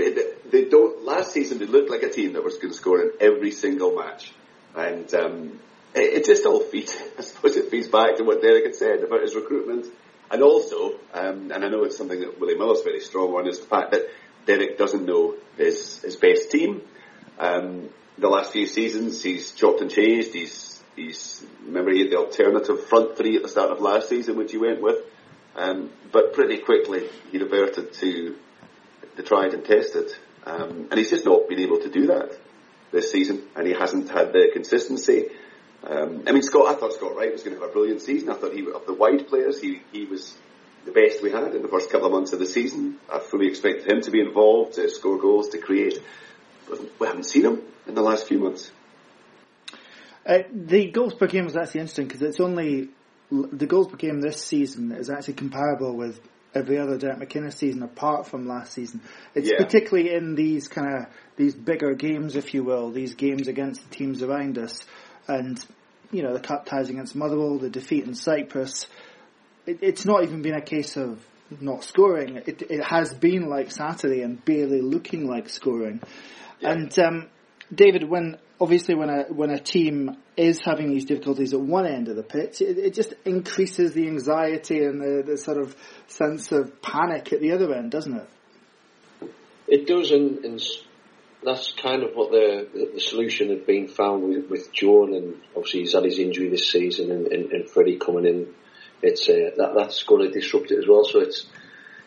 they 0.51 0.65
don't, 0.67 1.05
last 1.05 1.33
season 1.33 1.59
they 1.59 1.67
looked 1.67 1.91
like 1.91 2.03
a 2.03 2.11
team 2.11 2.35
that 2.35 2.45
was 2.45 2.59
going 2.59 2.73
to 2.73 2.77
score 2.77 3.01
in 3.01 3.13
every 3.21 3.53
single 3.53 3.95
match. 3.97 4.33
And, 4.77 5.13
um, 5.15 5.61
it, 5.95 6.25
just 6.25 6.47
all 6.47 6.61
feeds, 6.61 6.97
I 7.19 7.23
suppose 7.23 7.57
it 7.57 7.71
feeds 7.71 7.89
back 7.89 8.17
to 8.17 8.25
what 8.25 8.43
Derek 8.43 8.65
had 8.65 8.75
said 8.75 9.03
about 9.03 9.23
his 9.23 9.35
recruitment. 9.35 9.87
And 10.31 10.43
also, 10.43 10.95
um, 11.13 11.51
and 11.53 11.65
I 11.65 11.69
know 11.69 11.85
it's 11.85 11.97
something 11.97 12.21
that 12.21 12.41
Willie 12.41 12.57
Miller's 12.57 12.83
very 12.83 13.01
strong 13.01 13.35
on, 13.35 13.47
is 13.47 13.61
the 13.61 13.67
fact 13.67 13.91
that 13.91 14.07
Derek 14.47 14.79
doesn't 14.79 15.05
know 15.05 15.35
his, 15.57 16.01
his 16.03 16.17
best 16.17 16.51
team. 16.51 16.83
Um, 17.39 17.91
the 18.19 18.29
last 18.29 18.53
few 18.53 18.67
seasons, 18.67 19.23
he's 19.23 19.53
chopped 19.53 19.81
and 19.81 19.91
changed. 19.91 20.33
He's, 20.33 20.83
he's, 20.97 21.45
remember 21.67 21.93
he 21.93 22.01
had 22.01 22.11
the 22.11 22.17
alternative 22.17 22.87
front 22.87 23.17
three 23.17 23.37
at 23.37 23.43
the 23.43 23.49
start 23.49 23.71
of 23.71 23.81
last 23.81 24.09
season, 24.09 24.37
which 24.37 24.53
he 24.53 24.59
went 24.59 24.81
with. 24.81 25.05
Um, 25.55 25.91
but 26.11 26.33
pretty 26.33 26.59
quickly, 26.59 27.09
he 27.31 27.39
reverted 27.39 27.93
to 27.95 28.37
the 29.17 29.23
tried 29.23 29.53
and 29.53 29.65
tested. 29.65 30.11
Um, 30.45 30.89
and 30.91 30.99
he's 30.99 31.11
just 31.11 31.25
not 31.25 31.49
been 31.49 31.61
able 31.61 31.81
to 31.81 31.91
do 31.91 32.07
that 32.07 32.33
this 32.91 33.11
season, 33.11 33.43
and 33.55 33.67
he 33.67 33.73
hasn't 33.73 34.11
had 34.11 34.33
the 34.33 34.51
consistency. 34.53 35.29
Um, 35.85 36.23
I 36.27 36.33
mean, 36.33 36.43
Scott, 36.43 36.69
I 36.69 36.79
thought 36.79 36.93
Scott 36.93 37.17
Wright 37.17 37.33
was 37.33 37.43
going 37.43 37.57
to 37.57 37.61
have 37.61 37.71
a 37.71 37.73
brilliant 37.73 38.03
season. 38.03 38.31
I 38.31 38.35
thought 38.35 38.53
he, 38.53 38.61
of 38.71 38.87
the 38.87 38.95
wide 38.95 39.27
players, 39.29 39.61
he, 39.61 39.83
he 39.93 40.05
was 40.05 40.37
the 40.85 40.93
best 40.93 41.23
we 41.23 41.31
had 41.31 41.55
in 41.55 41.63
the 41.63 41.69
first 41.69 41.91
couple 41.91 42.07
of 42.07 42.13
months 42.13 42.33
of 42.33 42.39
the 42.39 42.47
season. 42.47 42.99
I 43.13 43.19
fully 43.19 43.49
expected 43.49 43.91
him 43.91 44.01
to 44.03 44.11
be 44.11 44.21
involved, 44.21 44.75
to 44.75 44.89
score 44.91 45.19
goals, 45.19 45.49
to 45.51 45.59
create. 45.59 46.01
But 46.69 46.81
we 47.01 47.07
haven't 47.07 47.25
seen 47.25 47.45
him 47.45 47.63
in 47.87 47.95
the 47.95 48.03
last 48.03 48.29
few 48.29 48.39
months. 48.39 48.71
Uh, 50.25 50.39
the 50.53 50.91
goals 50.91 51.15
per 51.15 51.27
game 51.27 51.45
was 51.45 51.57
actually 51.57 51.81
interesting 51.81 52.07
because 52.07 52.23
it's 52.23 52.39
only 52.39 52.91
the 53.31 53.67
goals 53.67 53.89
per 53.89 53.97
game 53.97 54.21
this 54.21 54.41
season 54.43 54.93
is 54.93 55.11
actually 55.11 55.35
comparable 55.35 55.97
with 55.97 56.21
every 56.55 56.79
other 56.79 56.99
Derek 56.99 57.19
McInnes 57.19 57.55
season 57.55 57.83
apart 57.83 58.27
from 58.27 58.47
last 58.47 58.73
season. 58.73 59.01
It's 59.35 59.51
yeah. 59.51 59.57
particularly 59.57 60.15
in 60.15 60.35
these 60.35 60.69
kind 60.69 60.95
of 60.95 61.07
these 61.37 61.55
bigger 61.55 61.95
games, 61.95 62.37
if 62.37 62.55
you 62.55 62.63
will, 62.63 62.91
these 62.91 63.15
games 63.15 63.49
against 63.49 63.83
the 63.83 63.95
teams 63.95 64.23
around 64.23 64.59
us 64.59 64.85
and 65.29 65.65
you 66.11 66.23
know 66.23 66.33
the 66.33 66.41
cup 66.41 66.67
ties 66.67 66.89
against 66.91 67.15
Motherwell, 67.15 67.59
the 67.59 67.71
defeat 67.71 68.05
in 68.05 68.15
Cyprus. 68.15 68.87
It, 69.67 69.79
it's 69.81 70.05
not 70.05 70.25
even 70.25 70.43
been 70.43 70.55
a 70.55 70.63
case 70.63 70.97
of 70.97 71.25
not 71.61 71.85
scoring. 71.85 72.37
It, 72.47 72.63
it 72.63 72.83
has 72.83 73.15
been 73.15 73.49
like 73.49 73.71
Saturday 73.71 74.23
and 74.23 74.43
barely 74.45 74.81
looking 74.81 75.27
like 75.27 75.49
scoring. 75.49 76.01
Yeah. 76.61 76.73
And 76.73 76.99
um, 76.99 77.29
David, 77.75 78.09
when 78.09 78.39
obviously 78.61 78.95
when 78.95 79.11
a 79.11 79.25
when 79.25 79.51
a 79.51 79.59
team 79.59 80.17
is 80.37 80.61
having 80.65 80.91
these 80.91 81.05
difficulties 81.05 81.53
at 81.53 81.61
one 81.61 81.87
end 81.87 82.09
of 82.09 82.17
the 82.17 82.23
pitch, 82.23 82.61
it, 82.61 82.79
it 82.79 82.95
just 82.95 83.15
increases 83.25 83.93
the 83.93 84.07
anxiety 84.07 84.85
and 84.85 85.01
the, 85.01 85.23
the, 85.27 85.37
sort 85.37 85.59
of 85.59 85.77
sense 86.07 86.53
of 86.53 86.81
panic 86.81 87.33
at 87.33 87.41
the 87.41 87.53
other 87.53 87.75
end, 87.75 87.91
doesn't 87.91 88.15
it? 88.15 88.29
It 89.69 89.87
does, 89.87 90.11
and, 90.11 90.45
and 90.45 90.63
that's 91.45 91.73
kind 91.73 92.03
of 92.03 92.15
what 92.15 92.31
the, 92.31 92.91
the 92.95 93.01
solution 93.01 93.49
had 93.49 93.67
been 93.67 93.89
found 93.89 94.23
with, 94.23 94.49
with 94.49 94.69
and 94.83 95.41
obviously 95.57 95.81
he's 95.81 95.95
had 95.95 96.05
his 96.05 96.19
injury 96.19 96.49
this 96.49 96.71
season, 96.71 97.11
and, 97.11 97.27
and, 97.27 97.53
and 97.53 97.71
Freddie 97.71 97.99
coming 97.99 98.27
in. 98.27 98.55
It's 99.03 99.29
uh, 99.29 99.51
that 99.57 99.75
that's 99.77 100.05
going 100.05 100.23
to 100.23 100.31
disrupt 100.31 100.71
it 100.71 100.79
as 100.79 100.87
well. 100.87 101.05
So 101.05 101.21
it's 101.21 101.47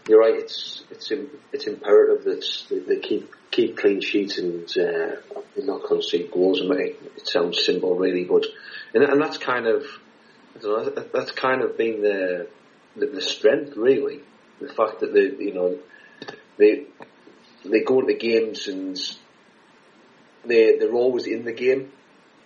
you're 0.07 0.19
right. 0.19 0.35
It's 0.35 0.83
it's 0.89 1.11
it's 1.51 1.67
imperative 1.67 2.23
that 2.23 2.85
they 2.87 2.99
keep 2.99 3.33
keep 3.51 3.77
clean 3.77 4.01
sheets 4.01 4.37
and 4.37 4.69
uh, 4.77 5.15
not 5.57 5.83
concede 5.83 6.31
goals. 6.31 6.61
I 6.61 6.67
mean, 6.67 6.95
it 7.17 7.27
sounds 7.27 7.63
simple, 7.65 7.97
really, 7.97 8.23
but 8.23 8.45
and, 8.93 9.03
and 9.03 9.21
that's 9.21 9.37
kind 9.37 9.67
of 9.67 9.83
know, 10.63 10.89
that's 10.89 11.31
kind 11.31 11.61
of 11.61 11.77
been 11.77 12.01
the, 12.01 12.47
the 12.95 13.07
the 13.07 13.21
strength, 13.21 13.75
really. 13.75 14.21
The 14.61 14.69
fact 14.69 15.01
that 15.01 15.13
they 15.13 15.43
you 15.43 15.53
know 15.53 15.77
they 16.57 16.85
they 17.65 17.81
go 17.81 17.99
into 17.99 18.13
games 18.13 18.67
and 18.67 18.97
they 20.47 20.77
they're 20.77 20.93
always 20.93 21.27
in 21.27 21.45
the 21.45 21.53
game. 21.53 21.91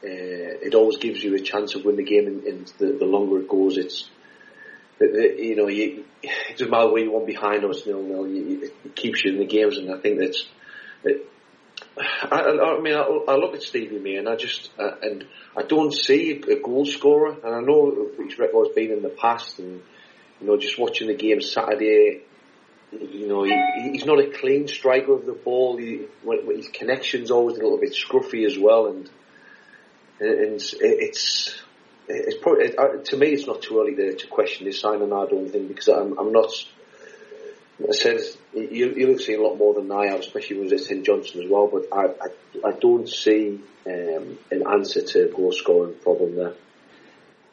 Uh, 0.02 0.64
it 0.64 0.76
always 0.76 0.98
gives 0.98 1.22
you 1.22 1.36
a 1.36 1.40
chance 1.40 1.76
of 1.76 1.84
winning 1.84 2.06
the 2.06 2.10
game, 2.10 2.28
and, 2.28 2.44
and 2.44 2.74
the, 2.78 2.98
the, 3.00 3.06
longer 3.06 3.40
it 3.40 3.50
goes, 3.50 3.78
it's 3.78 4.10
you 5.02 5.58
know 5.58 5.68
you, 5.68 6.06
it 6.24 6.58
doesn't 6.58 6.72
matter 6.72 6.90
where 6.90 7.04
you 7.04 7.12
want 7.12 7.28
behind 7.28 7.64
or 7.66 7.72
it's 7.72 7.86
nil 7.86 8.02
nil. 8.02 8.26
It 8.26 8.96
keeps 8.96 9.24
you 9.24 9.34
in 9.34 9.40
the 9.40 9.46
games, 9.46 9.78
and 9.78 9.94
I 9.94 9.98
think 9.98 10.20
that's. 10.20 10.46
It, 11.04 11.26
I, 11.98 12.42
I, 12.42 12.80
mean, 12.80 12.94
I, 12.94 13.02
I, 13.02 13.36
look 13.36 13.56
at 13.56 13.64
Stevie 13.64 14.00
May, 14.00 14.16
and 14.16 14.30
I 14.30 14.36
just 14.36 14.70
uh, 14.80 14.96
and 15.02 15.26
I 15.56 15.64
don't 15.64 15.94
see 15.94 16.42
a, 16.48 16.54
a 16.54 16.62
goal 16.62 16.86
scorer, 16.86 17.36
and 17.44 17.56
I 17.56 17.60
know 17.60 18.10
his 18.18 18.40
record's 18.40 18.74
been 18.74 18.92
in 18.92 19.02
the 19.02 19.10
past, 19.10 19.60
and 19.60 19.82
you 20.40 20.48
know, 20.48 20.58
just 20.58 20.80
watching 20.80 21.08
the 21.08 21.16
game 21.16 21.42
Saturday, 21.42 22.22
you 22.92 23.28
know, 23.28 23.44
he, 23.44 23.92
he's 23.92 24.06
not 24.06 24.20
a 24.20 24.30
clean 24.30 24.68
striker 24.68 25.14
of 25.14 25.26
the 25.26 25.34
ball. 25.34 25.78
He, 25.78 26.08
his 26.56 26.70
connection's 26.70 27.32
always 27.32 27.58
a 27.58 27.62
little 27.62 27.78
bit 27.78 27.94
scruffy 27.94 28.46
as 28.46 28.58
well, 28.58 28.88
and 28.88 29.10
and 30.20 30.62
it's 30.62 31.62
it's 32.08 32.38
probably 32.42 32.66
it, 32.66 33.06
to 33.06 33.18
me 33.18 33.28
it's 33.28 33.46
not 33.46 33.62
too 33.62 33.80
early 33.80 33.96
to, 33.96 34.16
to 34.16 34.28
question 34.28 34.66
this 34.66 34.82
signing. 34.82 35.14
I 35.14 35.26
don't 35.28 35.50
think 35.50 35.68
because 35.68 35.88
I'm 35.88 36.18
I'm 36.18 36.32
not. 36.32 36.52
I 37.88 37.94
said 37.94 38.20
you 38.54 38.94
you'll 38.96 39.20
see 39.20 39.36
a 39.36 39.42
lot 39.42 39.56
more 39.56 39.74
than 39.74 39.92
I 39.92 40.08
have, 40.08 40.20
especially 40.20 40.60
when 40.60 40.74
it's 40.74 40.88
St 40.88 41.06
Johnstone 41.06 41.44
as 41.44 41.50
well. 41.50 41.68
But 41.68 41.86
I 41.94 42.08
I, 42.08 42.70
I 42.70 42.72
don't 42.80 43.08
see 43.08 43.60
um, 43.86 44.38
an 44.52 44.64
answer 44.68 45.02
to 45.02 45.32
goal 45.34 45.52
scoring 45.52 45.96
problem 46.02 46.36
there. 46.36 46.56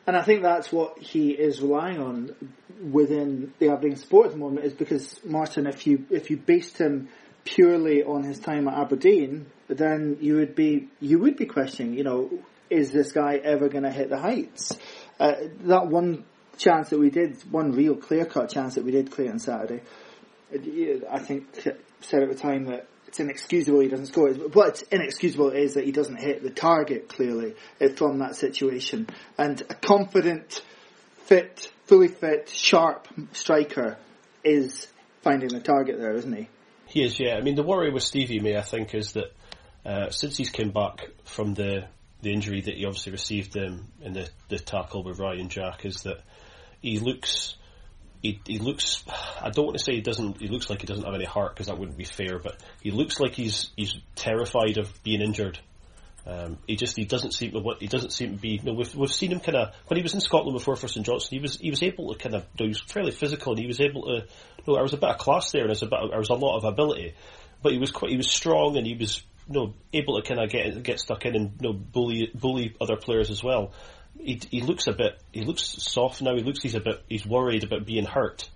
And 0.07 0.17
I 0.17 0.23
think 0.23 0.43
that's 0.43 0.71
what 0.71 0.99
he 0.99 1.31
is 1.31 1.61
relying 1.61 2.01
on 2.01 2.37
within 2.93 3.53
the 3.59 3.71
Aberdeen 3.71 3.97
sport 3.97 4.27
at 4.27 4.33
the 4.33 4.39
moment 4.39 4.65
is 4.65 4.73
because 4.73 5.21
Martin, 5.25 5.67
if 5.67 5.87
you 5.87 6.07
if 6.11 6.31
you 6.31 6.37
based 6.37 6.79
him 6.79 7.09
purely 7.45 8.03
on 8.05 8.23
his 8.23 8.39
time 8.39 8.69
at 8.69 8.75
Aberdeen, 8.75 9.47
then 9.69 10.19
you 10.21 10.37
would 10.37 10.55
be 10.55 10.89
you 11.01 11.19
would 11.19 11.37
be 11.37 11.47
questioning, 11.47 11.95
you 11.95 12.05
know, 12.05 12.31
is 12.71 12.93
this 12.93 13.13
guy 13.13 13.37
ever 13.37 13.69
going 13.69 13.85
to 13.85 13.91
hit 13.91 14.09
the 14.09 14.19
heights? 14.19 14.79
Uh, 15.19 15.35
that 15.63 15.89
one 15.89 16.25
chance 16.57 16.91
that 16.91 16.99
we 16.99 17.11
did, 17.11 17.37
one 17.51 17.73
real 17.73 17.97
clear 17.97 18.25
cut 18.25 18.49
chance 18.49 18.77
that 18.77 18.85
we 18.85 18.93
did 18.93 19.11
clear 19.11 19.31
on 19.31 19.39
Saturday, 19.39 19.83
I 20.53 21.19
think 21.19 21.47
said 22.01 22.23
at 22.23 22.29
the 22.29 22.35
time 22.35 22.67
that 22.67 22.87
it's 23.07 23.21
inexcusable 23.21 23.81
he 23.81 23.89
doesn't 23.89 24.07
score. 24.07 24.31
What's 24.33 24.83
inexcusable 24.83 25.51
is 25.51 25.75
that 25.75 25.85
he 25.85 25.93
doesn't 25.93 26.17
hit 26.17 26.43
the 26.43 26.51
target 26.51 27.09
clearly 27.09 27.55
from 27.97 28.19
that 28.19 28.37
situation. 28.37 29.09
And 29.39 29.61
a 29.63 29.75
confident, 29.75 30.63
fit, 31.25 31.71
fully 31.85 32.09
fit, 32.09 32.49
sharp 32.49 33.09
striker 33.33 33.97
is 34.45 34.89
finding 35.23 35.49
the 35.49 35.61
target 35.61 35.99
there, 35.99 36.15
isn't 36.15 36.37
he? 36.37 36.49
He 36.87 37.03
is, 37.03 37.19
yeah. 37.19 37.35
I 37.35 37.41
mean, 37.41 37.57
the 37.57 37.63
worry 37.63 37.91
with 37.91 38.03
Stevie 38.03 38.41
May, 38.41 38.57
I 38.57 38.63
think, 38.63 38.95
is 38.95 39.13
that 39.13 39.33
uh, 39.85 40.11
since 40.11 40.37
he's 40.37 40.51
come 40.51 40.71
back 40.71 41.09
from 41.25 41.55
the 41.55 41.87
the 42.23 42.33
injury 42.33 42.63
that 42.63 42.75
he 42.75 42.87
obviously 42.87 43.13
received 43.13 43.57
um, 43.59 43.89
in 44.01 44.15
the, 44.15 44.29
the 44.49 44.59
tackle 44.59 45.05
with 45.05 45.19
Ryan 45.19 45.49
Jack, 45.49 45.85
is 45.85 46.03
that 46.03 46.23
he 46.81 46.99
looks 46.99 47.57
he, 48.27 48.41
he 48.47 48.59
looks. 48.59 49.05
I 49.41 49.51
don't 49.51 49.67
want 49.67 49.79
to 49.79 49.85
say 49.85 49.95
he 49.95 50.01
doesn't. 50.01 50.41
He 50.41 50.49
looks 50.49 50.69
like 50.69 50.81
he 50.81 50.87
doesn't 50.87 51.05
have 51.05 51.15
any 51.15 51.25
heart 51.25 51.55
because 51.55 51.67
that 51.67 51.79
wouldn't 51.79 51.97
be 51.99 52.05
fair. 52.05 52.39
But 52.39 52.61
he 52.83 52.91
looks 52.91 53.21
like 53.21 53.33
he's 53.35 53.71
he's 53.77 53.95
terrified 54.15 54.79
of 54.79 55.03
being 55.03 55.21
injured. 55.21 55.59
Um, 56.27 56.59
he 56.67 56.75
just 56.75 56.97
he 56.97 57.05
doesn't 57.05 57.33
seem 57.33 57.53
to 57.53 57.61
what 57.61 57.81
he 57.81 57.87
doesn't 57.87 58.13
seem 58.13 58.35
to 58.35 58.41
be. 58.41 58.61
You 58.63 58.63
know, 58.65 58.73
we've 58.73 58.95
we've 58.95 59.13
seen 59.13 59.31
him 59.31 59.41
kind 59.41 59.57
of 59.57 59.75
when 59.87 59.97
he 59.97 60.03
was 60.03 60.15
in 60.15 60.21
Scotland 60.21 60.57
before 60.57 60.75
for 60.75 60.89
St 60.89 61.07
Johnstone. 61.07 61.39
He 61.39 61.43
was 61.43 61.57
he 61.59 61.71
was 61.71 61.83
able 61.83 62.13
to 62.13 62.19
kind 62.19 62.35
of 62.35 62.45
he 62.59 62.67
was 62.67 62.81
fairly 62.81 63.13
physical 63.13 63.53
and 63.53 63.61
he 63.61 63.67
was 63.67 63.81
able 63.81 64.03
to. 64.07 64.13
You 64.13 64.65
know, 64.67 64.75
there 64.75 64.83
was 64.83 64.93
a 64.93 64.99
bit 64.99 65.11
of 65.11 65.19
class 65.19 65.53
there 65.53 65.63
and 65.63 65.69
there 65.69 65.75
was 65.75 65.83
a 65.83 65.87
bit 65.87 66.01
there 66.11 66.19
was 66.19 66.31
a 66.31 66.35
lot 66.35 66.57
of 66.57 66.65
ability, 66.65 67.15
but 67.63 67.73
he 67.73 67.79
was 67.79 67.93
quite 67.93 68.11
he 68.11 68.17
was 68.17 68.31
strong 68.31 68.77
and 68.77 68.87
he 68.87 68.95
was 68.95 69.23
you 69.49 69.55
know 69.55 69.75
able 69.93 70.21
to 70.21 70.27
kind 70.27 70.41
of 70.41 70.51
get 70.51 70.83
get 70.83 70.99
stuck 70.99 71.25
in 71.25 71.37
and 71.37 71.53
you 71.61 71.69
know 71.69 71.73
bully 71.73 72.31
bully 72.35 72.75
other 72.81 72.97
players 72.97 73.31
as 73.31 73.45
well. 73.45 73.73
He, 74.19 74.61
looks 74.61 74.87
a 74.87 74.93
bit 74.93 75.21
he 75.33 75.43
looks 75.43 75.63
soft 75.63 76.23
now. 76.23 76.35
He 76.35 76.43
looks 76.43 76.63
he's 76.63 76.75
a 76.75 76.81
bit 76.81 77.03
he's 77.09 77.27
worried 77.27 77.65
about 77.65 77.87
being 77.87 78.05
hurt, 78.05 78.49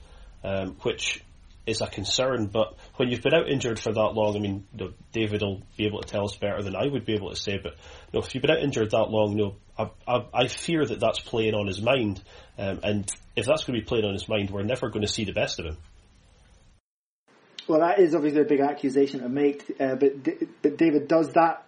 um, 0.44 0.76
which 0.82 1.22
is 1.66 1.80
a 1.80 1.86
concern. 1.86 2.46
But 2.46 2.76
when 2.96 3.08
you've 3.08 3.22
been 3.22 3.34
out 3.34 3.48
injured 3.48 3.78
for 3.78 3.92
that 3.92 4.14
long, 4.14 4.36
I 4.36 4.40
mean, 4.40 4.66
you 4.74 4.86
know, 4.86 4.92
David 5.12 5.42
will 5.42 5.62
be 5.76 5.86
able 5.86 6.00
to 6.00 6.08
tell 6.08 6.24
us 6.24 6.36
better 6.36 6.62
than 6.62 6.76
I 6.76 6.86
would 6.86 7.04
be 7.04 7.14
able 7.14 7.30
to 7.30 7.36
say. 7.36 7.58
But 7.62 7.72
you 8.12 8.18
know, 8.18 8.20
if 8.20 8.34
you've 8.34 8.42
been 8.42 8.50
out 8.50 8.62
injured 8.62 8.90
that 8.90 9.11
long, 9.11 9.38
you 9.38 9.44
know, 9.44 9.56
I, 9.78 9.90
I, 10.06 10.26
I 10.42 10.48
fear 10.48 10.84
that 10.84 11.00
that's 11.00 11.20
playing 11.20 11.54
on 11.54 11.66
his 11.66 11.80
mind. 11.80 12.22
Um, 12.58 12.80
and 12.82 13.11
if 13.36 13.46
that's 13.46 13.64
going 13.64 13.78
to 13.78 13.84
be 13.84 13.88
playing 13.88 14.04
on 14.04 14.12
his 14.12 14.28
mind, 14.28 14.50
we're 14.50 14.62
never 14.62 14.88
going 14.88 15.02
to 15.02 15.12
see 15.12 15.24
the 15.24 15.32
best 15.32 15.58
of 15.58 15.66
him. 15.66 15.76
Well, 17.66 17.80
that 17.80 18.00
is 18.00 18.14
obviously 18.14 18.40
a 18.40 18.44
big 18.44 18.61
accusation 18.61 19.20
to 19.20 19.28
make. 19.28 19.64
Uh, 19.78 19.94
but, 19.94 20.24
but 20.62 20.76
David, 20.76 21.06
does 21.06 21.32
that, 21.34 21.64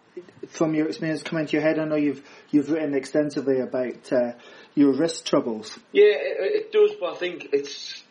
from 0.49 0.75
your 0.75 0.89
experience, 0.89 1.23
come 1.23 1.39
into 1.39 1.53
your 1.53 1.63
head? 1.63 1.79
I 1.79 1.85
know 1.85 1.97
you've 1.97 2.23
you've 2.51 2.71
written 2.71 2.95
extensively 2.95 3.61
about 3.61 4.13
uh, 4.13 4.33
your 4.75 4.93
wrist 4.93 5.27
troubles. 5.27 5.79
Yeah, 5.93 6.05
it, 6.05 6.67
it, 6.67 6.73
does, 6.73 6.93
but 7.01 7.15
I 7.15 7.17
think 7.17 7.49
it's 7.53 8.03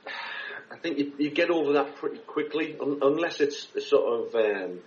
I 0.71 0.77
think 0.77 0.97
you, 0.97 1.11
you 1.17 1.29
get 1.31 1.49
over 1.49 1.73
that 1.73 1.97
pretty 1.97 2.19
quickly, 2.19 2.77
un, 2.79 2.99
unless 3.01 3.41
it's 3.41 3.67
sort 3.87 4.27
of, 4.27 4.35
um, 4.35 4.79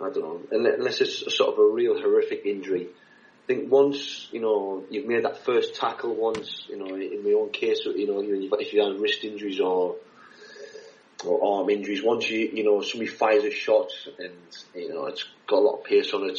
I 0.00 0.10
don't 0.10 0.18
know, 0.18 0.40
unless 0.50 1.00
it's 1.00 1.22
a 1.22 1.30
sort 1.30 1.54
of 1.54 1.58
a 1.60 1.66
real 1.66 1.98
horrific 2.00 2.44
injury. 2.44 2.88
I 2.88 3.46
think 3.46 3.70
once, 3.70 4.28
you 4.32 4.40
know, 4.40 4.84
you've 4.90 5.06
made 5.06 5.24
that 5.24 5.44
first 5.44 5.74
tackle 5.74 6.14
once, 6.14 6.64
you 6.68 6.76
know, 6.76 6.94
in 6.94 7.24
my 7.24 7.32
own 7.32 7.50
case, 7.50 7.80
you 7.84 8.06
know, 8.06 8.20
if 8.58 8.72
you 8.72 8.82
have 8.82 8.92
had 8.92 9.00
wrist 9.00 9.24
injuries 9.24 9.60
or, 9.60 9.96
or 11.24 11.58
arm 11.58 11.70
injuries, 11.70 12.02
once 12.02 12.28
you, 12.30 12.50
you 12.52 12.64
know, 12.64 12.80
somebody 12.82 13.10
fires 13.10 13.44
a 13.44 13.50
shot 13.50 13.90
and, 14.18 14.34
you 14.74 14.92
know, 14.92 15.06
it's 15.06 15.24
got 15.46 15.58
a 15.58 15.62
lot 15.62 15.78
of 15.78 15.84
pace 15.84 16.12
on 16.12 16.28
it 16.28 16.38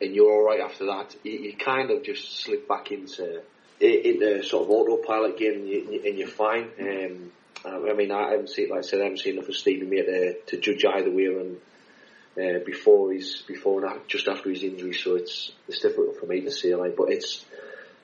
and 0.00 0.14
you're 0.14 0.32
alright 0.32 0.60
after 0.60 0.86
that, 0.86 1.14
you, 1.24 1.32
you 1.32 1.56
kind 1.56 1.90
of 1.90 2.02
just 2.02 2.40
slip 2.40 2.66
back 2.68 2.90
into, 2.90 3.42
into 3.80 4.42
sort 4.42 4.64
of 4.64 4.70
autopilot 4.70 5.36
again 5.36 5.54
and, 5.54 5.68
you, 5.68 6.02
and 6.06 6.18
you're 6.18 6.28
fine. 6.28 6.70
Um, 6.80 7.32
I 7.64 7.92
mean, 7.92 8.10
I 8.10 8.30
haven't 8.30 8.48
seen, 8.48 8.70
like 8.70 8.78
I 8.78 8.82
said, 8.82 9.00
I 9.00 9.04
haven't 9.04 9.18
seen 9.18 9.34
enough 9.34 9.48
of 9.48 9.54
Stevie 9.54 9.86
May 9.86 10.02
to, 10.02 10.34
to 10.46 10.60
judge 10.60 10.84
either 10.84 11.10
way 11.10 11.26
and 11.26 11.58
uh, 12.38 12.64
before 12.64 13.12
he's 13.12 13.42
before 13.42 13.84
and 13.84 14.00
just 14.08 14.28
after 14.28 14.50
his 14.50 14.62
injury, 14.62 14.94
so 14.94 15.16
it's 15.16 15.50
it's 15.68 15.80
difficult 15.80 16.18
for 16.18 16.26
me 16.26 16.40
to 16.42 16.50
say. 16.50 16.74
Like, 16.74 16.96
but 16.96 17.10
it's 17.10 17.44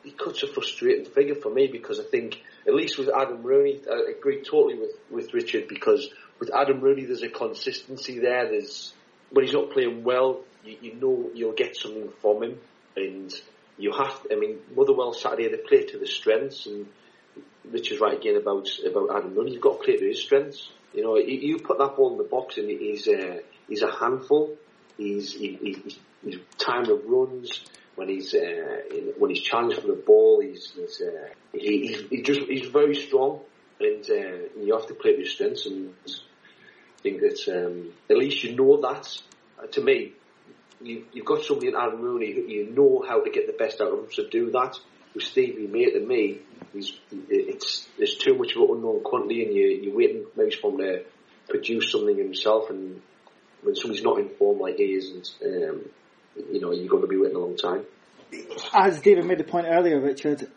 he 0.02 0.10
cuts 0.10 0.42
a 0.42 0.46
frustrating 0.46 1.04
figure 1.06 1.36
for 1.36 1.50
me 1.50 1.68
because 1.68 2.00
I 2.00 2.02
think 2.02 2.42
at 2.66 2.74
least 2.74 2.98
with 2.98 3.08
Adam 3.08 3.42
Rooney, 3.42 3.80
I 3.90 4.12
agree 4.16 4.42
totally 4.42 4.78
with 4.78 4.92
with 5.10 5.34
Richard 5.34 5.68
because 5.68 6.08
with 6.38 6.50
Adam 6.54 6.80
Rooney, 6.80 7.04
there's 7.04 7.22
a 7.22 7.28
consistency 7.28 8.18
there. 8.18 8.48
There's 8.48 8.92
when 9.30 9.44
he's 9.44 9.54
not 9.54 9.70
playing 9.70 10.04
well, 10.04 10.40
you, 10.64 10.76
you 10.80 10.94
know 10.94 11.30
you'll 11.34 11.52
get 11.52 11.76
something 11.76 12.10
from 12.20 12.42
him, 12.42 12.58
and 12.96 13.32
you 13.78 13.92
have. 13.92 14.22
To, 14.22 14.32
I 14.32 14.38
mean, 14.38 14.58
Motherwell 14.74 15.12
Saturday 15.12 15.48
they 15.48 15.56
play 15.58 15.84
to 15.86 15.98
the 15.98 16.06
strengths 16.06 16.66
and 16.66 16.86
Richard's 17.70 18.00
right 18.00 18.16
again 18.16 18.36
about 18.36 18.68
about 18.84 19.16
Adam 19.16 19.34
Rooney. 19.34 19.52
You've 19.52 19.62
got 19.62 19.78
to 19.78 19.84
play 19.84 19.96
to 19.96 20.06
his 20.06 20.20
strengths. 20.20 20.68
You 20.92 21.02
know, 21.02 21.16
you, 21.16 21.38
you 21.38 21.58
put 21.58 21.78
that 21.78 21.96
ball 21.96 22.12
in 22.12 22.18
the 22.18 22.24
box 22.24 22.56
and 22.58 22.68
he's 22.68 23.06
uh, 23.06 23.38
he's 23.68 23.82
a 23.82 23.90
handful. 23.90 24.56
He's 24.96 25.32
he, 25.32 25.58
he's, 25.60 25.98
he's 26.24 26.38
time 26.58 26.88
of 26.90 27.04
runs 27.04 27.60
when 27.96 28.08
he's 28.08 28.34
uh, 28.34 28.80
when 29.18 29.30
he's 29.30 29.42
challenged 29.42 29.80
for 29.80 29.88
the 29.88 29.94
ball. 29.94 30.40
He's, 30.40 30.72
he's 30.74 31.02
uh, 31.02 31.28
he, 31.52 31.88
he's, 31.88 32.08
he 32.08 32.22
just 32.22 32.40
he's 32.42 32.68
very 32.68 32.94
strong, 32.94 33.40
and, 33.80 34.04
uh, 34.08 34.62
you 34.62 34.76
have 34.76 34.86
to 34.86 34.94
play 34.94 35.16
his 35.16 35.32
strengths. 35.32 35.66
And 35.66 35.94
I 36.06 37.02
think 37.02 37.20
that 37.20 37.66
um, 37.66 37.92
at 38.08 38.16
least 38.16 38.44
you 38.44 38.54
know 38.56 38.80
that. 38.82 39.20
Uh, 39.58 39.66
to 39.68 39.80
me, 39.80 40.12
you, 40.82 41.06
you've 41.12 41.24
got 41.24 41.42
somebody 41.42 41.68
in 41.68 41.76
Adam 41.76 42.00
Rooney 42.00 42.32
who 42.32 42.42
you 42.42 42.70
know 42.70 43.04
how 43.08 43.22
to 43.22 43.30
get 43.30 43.46
the 43.46 43.54
best 43.54 43.80
out 43.80 43.92
of 43.92 43.98
him 44.00 44.08
to 44.16 44.28
do 44.28 44.50
that 44.52 44.78
with 45.16 45.24
Stevie 45.24 45.66
May 45.66 45.90
to 45.90 46.00
me, 46.00 46.40
he's, 46.74 46.92
it's 47.10 47.88
there's 47.96 48.16
too 48.16 48.34
much 48.36 48.54
of 48.54 48.62
an 48.62 48.76
unknown 48.76 49.02
quantity, 49.02 49.44
and 49.44 49.54
you, 49.54 49.66
you're 49.68 49.96
waiting 49.96 50.26
maybe 50.36 50.54
for 50.54 50.70
him 50.70 50.78
to 50.78 51.04
produce 51.48 51.90
something 51.90 52.16
himself. 52.16 52.68
And 52.68 53.00
when 53.62 53.74
somebody's 53.74 54.04
not 54.04 54.18
in 54.18 54.28
form 54.28 54.60
like 54.60 54.76
he 54.76 54.84
is, 54.84 55.34
um, 55.42 55.88
you 56.52 56.60
know, 56.60 56.72
you're 56.72 56.88
going 56.88 57.02
to 57.02 57.08
be 57.08 57.16
waiting 57.16 57.36
a 57.36 57.40
long 57.40 57.56
time. 57.56 57.84
As 58.74 59.00
David 59.00 59.24
made 59.24 59.38
the 59.38 59.44
point 59.44 59.66
earlier, 59.68 60.00
Richard, 60.00 60.48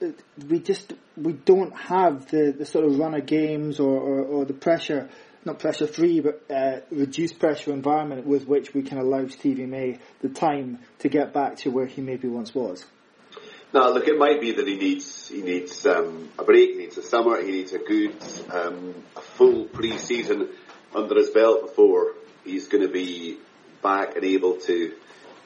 we 0.47 0.59
just 0.59 0.93
we 1.15 1.33
don't 1.33 1.75
have 1.77 2.29
the, 2.31 2.51
the 2.51 2.65
sort 2.65 2.85
of 2.85 2.97
run 2.97 3.13
of 3.13 3.25
games 3.25 3.79
or, 3.79 3.99
or, 3.99 4.21
or 4.21 4.45
the 4.45 4.53
pressure, 4.53 5.09
not 5.45 5.59
pressure 5.59 5.85
free, 5.85 6.19
but 6.19 6.43
uh, 6.49 6.79
reduced 6.89 7.39
pressure 7.39 7.71
environment 7.71 8.25
with 8.25 8.47
which 8.47 8.73
we 8.73 8.81
can 8.81 8.97
allow 8.97 9.27
Stevie 9.27 9.67
May 9.67 9.99
the 10.21 10.29
time 10.29 10.79
to 10.99 11.09
get 11.09 11.31
back 11.31 11.57
to 11.57 11.69
where 11.69 11.85
he 11.85 12.01
maybe 12.01 12.27
once 12.27 12.55
was. 12.55 12.85
No, 13.71 13.91
look, 13.91 14.07
it 14.07 14.17
might 14.17 14.41
be 14.41 14.53
that 14.53 14.67
he 14.67 14.77
needs 14.77 15.29
he 15.29 15.43
needs 15.43 15.85
um, 15.85 16.29
a 16.39 16.43
break, 16.43 16.71
he 16.71 16.77
needs 16.77 16.97
a 16.97 17.03
summer, 17.03 17.39
he 17.39 17.51
needs 17.51 17.71
a 17.73 17.77
good 17.77 18.15
um, 18.51 18.95
a 19.15 19.21
full 19.21 19.65
pre-season 19.65 20.49
under 20.95 21.15
his 21.15 21.29
belt 21.29 21.61
before 21.61 22.13
he's 22.43 22.67
going 22.67 22.85
to 22.85 22.91
be 22.91 23.37
back 23.83 24.15
and 24.15 24.25
able 24.25 24.55
to 24.57 24.93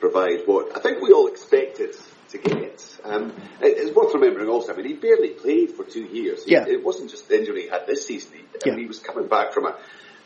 provide 0.04 0.46
what 0.46 0.76
I 0.76 0.82
think 0.82 1.02
we 1.02 1.14
all 1.14 1.28
expected 1.28 1.96
to 2.32 2.38
get. 2.38 3.00
Um, 3.06 3.34
it's 3.62 3.96
worth 3.96 4.14
remembering 4.14 4.50
also. 4.50 4.74
I 4.74 4.76
mean, 4.76 4.88
he 4.88 4.94
barely 4.96 5.30
played 5.30 5.72
for 5.72 5.86
two 5.86 6.04
years. 6.04 6.44
Yeah. 6.46 6.66
it 6.68 6.84
wasn't 6.84 7.10
just 7.10 7.30
the 7.30 7.40
injury 7.40 7.64
he 7.64 7.70
had 7.70 7.88
this 7.88 8.06
season. 8.06 8.34
He, 8.34 8.40
yeah. 8.66 8.74
I 8.74 8.76
mean, 8.76 8.80
he 8.80 8.88
was 8.88 9.00
coming 9.00 9.30
back 9.30 9.54
from 9.54 9.66
a 9.66 9.78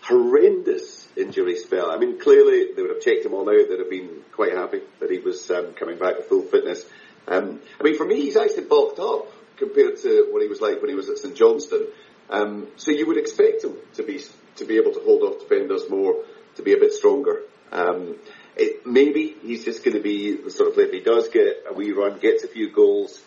horrendous 0.01 1.07
injury 1.15 1.57
spell. 1.57 1.91
I 1.91 1.97
mean, 1.97 2.19
clearly 2.19 2.73
they 2.75 2.81
would 2.81 2.89
have 2.89 3.01
checked 3.01 3.23
him 3.23 3.35
all 3.35 3.47
out. 3.47 3.69
They'd 3.69 3.77
have 3.77 3.89
been 3.89 4.23
quite 4.31 4.53
happy 4.53 4.81
that 4.99 5.11
he 5.11 5.19
was 5.19 5.49
um, 5.51 5.73
coming 5.73 5.99
back 5.99 6.17
to 6.17 6.23
full 6.23 6.41
fitness. 6.41 6.83
Um, 7.27 7.59
I 7.79 7.83
mean, 7.83 7.97
for 7.97 8.05
me, 8.05 8.15
he's 8.15 8.35
actually 8.35 8.65
bulked 8.65 8.99
up 8.99 9.31
compared 9.57 9.97
to 9.97 10.29
what 10.31 10.41
he 10.41 10.47
was 10.47 10.59
like 10.59 10.81
when 10.81 10.89
he 10.89 10.95
was 10.95 11.09
at 11.09 11.19
St 11.19 11.35
Johnstone. 11.35 11.87
Um, 12.31 12.67
so 12.77 12.89
you 12.89 13.05
would 13.05 13.17
expect 13.17 13.63
him 13.63 13.75
to 13.93 14.03
be 14.03 14.21
to 14.55 14.65
be 14.65 14.77
able 14.77 14.93
to 14.93 15.01
hold 15.01 15.21
off 15.21 15.39
defenders 15.39 15.87
more, 15.87 16.23
to 16.55 16.63
be 16.63 16.73
a 16.73 16.77
bit 16.77 16.93
stronger. 16.93 17.41
Um, 17.71 18.15
it, 18.59 18.85
maybe 18.85 19.35
he's 19.41 19.63
just 19.63 19.83
going 19.83 19.95
to 19.95 20.03
be 20.03 20.35
the 20.35 20.51
sort 20.51 20.69
of 20.69 20.75
player. 20.75 20.87
If 20.87 20.93
he 20.93 20.99
does 21.01 21.29
get 21.29 21.63
a 21.69 21.73
wee 21.73 21.91
run, 21.91 22.19
gets 22.19 22.43
a 22.43 22.47
few 22.47 22.71
goals, 22.71 23.21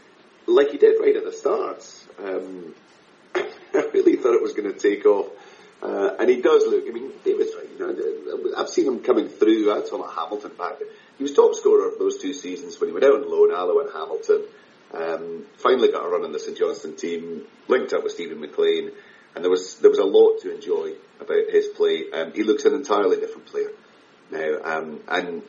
like 0.46 0.70
he 0.70 0.78
did 0.78 1.00
right 1.00 1.16
at 1.16 1.24
the 1.24 1.32
start. 1.32 1.86
Um, 2.18 2.74
I 3.34 3.90
really 3.92 4.16
thought 4.16 4.34
it 4.34 4.42
was 4.42 4.52
going 4.52 4.72
to 4.72 4.78
take 4.78 5.06
off. 5.06 5.30
Uh, 5.82 6.14
and 6.18 6.28
he 6.28 6.42
does 6.42 6.64
look, 6.66 6.84
I 6.86 6.92
mean, 6.92 7.10
David's 7.24 7.54
right, 7.56 7.68
you 7.70 7.78
know, 7.78 8.54
I've 8.56 8.68
seen 8.68 8.86
him 8.86 9.00
coming 9.00 9.28
through, 9.28 9.72
I 9.72 9.82
saw 9.86 10.06
Hamilton 10.06 10.52
back. 10.58 10.74
He 11.16 11.22
was 11.22 11.32
top 11.32 11.54
scorer 11.54 11.88
of 11.88 11.98
those 11.98 12.18
two 12.18 12.34
seasons 12.34 12.78
when 12.78 12.90
he 12.90 12.92
went 12.92 13.04
out 13.04 13.14
on 13.14 13.30
loan, 13.30 13.50
Alloa 13.50 13.84
and 13.84 13.92
Hamilton. 13.92 14.44
Um, 14.92 15.46
finally 15.56 15.90
got 15.90 16.04
a 16.04 16.08
run 16.08 16.24
in 16.24 16.32
the 16.32 16.38
St 16.38 16.58
Johnstone 16.58 16.96
team, 16.96 17.46
linked 17.68 17.94
up 17.94 18.02
with 18.02 18.12
Stephen 18.12 18.40
McLean, 18.40 18.90
and 19.34 19.44
there 19.44 19.50
was, 19.50 19.76
there 19.76 19.88
was 19.88 20.00
a 20.00 20.04
lot 20.04 20.40
to 20.42 20.54
enjoy 20.54 20.94
about 21.18 21.48
his 21.48 21.68
play. 21.68 22.10
Um, 22.12 22.32
he 22.34 22.42
looks 22.42 22.64
an 22.66 22.74
entirely 22.74 23.16
different 23.16 23.46
player 23.46 23.70
now, 24.30 24.62
um, 24.64 25.00
and 25.08 25.42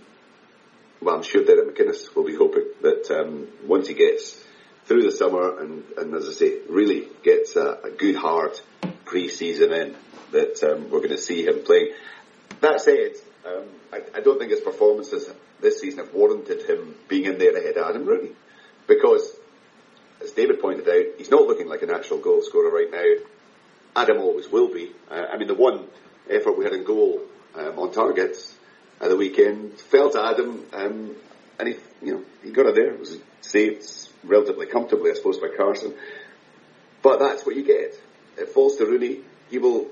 well, 1.02 1.16
I'm 1.16 1.24
sure 1.24 1.44
Derek 1.44 1.76
McInnes 1.76 2.16
will 2.16 2.26
be 2.26 2.36
hoping 2.36 2.66
that 2.82 3.10
um, 3.12 3.48
once 3.66 3.88
he 3.88 3.96
gets 3.96 4.44
through 4.86 5.04
the 5.04 5.12
summer 5.12 5.60
and, 5.60 5.84
and 5.98 6.14
as 6.14 6.28
I 6.28 6.32
say, 6.32 6.58
really 6.70 7.08
gets 7.24 7.56
a, 7.56 7.80
a 7.84 7.90
good 7.90 8.16
hard 8.16 8.60
pre-season 9.06 9.74
in, 9.74 9.96
that 10.32 10.64
um, 10.64 10.90
we're 10.90 11.00
going 11.00 11.10
to 11.10 11.18
see 11.18 11.46
him 11.46 11.64
playing. 11.64 11.94
That 12.62 12.82
said, 12.82 13.14
um, 13.46 13.64
I, 13.92 14.02
I, 14.16 14.22
don't 14.22 14.38
think 14.38 14.52
his 14.52 14.62
performances 14.62 15.30
this 15.60 15.82
season 15.82 16.06
have 16.06 16.14
warranted 16.14 16.64
him 16.70 16.96
being 17.08 17.26
in 17.26 17.38
there 17.40 17.58
ahead 17.58 17.78
of 17.78 17.90
Adam 17.90 18.06
Rooney. 18.06 18.32
Because, 18.88 19.36
as 20.22 20.32
David 20.32 20.62
pointed 20.62 20.88
out, 20.88 21.18
he's 21.18 21.32
not 21.32 21.48
looking 21.48 21.68
like 21.68 21.82
a 21.82 21.88
natural 21.88 22.20
goal 22.20 22.42
scorer 22.44 22.70
right 22.70 22.92
now. 22.92 24.02
Adam 24.02 24.18
always 24.18 24.50
will 24.50 24.72
be. 24.72 24.92
Uh, 25.10 25.26
I 25.32 25.38
mean, 25.38 25.48
the 25.48 25.56
one 25.56 25.86
effort 26.30 26.58
we 26.58 26.64
had 26.64 26.74
in 26.74 26.84
goal 26.84 27.22
um, 27.56 27.80
on 27.80 27.92
targets 27.92 28.56
at 29.02 29.10
the 29.10 29.18
weekend 29.18 29.80
fell 29.80 30.12
to 30.12 30.24
Adam, 30.24 30.66
um, 30.74 31.16
and 31.60 31.68
he, 31.68 31.76
you 32.04 32.14
know, 32.14 32.24
he 32.44 32.52
got 32.52 32.68
it 32.68 32.76
there. 32.76 32.94
It 32.94 33.00
was 33.00 33.18
saved 33.42 33.84
relatively 34.24 34.68
comfortably, 34.68 35.12
I 35.12 35.16
suppose, 35.16 35.40
by 35.40 35.50
Carson. 35.56 35.94
But 37.02 37.20
that's 37.20 37.46
what 37.46 37.56
you 37.56 37.64
get. 37.64 38.00
It 38.38 38.50
falls 38.50 38.78
to 38.78 38.86
Rooney. 38.86 39.22
He 39.50 39.58
will 39.58 39.88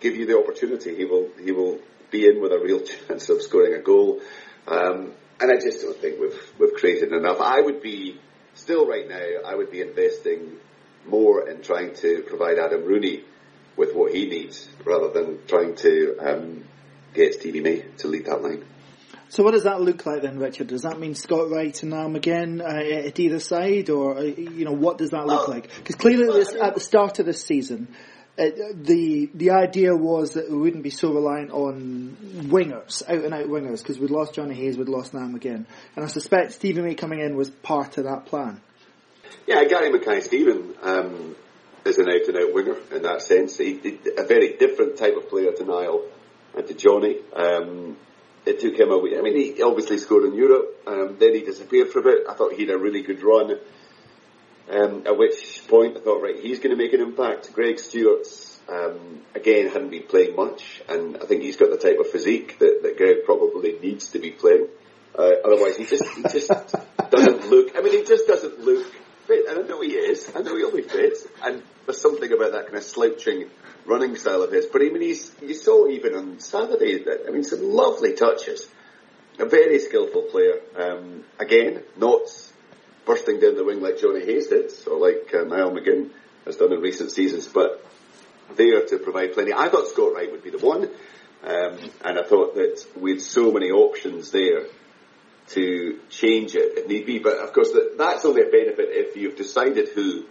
give 0.00 0.16
you 0.16 0.26
the 0.26 0.38
opportunity. 0.38 0.96
He 0.96 1.04
will 1.04 1.28
he 1.42 1.52
will 1.52 1.78
be 2.10 2.26
in 2.26 2.42
with 2.42 2.52
a 2.52 2.58
real 2.58 2.80
chance 3.08 3.28
of 3.28 3.40
scoring 3.40 3.74
a 3.74 3.82
goal. 3.82 4.20
Um, 4.66 5.12
and 5.40 5.50
I 5.50 5.54
just 5.54 5.80
don't 5.80 5.96
think 5.96 6.20
we've 6.20 6.52
we've 6.58 6.74
created 6.74 7.12
enough. 7.12 7.40
I 7.40 7.60
would 7.60 7.82
be 7.82 8.18
still 8.54 8.86
right 8.86 9.08
now. 9.08 9.48
I 9.48 9.54
would 9.54 9.70
be 9.70 9.80
investing 9.80 10.56
more 11.06 11.48
in 11.48 11.62
trying 11.62 11.94
to 11.96 12.22
provide 12.28 12.58
Adam 12.58 12.84
Rooney 12.84 13.24
with 13.76 13.94
what 13.94 14.12
he 14.12 14.26
needs 14.26 14.68
rather 14.84 15.10
than 15.10 15.38
trying 15.46 15.74
to 15.76 16.16
um, 16.20 16.64
get 17.14 17.34
Stevie 17.34 17.60
May 17.60 17.84
to 17.98 18.08
lead 18.08 18.26
that 18.26 18.42
line. 18.42 18.64
So 19.28 19.42
what 19.42 19.52
does 19.52 19.64
that 19.64 19.80
look 19.80 20.04
like 20.04 20.20
then, 20.20 20.38
Richard? 20.38 20.66
Does 20.66 20.82
that 20.82 21.00
mean 21.00 21.14
Scott 21.14 21.50
Wright 21.50 21.82
and 21.82 21.92
Niall 21.92 22.10
McGinn 22.10 22.60
uh, 22.60 23.06
at 23.08 23.18
either 23.18 23.40
side, 23.40 23.88
or 23.88 24.18
uh, 24.18 24.22
you 24.22 24.66
know 24.66 24.72
what 24.72 24.98
does 24.98 25.10
that 25.10 25.26
look 25.26 25.48
like? 25.48 25.70
Because 25.74 25.96
clearly, 25.96 26.26
this, 26.26 26.52
at 26.52 26.74
the 26.74 26.80
start 26.80 27.18
of 27.18 27.24
this 27.24 27.42
season, 27.42 27.88
uh, 28.38 28.44
the 28.74 29.30
the 29.32 29.52
idea 29.52 29.96
was 29.96 30.32
that 30.32 30.50
we 30.50 30.58
wouldn't 30.58 30.82
be 30.82 30.90
so 30.90 31.14
reliant 31.14 31.50
on 31.50 32.14
wingers, 32.50 33.02
out 33.08 33.24
and 33.24 33.32
out 33.32 33.46
wingers, 33.46 33.78
because 33.78 33.98
we'd 33.98 34.10
lost 34.10 34.34
Johnny 34.34 34.54
Hayes, 34.54 34.76
we'd 34.76 34.90
lost 34.90 35.14
Niall 35.14 35.28
McGinn, 35.28 35.64
and 35.96 36.04
I 36.04 36.08
suspect 36.08 36.52
Stevie 36.52 36.82
May 36.82 36.94
coming 36.94 37.20
in 37.20 37.34
was 37.34 37.48
part 37.48 37.96
of 37.96 38.04
that 38.04 38.26
plan. 38.26 38.60
Yeah, 39.46 39.64
Gary 39.64 39.90
Mackay-Steven 39.90 40.74
um, 40.82 41.36
is 41.86 41.96
an 41.96 42.08
out-and-out 42.08 42.52
winger 42.52 42.76
in 42.94 43.02
that 43.02 43.22
sense. 43.22 43.56
He, 43.56 43.78
he, 43.78 43.98
a 44.18 44.24
very 44.24 44.56
different 44.58 44.98
type 44.98 45.16
of 45.16 45.30
player 45.30 45.52
to 45.52 45.64
Niall 45.64 46.04
and 46.56 46.66
to 46.66 46.74
Johnny. 46.74 47.16
Um, 47.34 47.96
it 48.44 48.60
took 48.60 48.78
him 48.78 48.90
a 48.90 48.98
week. 48.98 49.14
I 49.16 49.22
mean, 49.22 49.36
he 49.36 49.62
obviously 49.62 49.98
scored 49.98 50.24
in 50.24 50.34
Europe. 50.34 50.82
Um, 50.86 51.16
then 51.18 51.34
he 51.34 51.42
disappeared 51.42 51.90
for 51.90 52.00
a 52.00 52.02
bit. 52.02 52.26
I 52.28 52.34
thought 52.34 52.54
he 52.54 52.66
had 52.66 52.74
a 52.74 52.78
really 52.78 53.02
good 53.02 53.22
run. 53.22 53.58
Um, 54.70 55.02
at 55.06 55.16
which 55.16 55.62
point 55.68 55.96
I 55.96 56.00
thought, 56.00 56.22
right, 56.22 56.38
he's 56.40 56.58
going 56.58 56.70
to 56.70 56.76
make 56.76 56.92
an 56.92 57.00
impact. 57.00 57.52
Greg 57.52 57.78
Stewart's 57.78 58.60
um, 58.68 59.20
again 59.34 59.68
hadn't 59.68 59.90
been 59.90 60.04
playing 60.04 60.36
much, 60.36 60.82
and 60.88 61.16
I 61.16 61.26
think 61.26 61.42
he's 61.42 61.56
got 61.56 61.70
the 61.70 61.76
type 61.76 61.98
of 61.98 62.08
physique 62.10 62.58
that, 62.58 62.80
that 62.82 62.96
Greg 62.96 63.24
probably 63.24 63.78
needs 63.80 64.10
to 64.10 64.18
be 64.18 64.30
playing. 64.30 64.68
Uh, 65.16 65.32
otherwise, 65.44 65.76
he 65.76 65.84
just 65.84 66.06
he 66.16 66.22
just 66.22 66.48
doesn't 67.10 67.50
look. 67.50 67.76
I 67.76 67.82
mean, 67.82 67.92
he 67.92 68.04
just 68.04 68.26
doesn't 68.26 68.60
look 68.60 68.86
fit, 69.26 69.48
and 69.48 69.58
I 69.58 69.68
know 69.68 69.80
he 69.80 69.92
is. 69.92 70.30
I 70.34 70.42
know 70.42 70.56
he'll 70.56 70.74
be 70.74 70.82
fit, 70.82 71.18
and 71.44 71.62
there's 71.86 72.00
something 72.00 72.32
about 72.32 72.52
that 72.52 72.66
kind 72.66 72.76
of 72.76 72.82
slouching 72.82 73.48
running 73.86 74.16
style 74.16 74.42
of 74.42 74.52
his. 74.52 74.66
But 74.66 74.82
I 74.82 74.86
mean, 74.86 75.02
he's 75.02 75.32
you 75.40 75.54
saw 75.54 75.88
even 75.88 76.14
on 76.14 76.40
Saturday 76.40 77.02
that 77.04 77.24
I 77.26 77.30
mean, 77.30 77.44
some 77.44 77.62
lovely 77.62 78.14
touches. 78.14 78.68
A 79.38 79.46
very 79.46 79.78
skillful 79.78 80.22
player. 80.22 80.60
Um, 80.76 81.24
again, 81.38 81.82
not 81.96 82.20
bursting 83.06 83.40
down 83.40 83.56
the 83.56 83.64
wing 83.64 83.80
like 83.80 83.98
Johnny 83.98 84.24
Hayes 84.24 84.48
did, 84.48 84.70
or 84.86 84.98
like 84.98 85.32
uh, 85.34 85.44
Niall 85.44 85.72
McGinn 85.72 86.10
has 86.44 86.56
done 86.56 86.72
in 86.72 86.80
recent 86.80 87.10
seasons, 87.10 87.48
but 87.48 87.84
there 88.56 88.84
to 88.84 88.98
provide 88.98 89.32
plenty. 89.32 89.52
I 89.52 89.68
thought 89.68 89.88
Scott 89.88 90.14
Wright 90.14 90.30
would 90.30 90.44
be 90.44 90.50
the 90.50 90.58
one, 90.58 90.84
um, 91.44 91.78
and 92.04 92.18
I 92.18 92.22
thought 92.22 92.54
that 92.56 92.84
we 92.96 93.12
had 93.12 93.22
so 93.22 93.50
many 93.50 93.70
options 93.70 94.30
there 94.30 94.66
to 95.48 95.98
change 96.10 96.54
it 96.54 96.78
if 96.78 96.88
need 96.88 97.06
be. 97.06 97.18
But 97.18 97.38
of 97.38 97.52
course, 97.52 97.72
that, 97.72 97.96
that's 97.98 98.24
only 98.24 98.42
a 98.42 98.46
benefit 98.46 98.88
if 98.90 99.16
you've 99.16 99.36
decided 99.36 99.88
who, 99.88 100.24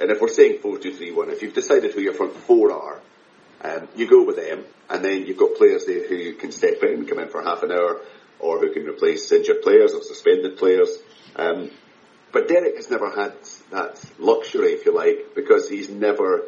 and 0.00 0.10
if 0.10 0.20
we're 0.20 0.28
saying 0.28 0.60
4 0.60 0.78
2 0.78 0.92
3 0.94 1.12
1, 1.12 1.30
if 1.30 1.42
you've 1.42 1.54
decided 1.54 1.92
who 1.92 2.00
your 2.00 2.14
front 2.14 2.34
four 2.36 2.72
are, 2.72 3.00
um, 3.62 3.88
you 3.96 4.08
go 4.08 4.24
with 4.24 4.36
them, 4.36 4.64
and 4.90 5.04
then 5.04 5.26
you've 5.26 5.38
got 5.38 5.54
players 5.56 5.86
there 5.86 6.06
who 6.08 6.34
can 6.34 6.50
step 6.52 6.82
in, 6.82 7.06
come 7.06 7.18
in 7.18 7.28
for 7.28 7.42
half 7.42 7.62
an 7.62 7.70
hour, 7.70 8.00
or 8.40 8.58
who 8.58 8.72
can 8.72 8.84
replace 8.84 9.30
injured 9.30 9.62
players 9.62 9.94
or 9.94 10.02
suspended 10.02 10.58
players. 10.58 10.98
Um, 11.36 11.70
but 12.32 12.48
Derek 12.48 12.76
has 12.76 12.90
never 12.90 13.10
had 13.10 13.34
that 13.70 14.02
luxury, 14.18 14.72
if 14.72 14.86
you 14.86 14.94
like, 14.94 15.34
because 15.34 15.68
he's 15.68 15.88
never. 15.88 16.42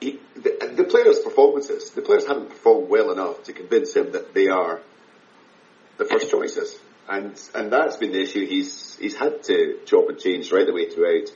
He, 0.00 0.18
the, 0.34 0.74
the 0.76 0.84
players' 0.84 1.20
performances, 1.20 1.90
the 1.90 2.02
players 2.02 2.26
haven't 2.26 2.50
performed 2.50 2.88
well 2.88 3.12
enough 3.12 3.44
to 3.44 3.52
convince 3.52 3.94
him 3.94 4.12
that 4.12 4.34
they 4.34 4.48
are 4.48 4.80
the 5.98 6.04
first 6.04 6.30
choices, 6.30 6.78
and 7.08 7.40
and 7.54 7.72
that's 7.72 7.96
been 7.96 8.12
the 8.12 8.22
issue. 8.22 8.46
He's 8.46 8.96
he's 8.96 9.16
had 9.16 9.42
to 9.44 9.78
chop 9.86 10.08
and 10.08 10.18
change 10.18 10.52
right 10.52 10.66
the 10.66 10.72
way 10.72 10.90
throughout. 10.90 11.30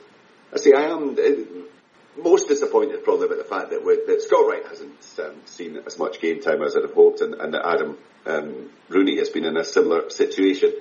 I 0.53 0.57
see. 0.57 0.73
I 0.73 0.83
am 0.83 1.17
uh, 1.17 2.21
most 2.21 2.47
disappointed 2.47 3.03
probably 3.03 3.27
about 3.27 3.37
the 3.37 3.43
fact 3.43 3.69
that 3.69 3.83
that 4.07 4.21
Scott 4.21 4.47
Wright 4.47 4.65
hasn't 4.67 5.19
um, 5.19 5.41
seen 5.45 5.77
as 5.85 5.97
much 5.97 6.19
game 6.21 6.41
time 6.41 6.61
as 6.61 6.75
I'd 6.75 6.83
have 6.83 6.93
hoped, 6.93 7.21
and, 7.21 7.35
and 7.35 7.53
that 7.53 7.65
Adam 7.65 7.97
um, 8.25 8.69
Rooney 8.89 9.17
has 9.17 9.29
been 9.29 9.45
in 9.45 9.57
a 9.57 9.63
similar 9.63 10.09
situation. 10.09 10.73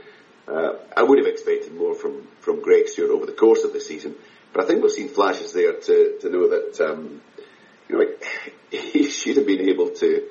Uh, 0.49 0.73
I 0.97 1.03
would 1.03 1.19
have 1.19 1.29
expected 1.29 1.75
more 1.75 1.95
from, 1.95 2.27
from 2.41 2.61
Greg 2.61 2.89
Stewart 2.89 3.11
over 3.11 3.27
the 3.27 3.33
course 3.33 3.63
of 3.63 3.73
the 3.73 3.81
season, 3.81 4.17
but 4.53 4.65
I 4.65 4.67
think 4.67 4.83
we've 4.83 4.91
seen 4.91 5.09
flashes 5.09 5.53
there 5.53 5.75
to, 5.75 6.19
to 6.21 6.29
know 6.29 6.49
that 6.49 6.81
um, 6.81 7.21
you 7.89 7.99
know 7.99 8.05
he 8.71 9.09
should 9.09 9.37
have 9.37 9.47
been 9.47 9.69
able 9.69 9.91
to 9.91 10.29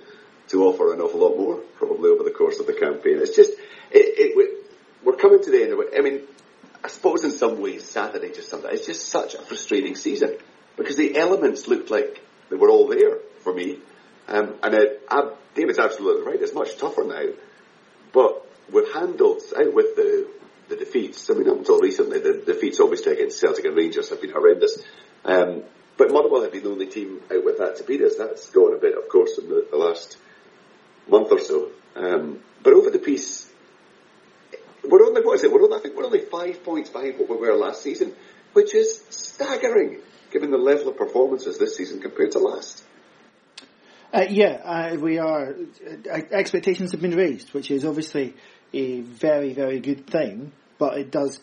to 0.50 0.64
offer 0.64 0.94
an 0.94 1.02
awful 1.02 1.20
lot 1.20 1.38
more 1.38 1.58
probably 1.78 2.10
over 2.10 2.24
the 2.24 2.32
course 2.32 2.60
of 2.60 2.68
the 2.68 2.74
campaign. 2.74 3.20
It's 3.20 3.36
just 3.36 3.52
it, 3.92 4.16
it, 4.18 4.66
we're 5.04 5.16
coming 5.16 5.42
to 5.42 5.52
the 5.52 5.64
end 5.64 5.74
of 5.74 5.80
it. 5.80 5.94
I 5.98 6.02
mean, 6.02 6.22
I 6.84 6.88
suppose 6.88 7.24
in 7.24 7.32
some 7.32 7.62
ways 7.62 7.86
Saturday 7.86 8.32
just 8.34 8.50
something. 8.50 8.70
It's 8.72 8.86
just 8.86 9.08
such 9.08 9.36
a 9.36 9.42
frustrating 9.42 9.96
season 9.96 10.38
because 10.78 10.96
the 10.96 11.18
elements 11.18 11.68
looked 11.68 11.90
like 11.90 12.22
they 12.50 12.56
were 12.56 12.70
all 12.70 12.88
there 12.88 13.18
for 13.44 13.54
me. 13.54 13.80
Um, 14.28 14.56
and 14.62 14.76
it, 14.76 15.04
uh, 15.08 15.32
David's 15.56 15.80
absolutely 15.80 16.26
right. 16.26 16.42
It's 16.42 16.54
much 16.54 16.78
tougher 16.78 17.04
now, 17.04 17.34
but 18.14 18.46
we've 18.72 18.94
handled 18.94 19.42
out 19.58 19.74
with 19.74 19.96
the 19.96 20.30
the 20.70 20.76
defeats. 20.76 21.30
I 21.30 21.34
mean, 21.34 21.50
up 21.50 21.58
until 21.58 21.80
recently, 21.80 22.20
the 22.20 22.44
defeats 22.46 22.80
obviously 22.80 23.14
against 23.14 23.40
Celtic 23.40 23.66
and 23.66 23.76
Rangers 23.76 24.10
have 24.10 24.22
been 24.22 24.32
horrendous. 24.32 24.78
Um, 25.26 25.64
but 25.98 26.12
Motherwell 26.12 26.44
have 26.44 26.52
been 26.52 26.64
the 26.64 26.70
only 26.70 26.86
team 26.86 27.22
out 27.34 27.44
with 27.44 27.58
that 27.58 27.78
to 27.78 27.84
beat 27.84 28.02
us. 28.02 28.16
That's 28.18 28.50
gone 28.52 28.74
a 28.74 28.78
bit, 28.78 28.96
of 28.96 29.10
course, 29.10 29.38
in 29.38 29.50
the, 29.50 29.68
the 29.70 29.78
last 29.78 30.18
month 31.10 31.32
or 31.32 31.40
so. 31.40 31.72
Um, 31.96 32.40
but 32.64 32.74
over 32.74 32.90
the 32.90 33.00
piece, 33.00 33.50
we're 34.84 35.06
only 35.06 35.22
what 35.22 35.36
is 35.36 35.44
it? 35.44 35.52
We're 35.52 35.64
only, 35.64 35.78
I 35.78 35.82
think 35.82 35.96
we're 35.96 36.06
only 36.06 36.22
five 36.22 36.64
points 36.64 36.90
behind 36.90 37.20
what 37.20 37.30
we 37.30 37.38
were 37.38 37.56
last 37.56 37.84
season, 37.84 38.14
which 38.54 38.74
is 38.74 39.04
staggering 39.10 40.02
given 40.32 40.52
the 40.52 40.58
level 40.58 40.90
of 40.90 40.98
performances 40.98 41.58
this 41.58 41.76
season 41.76 42.02
compared 42.02 42.32
to 42.32 42.40
last. 42.40 42.84
Uh, 44.12 44.26
yeah, 44.30 44.62
uh, 44.64 44.96
we 44.96 45.20
are. 45.20 45.54
Uh, 45.54 46.20
expectations 46.32 46.92
have 46.92 47.02
been 47.02 47.16
raised, 47.16 47.54
which 47.54 47.70
is 47.70 47.86
obviously 47.86 48.34
a 48.74 49.02
very, 49.02 49.54
very 49.54 49.80
good 49.80 50.08
thing, 50.08 50.52
but 50.80 50.98
it 50.98 51.12
does, 51.12 51.40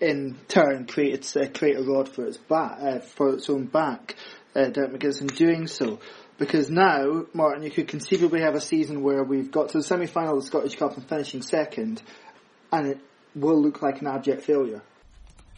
in 0.00 0.36
turn, 0.48 0.86
create 0.86 1.36
uh, 1.36 1.46
create 1.48 1.76
a 1.76 1.82
rod 1.82 2.08
for 2.08 2.24
its 2.26 2.36
back, 2.36 2.78
uh, 2.80 2.98
for 2.98 3.34
its 3.34 3.48
own 3.48 3.66
back. 3.66 4.16
Uh, 4.54 4.68
Derek 4.70 4.92
McInnes 4.92 5.20
in 5.20 5.26
doing 5.28 5.66
so, 5.68 6.00
because 6.38 6.70
now, 6.70 7.26
Martin, 7.34 7.64
you 7.64 7.70
could 7.70 7.88
conceivably 7.88 8.40
have 8.40 8.54
a 8.54 8.60
season 8.60 9.02
where 9.02 9.24
we've 9.24 9.50
got 9.50 9.70
to 9.70 9.78
the 9.78 9.84
semi-final 9.84 10.36
of 10.36 10.40
the 10.40 10.46
Scottish 10.46 10.76
Cup 10.76 10.96
and 10.96 11.06
finishing 11.08 11.42
second, 11.42 12.00
and 12.72 12.86
it 12.86 13.00
will 13.34 13.60
look 13.60 13.82
like 13.82 14.00
an 14.00 14.06
abject 14.06 14.42
failure. 14.42 14.82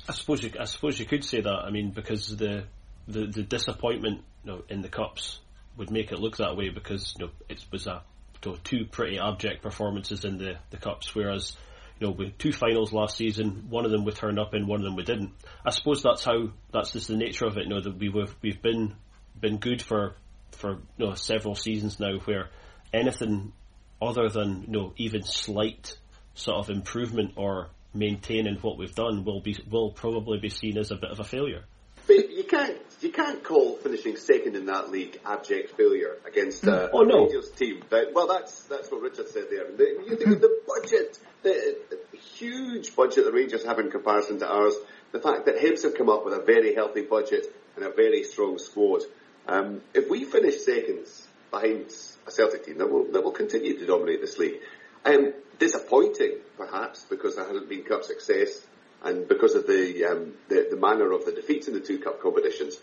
I 0.09 0.13
suppose 0.13 0.43
you, 0.43 0.51
I 0.59 0.65
suppose 0.65 0.99
you 0.99 1.07
could 1.07 1.25
say 1.25 1.43
that. 1.43 1.63
I 1.67 1.71
mean, 1.71 1.91
because 1.91 2.37
the 2.37 2.65
the, 3.07 3.27
the 3.27 3.43
disappointment 3.43 4.23
you 4.45 4.53
know, 4.53 4.63
in 4.69 4.83
the 4.83 4.89
cups 4.89 5.41
would 5.77 5.91
make 5.91 6.13
it 6.13 6.19
look 6.19 6.39
that 6.39 6.57
way 6.57 6.69
because 6.71 7.15
you 7.19 7.27
know 7.27 7.33
it 7.49 7.65
was 7.71 7.87
a 7.87 8.03
you 8.45 8.53
know, 8.53 8.59
two 8.65 8.87
pretty 8.91 9.19
abject 9.19 9.63
performances 9.63 10.25
in 10.25 10.39
the, 10.39 10.55
the 10.71 10.79
cups, 10.79 11.15
whereas 11.15 11.57
you 11.99 12.07
know 12.07 12.13
with 12.13 12.39
two 12.39 12.53
finals 12.53 12.93
last 12.93 13.17
season, 13.17 13.67
one 13.69 13.85
of 13.85 13.91
them 13.91 14.05
we 14.05 14.13
turned 14.13 14.39
up 14.39 14.55
in, 14.55 14.67
one 14.67 14.81
of 14.81 14.85
them 14.85 14.97
we 14.97 15.05
didn't. 15.05 15.33
I 15.65 15.71
suppose 15.71 16.03
that's 16.03 16.25
how 16.25 16.49
that's 16.73 16.93
just 16.93 17.09
the 17.09 17.17
nature 17.17 17.45
of 17.45 17.59
it. 17.59 17.65
You 17.65 17.71
know 17.71 17.81
that 17.81 17.99
we've 17.99 18.35
we've 18.41 18.63
been 18.63 18.95
been 19.39 19.59
good 19.59 19.83
for 19.83 20.15
for 20.61 20.79
you 20.97 21.07
know 21.07 21.15
several 21.15 21.55
seasons 21.55 21.99
now, 21.99 22.19
where 22.25 22.51
anything 22.93 23.53
other 24.01 24.29
than 24.29 24.63
you 24.63 24.73
know 24.73 24.93
even 24.97 25.23
slight 25.23 25.97
sort 26.35 26.59
of 26.59 26.71
improvement 26.71 27.33
or 27.37 27.69
maintaining 27.93 28.57
what 28.57 28.79
we've 28.79 28.95
done 28.95 29.25
will 29.25 29.41
be 29.41 29.57
will 29.71 29.91
probably 29.91 30.39
be 30.39 30.49
seen 30.49 30.79
as 30.79 30.91
a 30.91 30.97
bit 30.97 31.11
of 31.11 31.21
a 31.21 31.25
failure. 31.25 31.65
But 32.07 32.31
you 32.31 32.45
can't 32.45 32.79
you 33.01 33.11
can't 33.11 33.43
call 33.43 33.77
finishing 33.77 34.17
second 34.17 34.57
in 34.57 34.67
that 34.67 34.91
league 34.91 35.19
abject 35.25 35.77
failure 35.77 36.17
against 36.27 36.67
uh, 36.67 36.89
oh, 36.93 37.03
no. 37.03 37.25
Rangers 37.25 37.51
team. 37.51 37.83
But, 37.89 38.13
well, 38.15 38.27
that's 38.27 38.65
that's 38.65 38.91
what 38.91 39.01
Richard 39.01 39.29
said 39.29 39.45
there. 39.51 39.71
The, 39.71 40.17
the, 40.19 40.35
the 40.35 40.61
budget, 40.67 41.19
the, 41.43 41.79
the 41.91 42.19
huge 42.19 42.95
budget 42.95 43.25
the 43.25 43.33
Rangers 43.33 43.65
have 43.65 43.79
in 43.79 43.91
comparison 43.91 44.39
to 44.41 44.49
ours. 44.49 44.75
The 45.13 45.21
fact 45.21 45.47
that 45.47 45.57
Hibs 45.59 45.83
have 45.83 45.95
come 45.97 46.09
up 46.09 46.25
with 46.25 46.35
a 46.35 46.43
very 46.45 46.75
healthy 46.75 47.03
budget 47.03 47.47
and 47.77 47.85
a 47.85 47.91
very 47.91 48.23
strong 48.25 48.59
squad. 48.59 49.03
Um, 49.51 49.81
if 49.95 50.09
we 50.09 50.25
finish 50.25 50.65
seconds 50.65 51.27
behind 51.51 51.93
a 52.25 52.31
Celtic 52.31 52.65
team, 52.65 52.79
that 52.79 52.89
will 52.89 53.11
that 53.13 53.25
will 53.25 53.33
continue 53.33 53.77
to 53.79 53.85
dominate 53.85 54.21
this 54.21 54.39
league. 54.39 54.61
Um, 55.05 55.33
disappointing, 55.59 56.39
perhaps, 56.57 57.05
because 57.11 57.35
there 57.35 57.47
hasn't 57.47 57.69
been 57.69 57.83
cup 57.83 58.05
success 58.05 58.65
and 59.03 59.27
because 59.27 59.55
of 59.55 59.67
the, 59.67 60.05
um, 60.05 60.35
the, 60.49 60.69
the 60.71 60.77
manner 60.77 61.11
of 61.13 61.25
the 61.25 61.33
defeats 61.33 61.69
in 61.69 61.75
the 61.75 61.81
two 61.81 61.99
cup 61.99 62.23
competitions. 62.23 62.77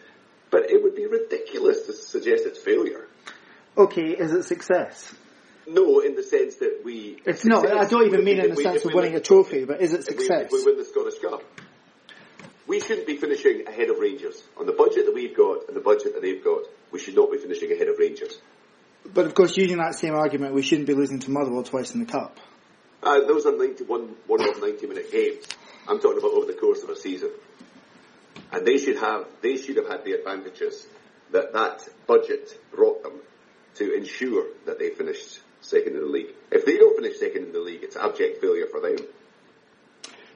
But 0.49 0.69
it 0.71 0.83
would 0.83 0.95
be 0.95 1.05
ridiculous 1.05 1.85
to 1.85 1.93
suggest 1.93 2.45
it's 2.45 2.59
failure. 2.59 3.07
Okay, 3.77 4.11
is 4.11 4.33
it 4.33 4.43
success? 4.43 5.13
No, 5.67 5.99
in 5.99 6.15
the 6.15 6.23
sense 6.23 6.55
that 6.57 6.81
we. 6.83 7.21
It's 7.25 7.45
not. 7.45 7.69
I 7.69 7.85
don't 7.85 8.07
even 8.07 8.23
mean 8.23 8.39
in 8.39 8.49
the 8.51 8.55
we, 8.55 8.63
sense 8.63 8.83
of 8.83 8.93
winning 8.93 9.11
win, 9.11 9.21
a 9.21 9.23
trophy, 9.23 9.65
but 9.65 9.81
is 9.81 9.93
it 9.93 10.03
success? 10.03 10.45
If 10.45 10.51
we, 10.51 10.57
if 10.59 10.65
we 10.65 10.71
win 10.71 10.79
the 10.79 10.85
Scottish 10.85 11.19
Cup, 11.19 11.43
we 12.67 12.79
shouldn't 12.79 13.07
be 13.07 13.17
finishing 13.17 13.67
ahead 13.67 13.89
of 13.89 13.99
Rangers 13.99 14.43
on 14.57 14.65
the 14.65 14.73
budget 14.73 15.05
that 15.05 15.15
we've 15.15 15.35
got 15.35 15.67
and 15.67 15.75
the 15.75 15.81
budget 15.81 16.13
that 16.13 16.21
they've 16.21 16.43
got. 16.43 16.63
We 16.91 16.99
should 16.99 17.15
not 17.15 17.31
be 17.31 17.37
finishing 17.37 17.71
ahead 17.71 17.87
of 17.87 17.97
Rangers. 17.97 18.37
But 19.13 19.25
of 19.25 19.33
course, 19.33 19.55
using 19.57 19.77
that 19.77 19.95
same 19.95 20.13
argument, 20.13 20.53
we 20.53 20.61
shouldn't 20.61 20.87
be 20.87 20.93
losing 20.93 21.19
to 21.19 21.31
Motherwell 21.31 21.63
twice 21.63 21.93
in 21.93 22.01
the 22.01 22.05
cup. 22.05 22.39
Uh, 23.01 23.21
those 23.21 23.45
are 23.45 23.55
91, 23.55 24.15
one 24.27 24.41
of 24.41 24.61
90 24.61 24.87
minute 24.87 25.11
games. 25.11 25.45
I'm 25.87 25.99
talking 25.99 26.17
about 26.17 26.31
over 26.31 26.45
the 26.45 26.57
course 26.57 26.83
of 26.83 26.89
a 26.89 26.95
season. 26.95 27.29
And 28.51 28.65
they 28.65 28.77
should 28.77 28.97
have, 28.97 29.25
they 29.41 29.57
should 29.57 29.77
have 29.77 29.87
had 29.87 30.03
the 30.03 30.13
advantages 30.13 30.85
that 31.31 31.53
that 31.53 31.87
budget 32.05 32.49
brought 32.71 33.03
them 33.03 33.19
to 33.75 33.95
ensure 33.95 34.45
that 34.65 34.79
they 34.79 34.89
finished 34.89 35.39
second 35.61 35.95
in 35.95 36.01
the 36.01 36.07
league. 36.07 36.33
If 36.51 36.65
they 36.65 36.77
don't 36.77 36.95
finish 36.95 37.19
second 37.19 37.45
in 37.45 37.51
the 37.51 37.59
league, 37.59 37.83
it's 37.83 37.95
abject 37.95 38.41
failure 38.41 38.67
for 38.71 38.81
them. 38.81 38.97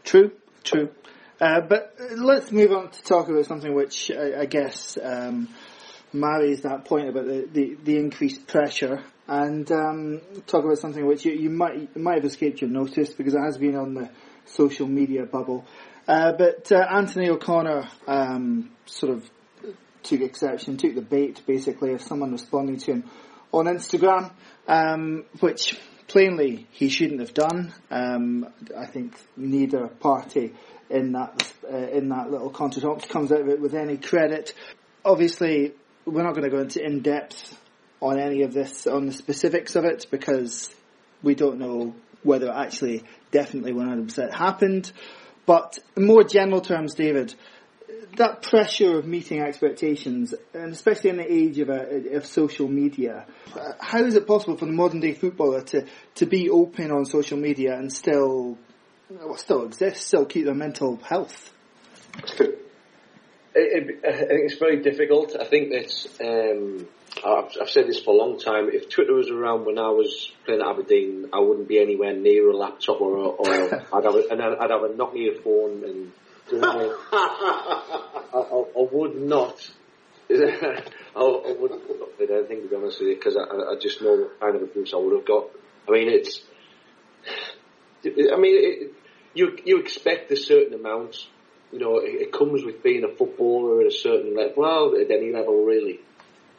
True, 0.04 0.32
true. 0.64 0.90
Uh, 1.42 1.60
but 1.60 1.96
let's 2.18 2.52
move 2.52 2.72
on 2.72 2.92
to 2.92 3.02
talk 3.02 3.28
about 3.28 3.48
something 3.48 3.74
which 3.74 4.12
I, 4.12 4.42
I 4.42 4.46
guess 4.46 4.96
um, 5.02 5.50
marries 6.14 6.62
that 6.62 6.86
point 6.86 7.10
about 7.10 7.26
the, 7.26 7.50
the, 7.52 7.78
the 7.84 7.98
increased 7.98 8.46
pressure 8.46 9.04
and 9.28 9.72
um, 9.72 10.22
talk 10.46 10.64
about 10.64 10.78
something 10.78 11.04
which 11.04 11.26
you, 11.26 11.32
you 11.32 11.50
might 11.50 11.96
might 11.98 12.16
have 12.16 12.26
escaped 12.26 12.62
your 12.62 12.70
notice 12.70 13.12
because 13.14 13.34
it 13.34 13.40
has 13.40 13.58
been 13.58 13.76
on 13.76 13.96
the 13.96 14.12
social 14.46 14.88
media 14.88 15.26
bubble. 15.26 15.66
Uh, 16.08 16.32
but 16.34 16.72
uh, 16.72 16.76
Anthony 16.76 17.30
O'Connor 17.30 17.90
um, 18.08 18.70
sort 18.86 19.14
of 19.14 19.28
took 20.04 20.22
exception, 20.22 20.78
took 20.78 20.94
the 20.94 21.02
bait 21.02 21.42
basically 21.48 21.94
of 21.94 22.02
someone 22.02 22.32
responding 22.32 22.78
to 22.78 22.92
him 22.92 23.04
on 23.52 23.66
Instagram, 23.66 24.32
um, 24.68 25.26
which 25.40 25.80
plainly 26.08 26.68
he 26.72 26.90
shouldn't 26.90 27.20
have 27.20 27.34
done. 27.34 27.74
Um, 27.90 28.48
I 28.78 28.86
think 28.86 29.14
neither 29.38 29.88
party 29.88 30.54
in 30.92 31.14
that 31.14 31.52
uh, 31.72 31.78
in 31.78 32.10
that 32.10 32.30
little 32.30 32.52
contretemps 32.52 33.08
comes 33.08 33.32
out 33.32 33.42
of 33.42 33.50
it 33.50 33.62
with 33.62 33.74
any 33.74 33.98
credit. 33.98 34.54
Obviously, 35.04 35.74
we're 36.06 36.24
not 36.24 36.32
going 36.32 36.44
to 36.44 36.50
go 36.50 36.60
into 36.60 36.84
in 36.84 37.02
depth 37.02 37.58
on 38.02 38.20
any 38.20 38.42
of 38.44 38.54
this 38.54 38.88
on 38.88 39.06
the 39.06 39.14
specifics 39.14 39.76
of 39.76 39.86
it 39.86 40.08
because 40.12 40.74
we 41.24 41.36
don't 41.36 41.60
know 41.60 41.96
whether 42.24 42.48
it 42.48 42.56
actually 42.56 43.04
definitely 43.32 43.74
100% 43.74 44.34
happened. 44.34 44.92
But 45.46 45.80
in 45.96 46.06
more 46.06 46.24
general 46.24 46.62
terms, 46.62 46.94
David, 46.94 47.34
that 48.18 48.42
pressure 48.42 48.98
of 48.98 49.08
meeting 49.08 49.42
expectations, 49.42 50.34
and 50.54 50.72
especially 50.72 51.12
in 51.12 51.18
the 51.18 51.32
age 51.32 51.60
of, 51.60 51.70
a, 51.70 52.16
of 52.16 52.26
social 52.26 52.68
media, 52.68 53.26
how 53.80 54.00
is 54.04 54.16
it 54.16 54.28
possible 54.28 54.58
for 54.58 54.66
the 54.66 54.72
modern 54.72 55.00
day 55.00 55.14
footballer 55.14 55.62
to, 55.62 55.86
to 56.16 56.26
be 56.26 56.50
open 56.50 56.92
on 56.92 57.06
social 57.06 57.38
media 57.38 57.76
and 57.76 57.92
still, 57.92 58.58
well, 59.20 59.38
still 59.38 59.66
exist, 59.66 60.08
still 60.08 60.26
keep 60.26 60.46
their 60.46 60.54
mental 60.54 60.98
health? 60.98 61.52
It, 62.40 62.60
it, 63.54 64.06
I 64.06 64.12
think 64.18 64.52
it's 64.52 64.58
very 64.58 64.82
difficult. 64.82 65.36
I 65.40 65.46
think 65.46 65.72
that 65.72 65.92
um, 66.22 66.88
I've, 67.26 67.52
I've, 67.62 67.70
said 67.70 67.88
this 67.88 68.00
for 68.02 68.14
a 68.14 68.18
long 68.18 68.40
time. 68.40 68.70
If 68.72 68.90
Twitter 68.90 69.14
was 69.14 69.30
around 69.30 69.66
when 69.66 69.78
I 69.78 69.90
was 69.90 70.32
playing 70.46 70.62
at 70.62 70.68
Aberdeen, 70.68 71.30
I 71.34 71.40
wouldn't 71.40 71.68
be 71.68 71.80
anywhere 71.80 72.14
near 72.14 72.50
a 72.50 72.56
laptop 72.56 73.02
or, 73.02 73.18
a, 73.18 73.28
or 73.28 73.48
I'd 73.94 74.06
have 74.06 74.16
a, 74.16 74.24
and 74.32 74.42
I'd 74.42 74.72
have 74.72 74.84
a 74.84 74.90
Nokia 74.90 75.44
phone 75.44 75.84
and. 75.84 76.12
I, 76.54 76.96
I, 78.34 78.40
I, 78.40 78.88
would 78.92 79.16
not. 79.16 79.70
I, 80.30 80.82
I 81.16 81.56
would 81.60 81.72
not 81.72 81.88
put 81.88 82.02
up 82.02 82.20
with 82.20 82.30
anything 82.30 82.64
to 82.64 82.68
be 82.68 82.76
honest 82.76 83.00
with 83.00 83.10
you 83.10 83.16
because 83.16 83.38
I, 83.38 83.44
I 83.44 83.76
just 83.80 84.02
know 84.02 84.16
what 84.16 84.40
kind 84.40 84.56
of 84.58 84.64
abuse 84.64 84.94
I 84.94 84.98
would 84.98 85.16
have 85.16 85.26
got. 85.26 85.46
I 85.88 85.92
mean, 85.92 86.10
it's. 86.10 86.42
I 88.04 88.38
mean, 88.38 88.56
it, 88.58 88.94
you 89.34 89.58
you 89.66 89.80
expect 89.80 90.32
a 90.32 90.36
certain 90.36 90.74
amount. 90.74 91.28
You 91.72 91.80
know, 91.80 92.00
it, 92.00 92.22
it 92.22 92.34
comes 92.34 92.64
with 92.64 92.84
being 92.84 93.04
a 93.04 93.16
footballer 93.16 93.82
at 93.82 93.88
a 93.88 93.92
certain 93.92 94.36
level. 94.36 94.54
Well, 94.58 94.96
at 95.00 95.10
any 95.10 95.32
level, 95.32 95.64
really 95.66 96.00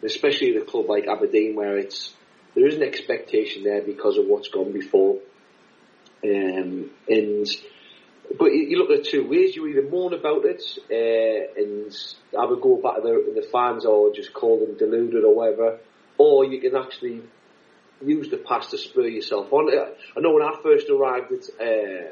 especially 0.03 0.57
at 0.57 0.63
a 0.63 0.65
club 0.65 0.89
like 0.89 1.07
Aberdeen 1.07 1.55
where 1.55 1.79
it's 1.79 2.15
there 2.55 2.67
is 2.67 2.75
an 2.75 2.83
expectation 2.83 3.65
there 3.65 3.83
because 3.83 4.19
of 4.19 4.27
what's 4.27 4.49
gone 4.49 4.73
before. 4.73 5.19
Um, 6.25 6.91
and 7.09 7.47
but 8.39 8.47
you 8.47 8.79
look 8.79 8.91
at 8.91 9.07
it 9.07 9.11
two 9.11 9.29
ways. 9.29 9.57
You 9.57 9.67
either 9.67 9.89
mourn 9.89 10.13
about 10.13 10.45
it 10.45 10.63
uh, 10.91 11.61
and 11.61 11.93
have 12.39 12.51
a 12.51 12.61
go 12.61 12.77
back 12.77 12.99
at 12.99 13.03
the, 13.03 13.33
the 13.35 13.49
fans, 13.51 13.85
or 13.85 14.13
just 14.15 14.33
call 14.33 14.61
them 14.61 14.77
deluded 14.77 15.25
or 15.25 15.35
whatever, 15.35 15.79
or 16.19 16.45
you 16.45 16.61
can 16.61 16.77
actually 16.77 17.23
use 18.05 18.29
the 18.31 18.37
past 18.37 18.71
to 18.71 18.79
spur 18.79 19.07
yourself 19.07 19.53
on. 19.53 19.71
I 19.71 20.21
know 20.21 20.33
when 20.33 20.43
I 20.43 20.55
first 20.63 20.89
arrived 20.91 21.33
at 21.33 21.61
uh, 21.61 22.11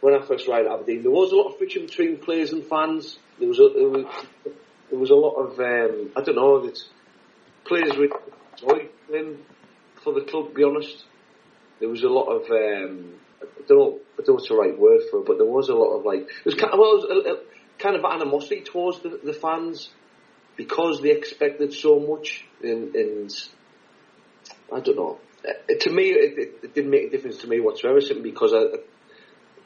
when 0.00 0.14
I 0.14 0.24
first 0.26 0.48
arrived 0.48 0.66
at 0.66 0.72
Aberdeen, 0.74 1.02
there 1.02 1.10
was 1.10 1.32
a 1.32 1.36
lot 1.36 1.50
of 1.50 1.58
friction 1.58 1.86
between 1.86 2.18
players 2.18 2.52
and 2.52 2.64
fans. 2.64 3.18
There 3.38 3.48
was 3.48 3.58
a, 3.58 3.68
there 3.74 3.88
was, 3.88 4.04
there 4.90 4.98
was 4.98 5.10
a 5.10 5.14
lot 5.14 5.34
of 5.34 5.58
um, 5.60 6.10
I 6.16 6.22
don't 6.22 6.36
know 6.36 6.72
players 7.64 7.96
with 7.96 8.10
joy 8.56 8.88
playing 9.08 9.38
for 10.02 10.14
the 10.14 10.22
club. 10.22 10.48
To 10.48 10.54
be 10.54 10.64
honest, 10.64 11.04
there 11.78 11.88
was 11.88 12.02
a 12.02 12.08
lot 12.08 12.28
of 12.28 12.42
um, 12.50 13.14
I 13.42 13.46
don't 13.68 13.78
know 13.78 13.98
I 14.18 14.22
don't 14.22 14.28
know 14.28 14.34
what's 14.34 14.48
the 14.48 14.56
right 14.56 14.78
word 14.78 15.02
for 15.10 15.20
it, 15.20 15.26
but 15.26 15.38
there 15.38 15.46
was 15.46 15.68
a 15.68 15.74
lot 15.74 15.98
of 15.98 16.04
like 16.04 16.26
there 16.26 16.44
was 16.46 16.54
kind 16.54 16.72
of, 16.72 16.78
well, 16.78 17.04
a, 17.04 17.34
a, 17.34 17.40
kind 17.78 17.96
of 17.96 18.04
animosity 18.04 18.62
towards 18.62 19.00
the, 19.00 19.20
the, 19.24 19.32
fans 19.32 19.88
because 20.56 21.00
they 21.00 21.12
expected 21.12 21.72
so 21.72 21.98
much 21.98 22.44
and, 22.62 22.94
and 22.94 23.32
I 24.70 24.80
don't 24.80 24.96
know. 24.96 25.18
Uh, 25.42 25.74
to 25.80 25.90
me, 25.90 26.10
it, 26.10 26.38
it, 26.38 26.54
it, 26.62 26.74
didn't 26.74 26.90
make 26.90 27.04
a 27.04 27.10
difference 27.10 27.38
to 27.38 27.46
me 27.46 27.60
whatsoever, 27.60 28.02
simply 28.02 28.30
because 28.30 28.52
I, 28.52 28.64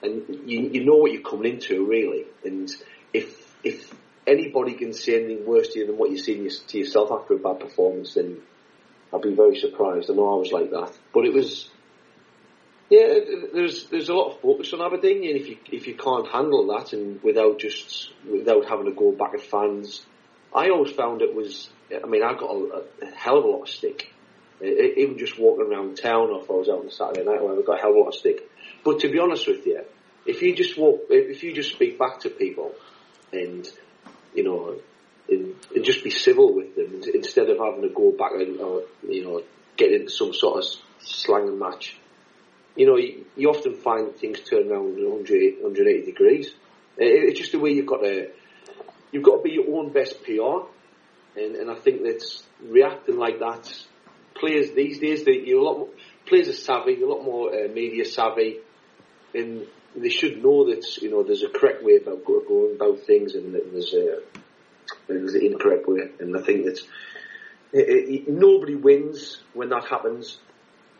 and 0.04 0.48
you, 0.48 0.60
you 0.72 0.84
know 0.84 0.96
what 0.96 1.12
you're 1.12 1.22
coming 1.22 1.54
into 1.54 1.86
really, 1.86 2.24
and 2.44 2.70
if 3.12 3.54
if 3.62 3.92
anybody 4.26 4.74
can 4.74 4.92
say 4.92 5.22
anything 5.24 5.46
worse 5.46 5.68
to 5.70 5.80
you 5.80 5.86
than 5.86 5.98
what 5.98 6.10
you 6.10 6.18
see 6.18 6.48
to 6.48 6.78
yourself 6.78 7.10
after 7.12 7.34
a 7.34 7.38
bad 7.38 7.60
performance, 7.60 8.14
then 8.14 8.38
I'd 9.12 9.22
be 9.22 9.34
very 9.34 9.56
surprised. 9.56 10.10
I 10.10 10.14
know 10.14 10.34
I 10.34 10.38
was 10.38 10.52
like 10.52 10.70
that, 10.70 10.92
but 11.12 11.24
it 11.24 11.32
was. 11.32 11.70
Yeah, 12.90 13.18
there's 13.52 13.86
there's 13.86 14.10
a 14.10 14.14
lot 14.14 14.34
of 14.34 14.40
focus 14.40 14.72
on 14.74 14.82
Aberdeen, 14.82 15.24
and 15.24 15.40
if 15.40 15.48
you 15.48 15.56
if 15.72 15.86
you 15.86 15.94
can't 15.94 16.28
handle 16.28 16.66
that, 16.76 16.92
and 16.92 17.22
without 17.22 17.58
just 17.58 18.12
without 18.30 18.68
having 18.68 18.84
to 18.86 18.92
go 18.92 19.12
back 19.12 19.32
at 19.34 19.40
fans, 19.40 20.04
I 20.54 20.68
always 20.68 20.92
found 20.92 21.22
it 21.22 21.34
was. 21.34 21.70
I 21.90 22.06
mean, 22.06 22.22
I 22.22 22.32
got 22.34 22.50
a, 22.50 22.84
a 23.02 23.06
hell 23.14 23.38
of 23.38 23.44
a 23.44 23.48
lot 23.48 23.62
of 23.62 23.68
stick, 23.68 24.12
even 24.60 25.18
just 25.18 25.38
walking 25.38 25.66
around 25.66 25.96
town, 25.96 26.30
or 26.30 26.42
if 26.42 26.50
I 26.50 26.54
was 26.54 26.68
out 26.68 26.80
on 26.80 26.86
a 26.86 26.90
Saturday 26.90 27.24
night, 27.24 27.40
I 27.40 27.62
got 27.62 27.78
a 27.78 27.80
hell 27.80 27.90
of 27.90 27.96
a 27.96 28.00
lot 28.00 28.08
of 28.08 28.14
stick. 28.14 28.50
But 28.84 29.00
to 29.00 29.10
be 29.10 29.18
honest 29.18 29.46
with 29.46 29.66
you, 29.66 29.82
if 30.26 30.42
you 30.42 30.54
just 30.54 30.78
walk, 30.78 31.06
if 31.10 31.42
you 31.42 31.54
just 31.54 31.70
speak 31.70 31.98
back 31.98 32.20
to 32.20 32.30
people, 32.30 32.72
and 33.32 33.68
you 34.34 34.44
know, 34.44 34.76
and, 35.28 35.54
and 35.74 35.84
just 35.84 36.04
be 36.04 36.10
civil 36.10 36.54
with 36.54 36.74
them 36.74 37.02
instead 37.14 37.48
of 37.48 37.58
having 37.58 37.82
to 37.82 37.88
go 37.88 38.12
back 38.12 38.32
and, 38.32 38.60
or, 38.60 38.82
you 39.08 39.24
know, 39.24 39.42
get 39.76 39.92
into 39.92 40.10
some 40.10 40.34
sort 40.34 40.58
of 40.58 40.70
slang 41.00 41.48
and 41.48 41.58
match. 41.58 41.96
You 42.76 42.86
know, 42.86 42.96
you, 42.96 43.24
you 43.36 43.48
often 43.48 43.74
find 43.74 44.14
things 44.14 44.40
turn 44.40 44.70
around 44.70 44.96
180, 44.96 45.62
180 45.62 46.04
degrees. 46.04 46.48
It, 46.98 47.30
it's 47.30 47.38
just 47.38 47.52
the 47.52 47.58
way 47.58 47.70
you've 47.70 47.86
got 47.86 48.00
to, 48.00 48.30
you've 49.12 49.22
got 49.22 49.36
to 49.36 49.42
be 49.42 49.52
your 49.52 49.78
own 49.78 49.92
best 49.92 50.22
PR. 50.24 50.66
And, 51.36 51.56
and 51.56 51.70
I 51.70 51.74
think 51.74 52.02
that's 52.04 52.44
reacting 52.62 53.16
like 53.16 53.38
that. 53.38 53.72
Players 54.34 54.72
these 54.72 54.98
days, 54.98 55.24
they, 55.24 55.38
you're 55.44 55.60
a 55.60 55.64
lot 55.64 55.78
more, 55.78 55.88
players 56.26 56.48
are 56.48 56.52
savvy, 56.52 57.00
a 57.00 57.06
lot 57.06 57.22
more 57.22 57.50
uh, 57.50 57.68
media 57.68 58.04
savvy, 58.04 58.58
and 59.32 59.66
they 59.96 60.08
should 60.08 60.42
know 60.42 60.66
that 60.70 60.96
you 61.00 61.10
know 61.10 61.22
there's 61.22 61.42
a 61.42 61.48
correct 61.48 61.82
way 61.84 61.96
about 61.96 62.24
going 62.24 62.76
about 62.76 63.00
things, 63.00 63.34
and 63.34 63.54
there's 63.54 63.94
a 63.94 64.20
there's 65.06 65.34
an 65.34 65.42
incorrect 65.44 65.88
way. 65.88 66.08
And 66.18 66.36
I 66.36 66.42
think 66.42 66.64
that 66.64 66.78
it, 67.72 67.88
it, 67.88 68.28
nobody 68.28 68.74
wins 68.74 69.42
when 69.52 69.68
that 69.70 69.84
happens. 69.84 70.38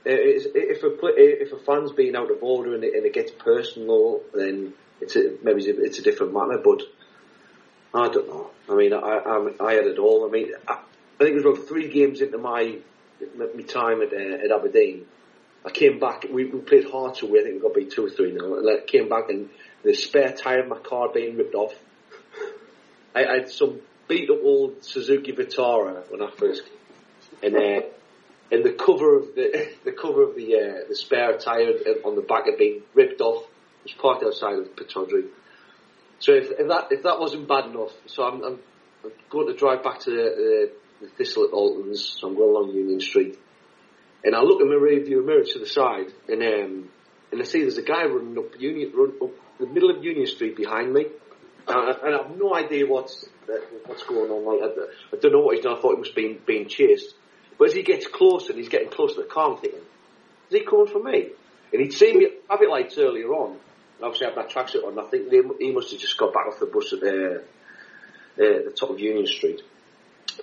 if 0.05 0.83
a 0.83 0.97
if 1.17 1.53
a 1.53 1.59
fan's 1.59 1.93
being 1.93 2.17
out 2.17 2.31
of 2.31 2.43
order 2.43 2.75
and 2.75 2.85
it, 2.85 2.95
and 2.95 3.13
gets 3.13 3.33
personal, 3.33 4.21
then 4.33 4.75
it's 5.01 5.17
a, 5.17 5.37
maybe 5.43 5.65
it's 5.65 5.99
a 5.99 6.03
different 6.03 6.33
matter. 6.33 6.61
But 6.63 6.83
I 7.93 8.09
don't 8.09 8.29
know. 8.29 8.51
I 8.69 8.75
mean, 8.75 8.93
I 8.93 8.99
I, 8.99 9.51
I 9.61 9.73
had 9.75 9.87
it 9.87 9.99
all. 9.99 10.27
I 10.27 10.31
mean, 10.31 10.53
I, 10.69 10.75
I 10.75 10.79
think 11.19 11.31
it 11.31 11.45
was 11.45 11.57
about 11.57 11.69
three 11.69 11.89
games 11.89 12.21
into 12.21 12.39
my 12.39 12.79
my 13.37 13.63
time 13.63 14.03
at 14.03 14.13
uh, 14.13 14.45
at 14.45 14.53
Aberdeen 14.53 15.07
I 15.65 15.71
came 15.71 15.99
back. 15.99 16.27
We, 16.31 16.45
we 16.45 16.61
played 16.61 16.91
hard 16.91 17.21
away. 17.23 17.41
I 17.41 17.43
think 17.45 17.55
we 17.55 17.61
got 17.61 17.75
beat 17.75 17.91
two 17.91 18.05
or 18.05 18.11
three 18.11 18.33
now. 18.33 18.55
And 18.57 18.69
I 18.69 18.85
came 18.85 19.09
back 19.09 19.31
and 19.31 19.49
the 19.83 19.95
spare 19.95 20.33
tire 20.33 20.61
of 20.61 20.69
my 20.69 20.79
car 20.79 21.09
being 21.13 21.37
ripped 21.37 21.55
off. 21.55 21.75
I, 23.15 23.25
I 23.25 23.35
had 23.39 23.51
some 23.51 23.81
beat 24.09 24.29
up 24.31 24.41
old 24.43 24.85
Suzuki 24.85 25.33
Vitara 25.33 26.11
when 26.11 26.23
I 26.23 26.31
first, 26.31 26.63
and 27.43 27.57
uh, 27.57 27.81
and 28.51 28.65
the 28.65 28.73
cover 28.73 29.17
of 29.17 29.35
the 29.35 29.71
the 29.85 29.93
cover 29.93 30.23
of 30.23 30.35
the 30.37 30.55
uh, 30.57 30.89
the 30.89 30.97
spare 30.97 31.39
tire 31.39 31.73
on 32.05 32.17
the 32.17 32.23
back 32.23 32.47
had 32.47 32.59
been 32.59 32.83
ripped 32.93 33.21
off. 33.21 33.45
It 33.85 33.93
was 33.93 33.93
parked 33.93 34.25
outside 34.25 34.59
of 34.59 34.77
Pittodrie. 34.77 35.29
So 36.19 36.33
if, 36.33 36.51
if, 36.59 36.69
that 36.69 36.89
if 36.91 37.03
that 37.03 37.21
wasn't 37.21 37.49
bad 37.49 37.67
enough, 37.67 37.93
so 38.07 38.23
I'm, 38.23 38.43
I'm, 38.43 38.59
I'm 39.05 39.13
going 39.29 39.49
to 39.49 39.55
drive 39.55 39.83
back 39.83 40.01
to 40.01 40.11
the, 40.11 40.17
the, 40.17 40.71
the 41.03 41.09
Thistle 41.09 41.45
at 41.45 41.51
Altens. 41.51 42.19
So 42.19 42.29
I'm 42.29 42.35
going 42.35 42.51
along 42.51 42.71
Union 42.75 43.01
Street 43.01 43.39
and 44.25 44.35
I 44.35 44.41
look 44.41 44.61
in 44.61 44.69
my 44.69 44.75
rearview 44.75 45.25
mirror 45.25 45.45
to 45.45 45.59
the 45.59 45.67
side, 45.67 46.13
and 46.29 46.43
um, 46.43 46.89
and 47.31 47.41
I 47.41 47.45
see 47.45 47.61
there's 47.61 47.79
a 47.79 47.83
guy 47.83 48.05
running 48.05 48.39
up 48.39 48.59
Union, 48.59 48.93
run 48.95 49.13
up 49.23 49.31
the 49.59 49.67
middle 49.67 49.91
of 49.91 50.03
Union 50.03 50.27
Street 50.27 50.57
behind 50.57 50.93
me, 50.93 51.07
and 51.69 51.77
I, 51.77 52.23
have 52.23 52.37
no 52.37 52.55
idea 52.55 52.87
what's 52.87 53.27
uh, 53.49 53.53
what's 53.87 54.03
going 54.05 54.31
on. 54.31 54.45
Like 54.45 54.89
I, 55.13 55.17
don't 55.21 55.33
know 55.33 55.41
what 55.41 55.57
he's 55.57 55.65
done. 55.65 55.77
I 55.77 55.81
thought 55.81 55.95
he 55.95 56.01
was 56.01 56.11
being 56.11 56.39
being 56.47 56.69
chased, 56.69 57.15
but 57.59 57.69
as 57.69 57.75
he 57.75 57.83
gets 57.83 58.07
closer, 58.07 58.53
and 58.53 58.59
he's 58.59 58.71
getting 58.71 58.91
closer 58.91 59.17
to 59.17 59.23
the 59.23 59.29
car, 59.29 59.53
I'm 59.53 59.61
thinking, 59.61 59.81
is 60.51 60.59
he 60.59 60.65
coming 60.65 60.87
for 60.87 61.03
me? 61.03 61.31
And 61.73 61.83
he'd 61.83 61.93
seen 61.93 62.19
me 62.19 62.27
at 62.27 62.47
traffic 62.47 62.69
lights 62.71 62.97
earlier 62.97 63.29
on, 63.29 63.53
and 63.53 64.05
obviously 64.05 64.27
I 64.27 64.31
had 64.31 64.37
my 64.37 64.45
tracksuit 64.45 64.87
on. 64.87 64.99
I 64.99 65.09
think 65.11 65.31
he 65.61 65.73
must 65.73 65.91
have 65.91 66.01
just 66.01 66.17
got 66.17 66.33
back 66.33 66.47
off 66.47 66.61
the 66.61 66.67
bus 66.67 66.93
at 66.93 67.01
the, 67.01 67.43
uh, 68.39 68.65
the 68.65 68.75
top 68.79 68.91
of 68.91 69.01
Union 69.01 69.27
Street. 69.27 69.61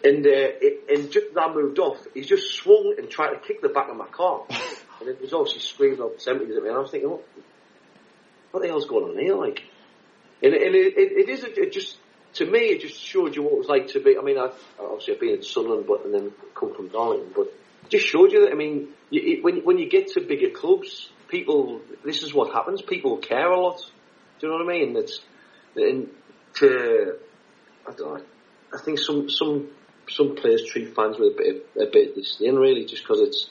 And, 0.04 0.26
uh, 0.26 0.30
it, 0.62 0.90
and 0.90 1.12
just 1.12 1.28
as 1.32 1.38
I 1.38 1.54
moved 1.54 1.80
off, 1.80 1.98
he 2.14 2.22
just 2.22 2.54
swung 2.54 2.96
and 2.98 3.10
tried 3.10 3.32
to 3.32 3.40
kick 3.40 3.62
the 3.62 3.70
back 3.70 3.90
of 3.90 3.98
my 3.98 4.08
car. 4.08 4.44
and 5.00 5.10
it 5.10 5.22
was 5.22 5.34
obviously 5.34 5.62
screaming 5.62 6.02
up 6.02 6.20
seventies 6.20 6.56
at 6.56 6.64
me. 6.64 6.70
And 6.70 6.78
I 6.78 6.82
was 6.82 6.92
thinking, 6.92 7.10
what, 7.10 7.24
what 8.52 8.62
the 8.62 8.68
hell's 8.68 8.86
going 8.86 9.06
on 9.06 9.20
here? 9.20 9.36
Like, 9.36 9.64
and, 10.44 10.54
and 10.54 10.76
it, 10.76 10.98
it, 10.98 11.12
it 11.12 11.30
is, 11.30 11.44
it 11.44 11.72
just, 11.72 11.98
to 12.34 12.46
me, 12.46 12.60
it 12.60 12.82
just 12.82 13.00
showed 13.00 13.36
you 13.36 13.44
what 13.44 13.54
it 13.54 13.58
was 13.60 13.68
like 13.68 13.88
to 13.90 14.00
be, 14.00 14.18
I 14.18 14.22
mean, 14.22 14.38
I, 14.38 14.50
obviously 14.80 15.14
I've 15.14 15.20
been 15.20 15.36
in 15.36 15.44
Sunderland, 15.44 15.86
but, 15.88 16.06
and 16.06 16.14
then 16.14 16.32
come 16.56 16.74
from 16.74 16.88
Darlington, 16.88 17.34
but 17.36 17.48
it 17.84 17.90
just 17.90 18.08
showed 18.08 18.32
you 18.32 18.46
that, 18.46 18.52
I 18.52 18.56
mean, 18.56 18.90
you, 19.10 19.38
it, 19.38 19.44
when, 19.44 19.58
when 19.64 19.78
you 19.78 19.90
get 19.90 20.08
to 20.14 20.22
bigger 20.22 20.50
clubs, 20.50 21.10
people, 21.28 21.82
this 22.04 22.24
is 22.24 22.34
what 22.34 22.54
happens, 22.54 22.82
people 22.82 23.18
care 23.18 23.52
a 23.52 23.60
lot. 23.60 23.80
Do 24.40 24.48
you 24.48 24.54
know 24.54 24.66
what 24.66 24.74
I 24.74 24.80
mean? 24.80 24.98
It's 24.98 25.20
and 25.76 26.10
to 26.56 27.18
I 27.88 27.94
don't 27.94 28.18
know. 28.18 28.26
I 28.74 28.82
think 28.84 29.00
some 29.00 29.30
some 29.30 29.70
some 30.10 30.36
players 30.36 30.66
treat 30.66 30.96
fans 30.96 31.18
with 31.18 31.34
a 31.34 31.38
bit 31.38 31.56
of, 31.56 31.88
a 31.88 31.92
bit 31.92 32.10
of 32.10 32.16
disdain, 32.16 32.56
really, 32.56 32.86
just 32.86 33.04
because 33.04 33.22
it's 33.22 33.50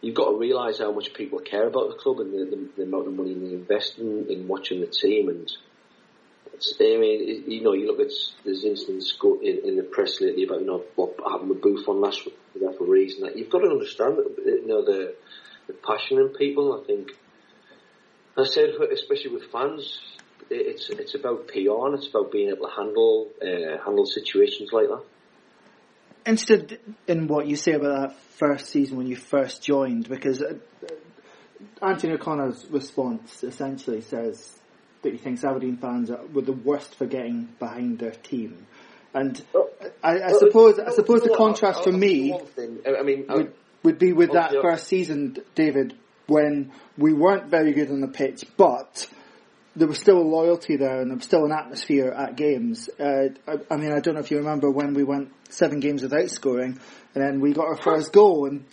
you've 0.00 0.14
got 0.14 0.30
to 0.30 0.36
realise 0.36 0.78
how 0.78 0.92
much 0.92 1.12
people 1.12 1.38
care 1.40 1.66
about 1.66 1.88
the 1.88 1.96
club 1.96 2.20
and 2.20 2.32
the, 2.32 2.56
the, 2.56 2.68
the 2.76 2.82
amount 2.84 3.06
of 3.06 3.14
money 3.14 3.34
they 3.34 3.52
invest 3.52 3.98
in, 3.98 4.26
in 4.30 4.48
watching 4.48 4.80
the 4.80 4.86
team. 4.86 5.28
And 5.28 5.50
I 6.80 6.96
mean, 6.98 7.44
you 7.46 7.62
know, 7.62 7.72
you 7.72 7.86
look 7.86 8.00
at 8.00 8.12
there's 8.44 8.64
instances 8.64 9.16
in, 9.42 9.60
in 9.64 9.76
the 9.76 9.82
press 9.82 10.20
lately 10.20 10.44
about 10.44 10.60
you 10.60 10.66
know 10.66 10.84
what 10.94 11.14
happened 11.26 11.50
with 11.50 11.62
Buffon 11.62 12.00
last 12.00 12.26
referees, 12.60 13.16
and 13.16 13.26
that 13.26 13.36
you've 13.36 13.50
got 13.50 13.60
to 13.60 13.70
understand 13.70 14.16
that 14.18 14.34
you 14.44 14.66
know 14.66 14.84
the 14.84 15.14
the 15.66 15.72
passion 15.72 16.18
in 16.18 16.28
people. 16.28 16.80
I 16.80 16.86
think 16.86 17.12
I 18.36 18.44
said, 18.44 18.70
especially 18.92 19.32
with 19.32 19.50
fans, 19.50 19.98
it's 20.50 20.90
it's 20.90 21.14
about 21.14 21.48
PR 21.48 21.86
and 21.86 21.94
it's 21.94 22.08
about 22.08 22.32
being 22.32 22.48
able 22.48 22.68
to 22.68 22.74
handle 22.74 23.28
uh, 23.42 23.82
handle 23.84 24.06
situations 24.06 24.70
like 24.72 24.88
that. 24.88 25.02
Interested 26.26 26.80
in 27.06 27.26
what 27.26 27.46
you 27.46 27.56
say 27.56 27.72
about 27.72 28.10
that 28.10 28.16
first 28.38 28.66
season 28.66 28.96
when 28.96 29.06
you 29.06 29.16
first 29.16 29.62
joined, 29.62 30.08
because 30.08 30.42
uh, 30.42 30.54
Anthony 31.82 32.14
O'Connor's 32.14 32.66
response 32.70 33.42
essentially 33.42 34.00
says 34.02 34.58
that 35.02 35.12
he 35.12 35.18
thinks 35.18 35.44
Aberdeen 35.44 35.76
fans 35.76 36.10
are, 36.10 36.24
were 36.26 36.42
the 36.42 36.52
worst 36.52 36.94
for 36.94 37.06
getting 37.06 37.48
behind 37.58 37.98
their 37.98 38.10
team. 38.10 38.66
And 39.14 39.42
I, 40.02 40.20
I 40.22 40.32
suppose 40.38 40.78
I 40.78 40.92
suppose 40.92 41.22
the 41.22 41.34
contrast 41.34 41.82
for 41.82 41.90
me 41.90 42.32
I 42.32 43.02
mean, 43.02 43.26
would, 43.28 43.52
would 43.82 43.98
be 43.98 44.12
with 44.12 44.32
that 44.32 44.52
first 44.62 44.86
season, 44.86 45.38
David, 45.54 45.94
when 46.26 46.72
we 46.96 47.12
weren't 47.12 47.50
very 47.50 47.72
good 47.72 47.90
on 47.90 48.00
the 48.00 48.08
pitch, 48.08 48.44
but 48.56 49.08
there 49.74 49.88
was 49.88 49.98
still 49.98 50.18
a 50.18 50.22
loyalty 50.22 50.76
there 50.76 51.00
and 51.00 51.10
there 51.10 51.16
was 51.16 51.24
still 51.24 51.44
an 51.44 51.52
atmosphere 51.52 52.10
at 52.10 52.36
games. 52.36 52.88
Uh, 52.98 53.28
I, 53.48 53.54
I, 53.70 53.76
mean, 53.76 53.92
I 53.92 54.00
don't 54.00 54.14
know 54.14 54.20
if 54.20 54.30
you 54.30 54.38
remember 54.38 54.70
when 54.70 54.94
we 54.94 55.02
went 55.02 55.32
seven 55.52 55.80
games 55.80 56.02
without 56.02 56.30
scoring 56.30 56.78
and 57.14 57.24
then 57.24 57.40
we 57.40 57.52
got 57.52 57.66
our 57.66 57.76
first 57.76 58.12
goal 58.12 58.46
and 58.46 58.64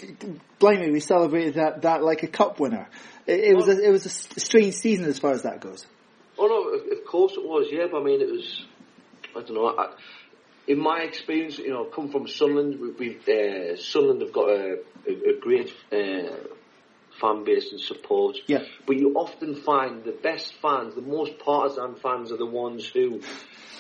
blimey, 0.59 0.91
we 0.91 0.99
celebrated 0.99 1.55
that, 1.55 1.81
that 1.81 2.03
like 2.03 2.23
a 2.23 2.27
cup 2.27 2.59
winner. 2.59 2.87
It, 3.25 3.39
it 3.39 3.55
was 3.55 3.67
a, 3.67 3.83
it 3.83 3.89
was 3.89 4.05
a 4.05 4.09
strange 4.09 4.75
season 4.75 5.05
as 5.05 5.19
far 5.19 5.31
as 5.31 5.43
that 5.43 5.59
goes. 5.59 5.85
Oh 6.37 6.47
no, 6.47 6.97
of 6.97 7.05
course 7.05 7.33
it 7.33 7.43
was, 7.43 7.67
yeah, 7.71 7.87
but 7.91 8.01
I 8.01 8.03
mean 8.03 8.21
it 8.21 8.31
was, 8.31 8.65
I 9.35 9.41
don't 9.41 9.55
know, 9.55 9.67
I, 9.67 9.93
in 10.67 10.79
my 10.79 10.99
experience, 10.99 11.57
you 11.57 11.69
know, 11.69 11.87
I 11.87 11.95
come 11.95 12.09
from 12.09 12.27
Sunderland, 12.27 12.79
we, 12.79 12.91
we 12.91 13.17
uh, 13.17 13.77
Sunderland 13.77 14.21
have 14.21 14.33
got 14.33 14.49
a, 14.49 14.79
a, 15.07 15.35
a 15.35 15.39
great 15.39 15.73
uh, 15.91 16.47
fan 17.19 17.43
base 17.43 17.71
and 17.71 17.79
support. 17.79 18.37
Yeah. 18.47 18.63
But 18.85 18.97
you 18.97 19.13
often 19.15 19.55
find 19.55 20.03
the 20.03 20.11
best 20.11 20.53
fans, 20.61 20.95
the 20.95 21.01
most 21.01 21.39
partisan 21.39 21.95
fans, 21.95 22.31
are 22.31 22.37
the 22.37 22.45
ones 22.45 22.85
who 22.87 23.21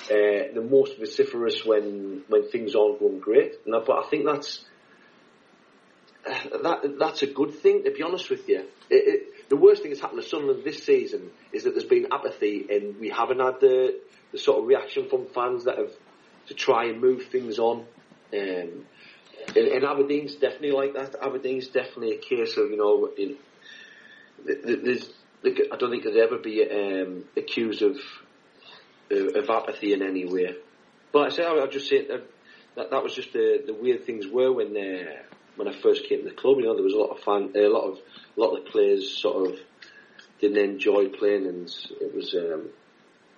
uh, 0.09 0.53
the 0.53 0.65
most 0.69 0.97
vociferous 0.97 1.65
when 1.65 2.23
when 2.27 2.49
things 2.49 2.75
aren't 2.75 2.99
going 2.99 3.19
great. 3.19 3.55
I, 3.67 3.79
but 3.85 4.05
I 4.05 4.09
think 4.09 4.25
that's 4.25 4.65
that 6.25 6.95
that's 6.99 7.23
a 7.23 7.27
good 7.27 7.53
thing. 7.55 7.83
To 7.83 7.91
be 7.91 8.03
honest 8.03 8.29
with 8.29 8.47
you, 8.47 8.59
it, 8.59 8.67
it, 8.89 9.49
the 9.49 9.57
worst 9.57 9.81
thing 9.81 9.91
that's 9.91 10.01
happened 10.01 10.21
to 10.21 10.27
Sunderland 10.27 10.63
this 10.63 10.83
season 10.83 11.31
is 11.51 11.63
that 11.63 11.71
there's 11.71 11.85
been 11.85 12.07
apathy, 12.11 12.65
and 12.69 12.99
we 12.99 13.09
haven't 13.09 13.39
had 13.39 13.59
the 13.59 13.99
the 14.31 14.37
sort 14.37 14.59
of 14.59 14.67
reaction 14.67 15.09
from 15.09 15.27
fans 15.27 15.65
that 15.65 15.77
have 15.77 15.91
to 16.47 16.53
try 16.53 16.85
and 16.85 17.01
move 17.01 17.23
things 17.25 17.59
on. 17.59 17.85
Um, 18.33 18.85
and, 19.55 19.67
and 19.67 19.83
Aberdeen's 19.85 20.35
definitely 20.35 20.71
like 20.71 20.93
that. 20.93 21.15
Aberdeen's 21.21 21.67
definitely 21.67 22.15
a 22.15 22.17
case 22.17 22.57
of 22.57 22.69
you 22.69 22.77
know, 22.77 23.09
in, 23.17 23.37
there's 24.45 25.09
I 25.45 25.77
don't 25.77 25.91
think 25.91 26.03
there'd 26.03 26.17
ever 26.17 26.37
be 26.37 26.67
um, 26.69 27.25
accused 27.37 27.81
of 27.81 27.97
of 29.09 29.49
apathy 29.49 29.93
in 29.93 30.01
any 30.01 30.25
way. 30.25 30.55
But 31.11 31.19
I 31.19 31.29
say 31.29 31.43
I'll 31.45 31.67
just 31.67 31.89
say 31.89 32.05
that 32.07 32.23
that, 32.75 32.91
that 32.91 33.03
was 33.03 33.15
just 33.15 33.33
the 33.33 33.63
the 33.65 33.73
weird 33.73 34.05
things 34.05 34.27
were 34.27 34.51
when 34.51 34.75
uh, 34.75 35.23
when 35.55 35.67
I 35.67 35.73
first 35.81 36.07
came 36.07 36.23
to 36.23 36.29
the 36.29 36.35
club. 36.35 36.57
You 36.57 36.65
know, 36.65 36.75
there 36.75 36.83
was 36.83 36.93
a 36.93 36.97
lot 36.97 37.17
of 37.17 37.19
fan, 37.23 37.51
a 37.55 37.67
lot 37.67 37.91
of 37.91 37.97
a 38.37 38.39
lot 38.39 38.55
of 38.55 38.65
players 38.65 39.17
sort 39.17 39.51
of 39.51 39.59
didn't 40.39 40.57
enjoy 40.57 41.09
playing, 41.09 41.47
and 41.47 41.71
it 42.01 42.15
was 42.15 42.35
um, 42.35 42.69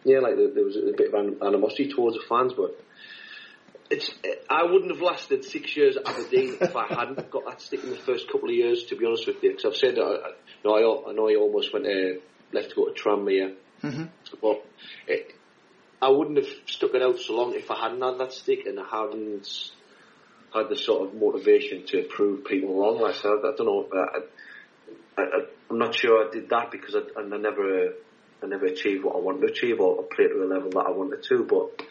yeah, 0.04 0.20
like 0.20 0.36
there, 0.36 0.54
there 0.54 0.64
was 0.64 0.76
a 0.76 0.94
bit 0.96 1.14
of 1.14 1.42
animosity 1.42 1.92
towards 1.92 2.18
the 2.18 2.24
fans, 2.28 2.54
but 2.54 2.80
it's, 3.90 4.12
I 4.50 4.64
wouldn't 4.64 4.92
have 4.92 5.02
lasted 5.02 5.44
six 5.44 5.76
years 5.76 5.98
at 5.98 6.08
Aberdeen 6.08 6.58
if 6.62 6.76
I 6.76 6.88
hadn't 6.88 7.30
got 7.32 7.46
that 7.46 7.62
stick 7.62 7.84
in 7.84 7.90
the 7.90 7.96
first 7.98 8.32
couple 8.32 8.50
of 8.50 8.56
years. 8.56 8.86
To 8.86 8.96
be 8.96 9.06
honest 9.06 9.28
with 9.28 9.42
you, 9.44 9.52
because 9.52 9.66
I've 9.66 9.76
said 9.76 9.96
that 9.96 10.04
I, 10.04 10.30
you 10.30 10.64
know, 10.64 10.76
I, 10.76 11.10
I 11.10 11.14
know 11.14 11.30
I 11.30 11.36
almost 11.36 11.74
went 11.74 11.86
uh, 11.86 12.20
left 12.54 12.70
to 12.70 12.76
go 12.76 12.90
to 12.90 13.02
Tranmere, 13.02 13.56
mm-hmm. 13.84 14.04
but 14.42 14.66
it, 15.08 15.36
I 16.02 16.10
wouldn't 16.10 16.38
have 16.38 16.48
stuck 16.66 16.94
it 16.94 17.02
out 17.02 17.20
so 17.20 17.36
long 17.36 17.54
if 17.56 17.70
I 17.70 17.80
hadn't 17.80 18.02
had 18.02 18.20
that 18.20 18.34
stick 18.34 18.66
and 18.66 18.80
I 18.80 18.86
hadn't 18.90 19.72
had 20.54 20.70
the 20.70 20.76
sort 20.76 21.08
of 21.08 21.16
motivation 21.16 21.86
to 21.88 22.04
prove 22.04 22.46
people 22.46 22.80
wrong. 22.80 23.04
I 23.04 23.12
said, 23.14 23.32
I 23.44 23.56
don't 23.56 23.66
know. 23.66 23.88
I, 25.18 25.24
I'm 25.70 25.78
not 25.78 25.94
sure 25.94 26.26
I 26.26 26.32
did 26.32 26.50
that 26.50 26.72
because 26.72 26.96
I, 26.96 27.20
I 27.20 27.24
never, 27.38 27.94
I 28.42 28.48
never 28.48 28.66
achieved 28.66 29.04
what 29.04 29.16
I 29.16 29.20
wanted 29.20 29.42
to 29.42 29.54
achieve 29.54 29.80
or 29.80 30.04
played 30.04 30.30
to 30.30 30.40
the 30.40 30.46
level 30.46 30.70
that 30.72 30.86
I 30.88 30.92
wanted 30.92 31.24
to, 31.24 31.44
but 31.44 31.86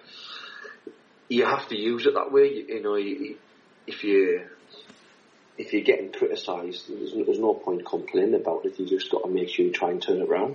you 1.29 1.45
have 1.45 1.69
to 1.69 1.77
use 1.77 2.07
it 2.07 2.15
that 2.15 2.33
way. 2.33 2.53
You, 2.53 2.65
you 2.69 2.83
know, 2.83 2.97
you, 2.97 3.37
if 3.87 4.03
you 4.05 4.43
if 5.59 5.73
you're 5.73 5.83
getting 5.83 6.13
criticised, 6.13 6.89
there's, 6.89 7.13
there's, 7.13 7.39
no 7.41 7.53
point 7.53 7.85
complaining 7.85 8.35
about 8.35 8.65
it. 8.65 8.79
You 8.79 8.87
just 8.87 9.11
got 9.11 9.25
to 9.25 9.29
make 9.29 9.49
sure 9.49 9.67
you 9.67 9.73
try 9.73 9.91
and 9.91 10.01
turn 10.01 10.19
it 10.19 10.29
around. 10.29 10.55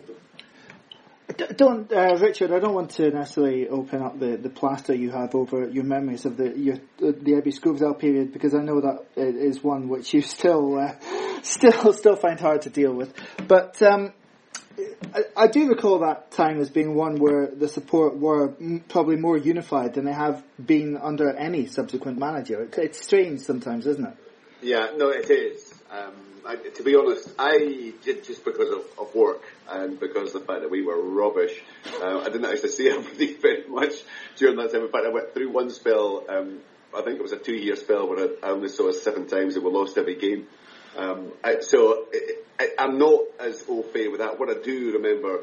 Don't, 1.38 1.92
uh, 1.92 2.18
Richard. 2.20 2.52
I 2.52 2.60
don't 2.60 2.74
want 2.74 2.92
to 2.92 3.10
necessarily 3.12 3.68
open 3.68 4.02
up 4.02 4.20
the, 4.20 4.38
the 4.38 4.50
plaster 4.50 4.94
you 4.94 5.12
have 5.12 5.36
over 5.36 5.70
your 5.70 5.84
memories 5.84 6.26
of 6.26 6.38
the 6.38 6.58
your, 6.58 6.78
the 6.98 7.36
Ebbe 7.36 7.52
Skovdahl 7.52 7.98
period 8.00 8.34
because 8.34 8.54
I 8.54 8.62
know 8.62 8.82
that 8.82 9.06
is 9.16 9.64
one 9.64 9.90
which 9.90 10.14
you 10.14 10.22
still 10.22 10.80
uh, 10.80 10.96
still 11.44 11.94
still 11.94 12.16
find 12.16 12.40
hard 12.40 12.64
to 12.64 12.70
deal 12.70 12.94
with. 12.94 13.14
But 13.48 13.82
um, 13.82 14.14
I, 15.14 15.24
I, 15.36 15.48
do 15.48 15.68
recall 15.68 16.00
that 16.00 16.32
time 16.32 16.60
as 16.60 16.70
being 16.70 16.96
one 16.96 17.18
where 17.18 17.48
the 17.48 17.68
support 17.68 18.18
were 18.18 18.56
probably 18.90 19.18
more 19.18 19.38
unified 19.38 19.94
than 19.94 20.06
they 20.06 20.14
have 20.14 20.44
been 20.64 20.98
under 20.98 21.32
any 21.36 21.68
subsequent 21.68 22.18
manager. 22.18 22.64
It, 22.64 22.78
it's 22.78 23.04
strange 23.04 23.42
sometimes, 23.42 23.86
isn't 23.86 24.06
it? 24.06 24.18
Yeah, 24.62 24.92
no, 24.96 25.10
it 25.10 25.30
is. 25.30 25.74
Um, 25.92 26.14
I, 26.46 26.56
to 26.56 26.84
be 26.84 26.96
honest, 26.96 27.30
I 27.38 27.94
did 28.04 28.24
just 28.24 28.44
because 28.44 28.70
of, 28.70 28.86
of, 29.00 29.16
work 29.16 29.42
and 29.70 30.00
because 30.00 30.34
of 30.34 30.42
the 30.42 30.48
fact 30.48 30.62
that 30.62 30.72
we 30.72 30.84
were 30.84 31.02
rubbish. 31.02 31.62
Uh, 32.02 32.20
I 32.20 32.26
didn't 32.26 32.46
actually 32.46 32.70
see 32.70 32.90
Aberdeen 32.98 33.38
very 33.42 33.68
much 33.68 33.94
during 34.38 34.58
that 34.58 34.72
time. 34.72 34.82
In 34.82 34.92
fact, 34.92 35.06
I 35.06 35.10
went 35.10 35.34
through 35.34 35.52
one 35.52 35.70
spell. 35.70 36.26
Um, 36.30 36.60
I 36.96 37.02
think 37.02 37.20
it 37.20 37.24
was 37.24 37.32
a 37.32 37.38
two-year 37.38 37.76
spell 37.76 38.08
where 38.08 38.20
I, 38.20 38.48
I 38.48 38.50
only 38.52 38.70
saw 38.70 38.90
us 38.90 39.02
seven 39.02 39.28
times 39.28 39.56
and 39.56 39.66
we 39.66 39.72
lost 39.72 39.98
every 39.98 40.16
game. 40.16 40.48
Um, 40.96 41.32
I, 41.44 41.62
so 41.62 42.06
I, 42.60 42.70
am 42.78 43.00
not 43.00 43.22
as 43.40 43.66
au 43.68 43.82
fait 43.82 44.10
with 44.10 44.20
that. 44.20 44.40
What 44.40 44.50
I 44.50 44.62
do 44.62 44.94
remember 44.94 45.42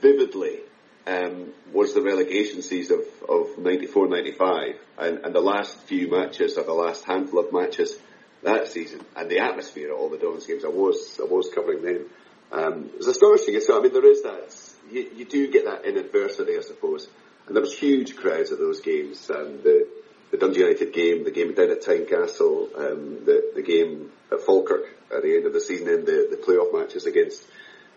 vividly 0.00 0.60
um, 1.06 1.52
was 1.72 1.92
the 1.92 2.00
relegation 2.00 2.62
season 2.62 3.02
of, 3.28 3.48
of 3.48 3.58
94 3.58 4.08
95 4.08 4.76
and, 4.98 5.18
and, 5.18 5.34
the 5.34 5.40
last 5.40 5.78
few 5.80 6.10
matches, 6.10 6.56
or 6.56 6.64
the 6.64 6.72
last 6.72 7.04
handful 7.04 7.40
of 7.40 7.52
matches 7.52 7.98
that 8.42 8.68
season, 8.68 9.00
and 9.16 9.30
the 9.30 9.40
atmosphere 9.40 9.88
at 9.88 9.94
all 9.94 10.08
the 10.08 10.18
Dons 10.18 10.46
games. 10.46 10.64
I 10.64 10.68
was, 10.68 11.18
I 11.20 11.24
was 11.24 11.50
covering 11.54 11.82
them. 11.82 12.06
Um, 12.54 12.90
it 12.94 12.98
was 12.98 13.08
astonishing. 13.08 13.58
So, 13.60 13.78
I 13.78 13.82
mean, 13.82 13.92
there 13.92 14.06
is 14.06 14.22
that, 14.22 14.54
you, 14.90 15.10
you 15.16 15.24
do 15.24 15.50
get 15.50 15.64
that 15.64 15.84
in 15.84 15.96
adversity, 15.96 16.56
I 16.56 16.60
suppose. 16.60 17.08
And 17.46 17.56
there 17.56 17.60
was 17.60 17.76
huge 17.76 18.16
crowds 18.16 18.52
at 18.52 18.58
those 18.58 18.80
games, 18.80 19.28
and 19.28 19.62
the, 19.62 19.88
the 20.30 20.38
Dundee 20.38 20.60
United 20.60 20.92
game, 20.94 21.24
the 21.24 21.30
game 21.30 21.52
down 21.52 21.70
at 21.70 21.82
Tynecastle, 21.82 22.74
um, 22.78 23.24
the, 23.26 23.52
the 23.54 23.62
game 23.62 24.12
at 24.32 24.40
Falkirk 24.40 24.84
at 25.14 25.22
the 25.22 25.36
end 25.36 25.46
of 25.46 25.52
the 25.52 25.60
season, 25.60 25.88
and 25.88 26.06
the, 26.06 26.28
the 26.30 26.36
playoff 26.36 26.72
matches 26.72 27.06
against 27.06 27.44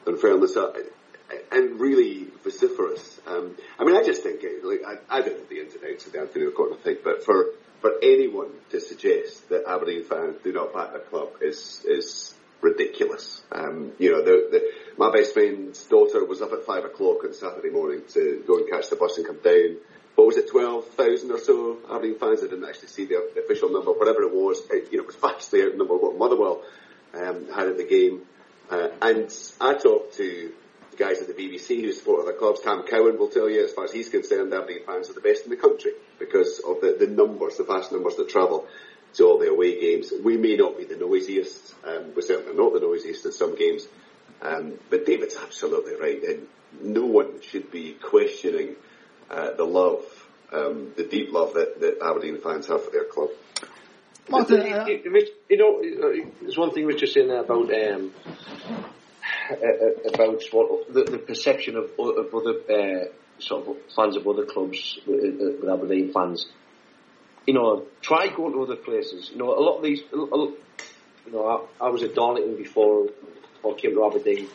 Dunfermline, 0.05 0.49
so, 0.49 0.75
and 1.51 1.79
really 1.79 2.27
vociferous. 2.43 3.19
Um, 3.27 3.55
I 3.79 3.85
mean, 3.85 3.95
I 3.95 4.03
just 4.03 4.23
think, 4.23 4.43
like, 4.63 4.81
I, 4.85 5.17
I 5.17 5.21
don't 5.21 5.37
know 5.37 5.45
the 5.49 5.59
ins 5.61 5.75
and 5.75 5.83
outs 5.85 6.07
of 6.07 6.13
the 6.13 6.19
Anthony 6.19 6.45
O'Connor 6.45 6.77
thing, 6.77 6.97
but 7.03 7.23
for, 7.23 7.45
for 7.79 7.91
anyone 8.01 8.49
to 8.71 8.81
suggest 8.81 9.47
that 9.49 9.63
Aberdeen 9.67 10.03
fans 10.03 10.37
do 10.43 10.51
not 10.51 10.73
back 10.73 10.91
their 10.91 11.01
club 11.01 11.29
is, 11.41 11.85
is 11.87 12.33
ridiculous. 12.61 13.41
Um, 13.51 13.91
you 13.99 14.11
know, 14.11 14.23
the, 14.23 14.47
the, 14.51 14.71
my 14.97 15.11
best 15.11 15.33
friend's 15.33 15.83
daughter 15.85 16.25
was 16.25 16.41
up 16.41 16.51
at 16.53 16.65
five 16.65 16.85
o'clock 16.85 17.23
on 17.23 17.33
Saturday 17.33 17.69
morning 17.69 18.01
to 18.13 18.43
go 18.47 18.57
and 18.57 18.69
catch 18.69 18.89
the 18.89 18.95
bus 18.95 19.17
and 19.17 19.25
come 19.25 19.39
down 19.43 19.77
what 20.17 20.25
was 20.25 20.37
it, 20.37 20.49
12,000 20.49 21.29
or 21.31 21.37
so 21.37 21.77
Aberdeen 21.91 22.17
fans. 22.17 22.39
I 22.43 22.47
didn't 22.47 22.67
actually 22.67 22.87
see 22.87 23.05
the 23.05 23.17
official 23.39 23.69
number, 23.69 23.91
whatever 23.91 24.23
it 24.23 24.33
was. 24.33 24.59
It, 24.71 24.91
you 24.91 24.97
know, 24.97 25.03
it 25.03 25.07
was 25.07 25.15
vastly 25.21 25.61
outnumbered 25.61 26.01
what 26.01 26.17
Motherwell 26.17 26.63
um, 27.13 27.47
had 27.53 27.67
in 27.67 27.77
the 27.77 27.85
game. 27.85 28.23
Uh, 28.71 28.89
and 28.99 29.31
I 29.61 29.75
talked 29.75 30.15
to 30.15 30.51
the 30.89 30.97
guys 30.97 31.21
at 31.21 31.27
the 31.27 31.33
BBC 31.33 31.81
who 31.81 31.91
support 31.91 32.23
other 32.23 32.33
clubs. 32.33 32.61
Tam 32.61 32.81
Cowan 32.89 33.19
will 33.19 33.29
tell 33.29 33.47
you, 33.47 33.63
as 33.63 33.73
far 33.73 33.83
as 33.85 33.91
he's 33.91 34.09
concerned, 34.09 34.51
Aberdeen 34.51 34.87
fans 34.87 35.11
are 35.11 35.13
the 35.13 35.21
best 35.21 35.43
in 35.43 35.51
the 35.51 35.55
country 35.55 35.91
because 36.17 36.61
of 36.67 36.81
the, 36.81 36.97
the 36.99 37.05
numbers, 37.05 37.57
the 37.57 37.63
vast 37.63 37.91
numbers 37.91 38.15
that 38.15 38.27
travel 38.27 38.65
to 39.15 39.23
all 39.23 39.39
the 39.39 39.49
away 39.49 39.79
games. 39.79 40.11
We 40.23 40.37
may 40.37 40.55
not 40.55 40.77
be 40.77 40.85
the 40.85 40.97
noisiest, 40.97 41.73
um, 41.83 42.13
we're 42.15 42.21
certainly 42.21 42.55
not 42.55 42.73
the 42.73 42.79
noisiest 42.79 43.25
at 43.25 43.33
some 43.33 43.55
games, 43.55 43.87
Um, 44.41 44.73
but 44.89 45.05
David's 45.05 45.35
absolutely 45.35 45.95
right, 45.95 46.21
and 46.23 46.47
no 46.81 47.05
one 47.05 47.41
should 47.41 47.71
be 47.71 47.93
questioning 47.93 48.75
uh, 49.31 49.51
the 49.55 49.63
love, 49.63 50.03
um, 50.53 50.93
the 50.95 51.03
deep 51.03 51.33
love 51.33 51.55
that, 51.55 51.79
that 51.81 51.97
Aberdeen 52.03 52.39
fans 52.39 52.67
have 52.67 52.83
for 52.85 52.91
their 52.91 53.05
club. 53.05 53.29
Martin, 54.29 54.61
you, 54.61 54.75
uh, 54.75 54.85
you, 54.85 55.27
you 55.49 55.57
know, 55.57 55.81
there's 56.41 56.57
one 56.57 56.71
thing 56.71 56.85
Rich 56.85 57.01
was 57.01 57.13
saying 57.13 57.29
there 57.29 57.39
about 57.39 57.73
um, 57.73 58.11
uh, 59.49 59.53
uh, 59.53 60.09
about 60.13 60.43
what 60.51 60.93
the, 60.93 61.03
the 61.05 61.17
perception 61.17 61.77
of, 61.77 61.91
of 61.97 62.35
other 62.35 62.59
uh, 62.69 63.05
sort 63.39 63.67
of 63.67 63.77
fans 63.95 64.17
of 64.17 64.27
other 64.27 64.45
clubs 64.45 64.99
with, 65.07 65.23
uh, 65.23 65.45
with 65.61 65.69
Aberdeen 65.69 66.11
fans. 66.11 66.45
You 67.47 67.53
know, 67.53 67.85
try 68.01 68.27
going 68.27 68.53
to 68.53 68.61
other 68.61 68.75
places. 68.75 69.31
You 69.31 69.37
know, 69.37 69.57
a 69.57 69.61
lot 69.61 69.77
of 69.77 69.83
these. 69.83 70.01
A, 70.13 70.17
a, 70.17 70.51
you 71.25 71.33
know, 71.33 71.67
I, 71.81 71.85
I 71.85 71.89
was 71.89 72.03
at 72.03 72.13
Darlington 72.13 72.55
before, 72.55 73.07
or 73.63 73.75
came 73.75 73.95
to 73.95 74.05
Aberdeen. 74.05 74.47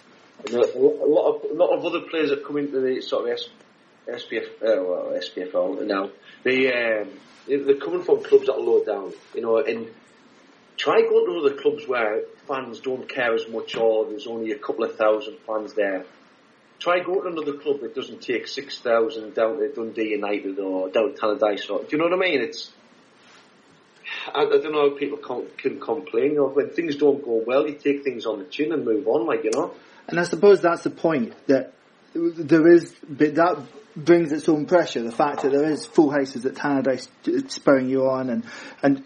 And 0.47 0.55
a, 0.55 0.77
a 0.77 0.79
lot 0.79 1.35
of 1.35 1.51
a 1.51 1.55
lot 1.55 1.77
of 1.77 1.85
other 1.85 2.01
players 2.03 2.31
have 2.31 2.45
come 2.45 2.59
into 2.59 2.81
the 2.81 3.01
sort 3.01 3.29
of 3.29 3.33
S, 3.33 3.49
SPF, 4.09 4.47
uh, 4.63 4.83
well, 4.83 5.13
SPFL 5.17 5.87
now. 5.87 6.11
They 6.45 6.73
um, 6.73 7.09
they're 7.49 7.77
coming 7.77 8.03
from 8.03 8.23
clubs 8.23 8.47
that 8.47 8.55
are 8.55 8.61
low 8.61 8.85
down. 8.85 9.13
You 9.35 9.43
know, 9.43 9.59
and 9.59 9.89
try 10.77 11.03
going 11.03 11.27
to 11.27 11.47
other 11.47 11.61
clubs 11.61 11.87
where 11.87 12.23
fans 12.49 12.81
don't 12.81 13.09
care 13.09 13.35
as 13.35 13.47
much 13.49 13.77
or 13.77 14.07
there's 14.07 14.27
only 14.27 14.53
a 14.53 14.59
couple 14.59 14.85
of 14.85 14.97
thousand 14.97 15.39
fans 15.47 15.75
there. 15.75 16.05
Try 16.79 16.99
going 16.99 17.23
to 17.23 17.29
another 17.29 17.59
club 17.59 17.81
that 17.83 17.95
doesn't 17.95 18.23
take 18.23 18.49
6,000 18.49 19.35
down 19.35 19.59
to 19.59 19.73
Dundee 19.73 20.11
United 20.11 20.59
or 20.59 20.89
down 20.89 21.15
to 21.15 21.21
Tannadice. 21.21 21.71
Or, 21.71 21.85
do 21.85 21.89
you 21.93 21.99
know 21.99 22.05
what 22.05 22.15
I 22.15 22.17
mean? 22.17 22.41
It's, 22.41 22.73
I, 24.35 24.43
I 24.43 24.45
don't 24.45 24.73
know 24.73 24.91
how 24.91 24.97
people 24.97 25.19
can, 25.19 25.47
can 25.57 25.81
complain. 25.81 26.39
Or 26.39 26.49
when 26.49 26.71
things 26.71 26.97
don't 26.97 27.25
go 27.25 27.43
well, 27.47 27.67
you 27.67 27.75
take 27.75 28.05
things 28.05 28.27
on 28.27 28.39
the 28.39 28.45
chin 28.45 28.73
and 28.73 28.85
move 28.85 29.07
on, 29.07 29.27
like, 29.27 29.45
you 29.45 29.51
know. 29.53 29.75
and 30.09 30.19
I 30.19 30.25
suppose 30.25 30.61
that's 30.61 30.85
the 30.85 30.91
point 30.91 31.35
that 31.47 31.73
there 32.15 32.69
is, 32.69 32.95
that 33.09 33.67
brings 33.97 34.33
its 34.33 34.49
own 34.49 34.67
pressure. 34.67 35.03
The 35.03 35.13
fact 35.13 35.43
that 35.43 35.53
there 35.53 35.71
is 35.71 35.87
full 35.87 36.11
houses 36.11 36.45
at 36.47 36.55
Tannadice 36.55 37.09
spurring 37.51 37.89
you 37.89 38.07
on, 38.09 38.31
and 38.31 38.45
and 38.83 39.05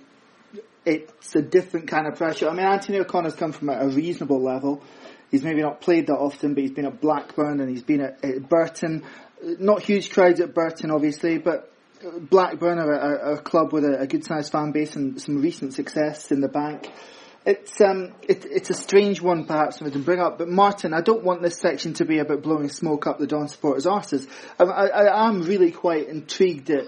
it's 0.84 1.34
a 1.34 1.42
different 1.42 1.88
kind 1.88 2.06
of 2.06 2.16
pressure. 2.16 2.48
I 2.48 2.54
mean, 2.54 2.66
Anthony 2.66 2.98
O'Connor's 2.98 3.34
come 3.34 3.52
from 3.52 3.68
a, 3.68 3.72
a 3.72 3.88
reasonable 3.88 4.42
level. 4.42 4.82
He's 5.30 5.42
maybe 5.42 5.60
not 5.60 5.80
played 5.80 6.06
that 6.06 6.14
often, 6.16 6.54
but 6.54 6.62
he's 6.62 6.72
been 6.72 6.86
at 6.86 7.00
Blackburn 7.00 7.60
and 7.60 7.68
he's 7.68 7.82
been 7.82 8.00
at, 8.00 8.24
at 8.24 8.48
Burton. 8.48 9.04
Not 9.42 9.82
huge 9.82 10.12
crowds 10.12 10.40
at 10.40 10.54
Burton, 10.54 10.92
obviously, 10.92 11.38
but 11.38 11.72
Blackburn 12.02 12.78
are 12.78 12.92
a, 12.92 13.34
a 13.34 13.38
club 13.40 13.72
with 13.72 13.84
a, 13.84 14.00
a 14.00 14.06
good 14.06 14.24
sized 14.24 14.52
fan 14.52 14.72
base 14.72 14.96
and 14.96 15.20
some 15.20 15.40
recent 15.40 15.74
success 15.74 16.30
in 16.30 16.40
the 16.40 16.48
bank. 16.48 16.90
It's 17.44 17.80
um, 17.80 18.12
it, 18.22 18.44
it's 18.44 18.70
a 18.70 18.74
strange 18.74 19.20
one 19.20 19.46
perhaps 19.46 19.78
for 19.78 19.84
me 19.84 19.92
to 19.92 20.00
bring 20.00 20.20
up, 20.20 20.38
but 20.38 20.48
Martin, 20.48 20.92
I 20.92 21.00
don't 21.00 21.22
want 21.22 21.42
this 21.42 21.58
section 21.58 21.94
to 21.94 22.04
be 22.04 22.18
about 22.18 22.42
blowing 22.42 22.68
smoke 22.68 23.06
up 23.06 23.18
the 23.18 23.26
Don 23.26 23.46
supporters' 23.48 23.86
arses. 23.86 24.28
I, 24.58 24.64
I, 24.64 24.86
I 24.86 25.28
am 25.28 25.42
really 25.42 25.70
quite 25.70 26.08
intrigued 26.08 26.70
at 26.70 26.86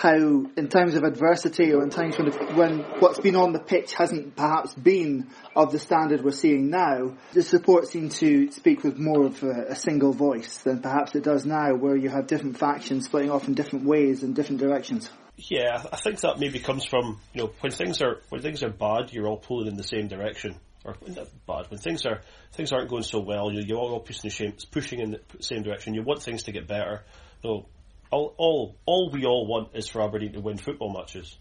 how, 0.00 0.14
in 0.14 0.68
times 0.68 0.94
of 0.94 1.02
adversity 1.02 1.74
or 1.74 1.82
in 1.82 1.90
times 1.90 2.16
when, 2.18 2.30
when 2.56 2.78
what's 3.00 3.20
been 3.20 3.36
on 3.36 3.52
the 3.52 3.58
pitch 3.58 3.92
hasn't 3.94 4.34
perhaps 4.34 4.72
been 4.72 5.28
of 5.54 5.72
the 5.72 5.78
standard 5.78 6.24
we're 6.24 6.30
seeing 6.30 6.70
now, 6.70 7.14
the 7.34 7.42
support 7.42 7.86
seemed 7.86 8.12
to 8.12 8.50
speak 8.50 8.82
with 8.82 8.98
more 8.98 9.26
of 9.26 9.42
a, 9.42 9.66
a 9.68 9.76
single 9.76 10.14
voice 10.14 10.56
than 10.58 10.80
perhaps 10.80 11.14
it 11.14 11.22
does 11.22 11.44
now, 11.44 11.74
where 11.74 11.96
you 11.96 12.08
have 12.08 12.26
different 12.26 12.56
factions 12.56 13.04
splitting 13.04 13.30
off 13.30 13.46
in 13.46 13.52
different 13.52 13.84
ways 13.84 14.22
and 14.22 14.34
different 14.34 14.58
directions. 14.60 15.10
Yeah, 15.36 15.82
I 15.92 15.96
think 15.96 16.20
that 16.20 16.38
maybe 16.38 16.60
comes 16.60 16.86
from 16.86 17.20
you 17.34 17.42
know 17.42 17.52
when 17.60 17.72
things 17.72 18.00
are 18.00 18.20
when 18.30 18.40
things 18.40 18.62
are 18.62 18.70
bad, 18.70 19.12
you're 19.12 19.26
all 19.26 19.38
pulling 19.38 19.68
in 19.68 19.76
the 19.76 19.84
same 19.84 20.08
direction. 20.08 20.56
Or 20.82 20.96
not 21.06 21.28
bad 21.46 21.70
when 21.70 21.78
things 21.78 22.06
are 22.06 22.22
things 22.52 22.72
aren't 22.72 22.88
going 22.88 23.02
so 23.02 23.20
well, 23.20 23.52
you, 23.52 23.62
you're 23.66 23.78
all 23.78 24.00
pushing 24.00 24.22
the 24.24 24.30
same 24.30 24.54
pushing 24.70 25.00
in 25.00 25.10
the 25.10 25.42
same 25.42 25.62
direction. 25.62 25.92
You 25.92 26.02
want 26.02 26.22
things 26.22 26.44
to 26.44 26.52
get 26.52 26.66
better. 26.66 27.04
You 27.42 27.50
know, 27.50 27.66
all 28.10 28.34
all 28.36 28.76
all 28.86 29.10
we 29.12 29.24
all 29.24 29.46
want 29.46 29.70
is 29.74 29.88
for 29.88 30.02
Aberdeen 30.02 30.32
to 30.32 30.40
win 30.40 30.56
football 30.56 30.92
matches. 30.92 31.36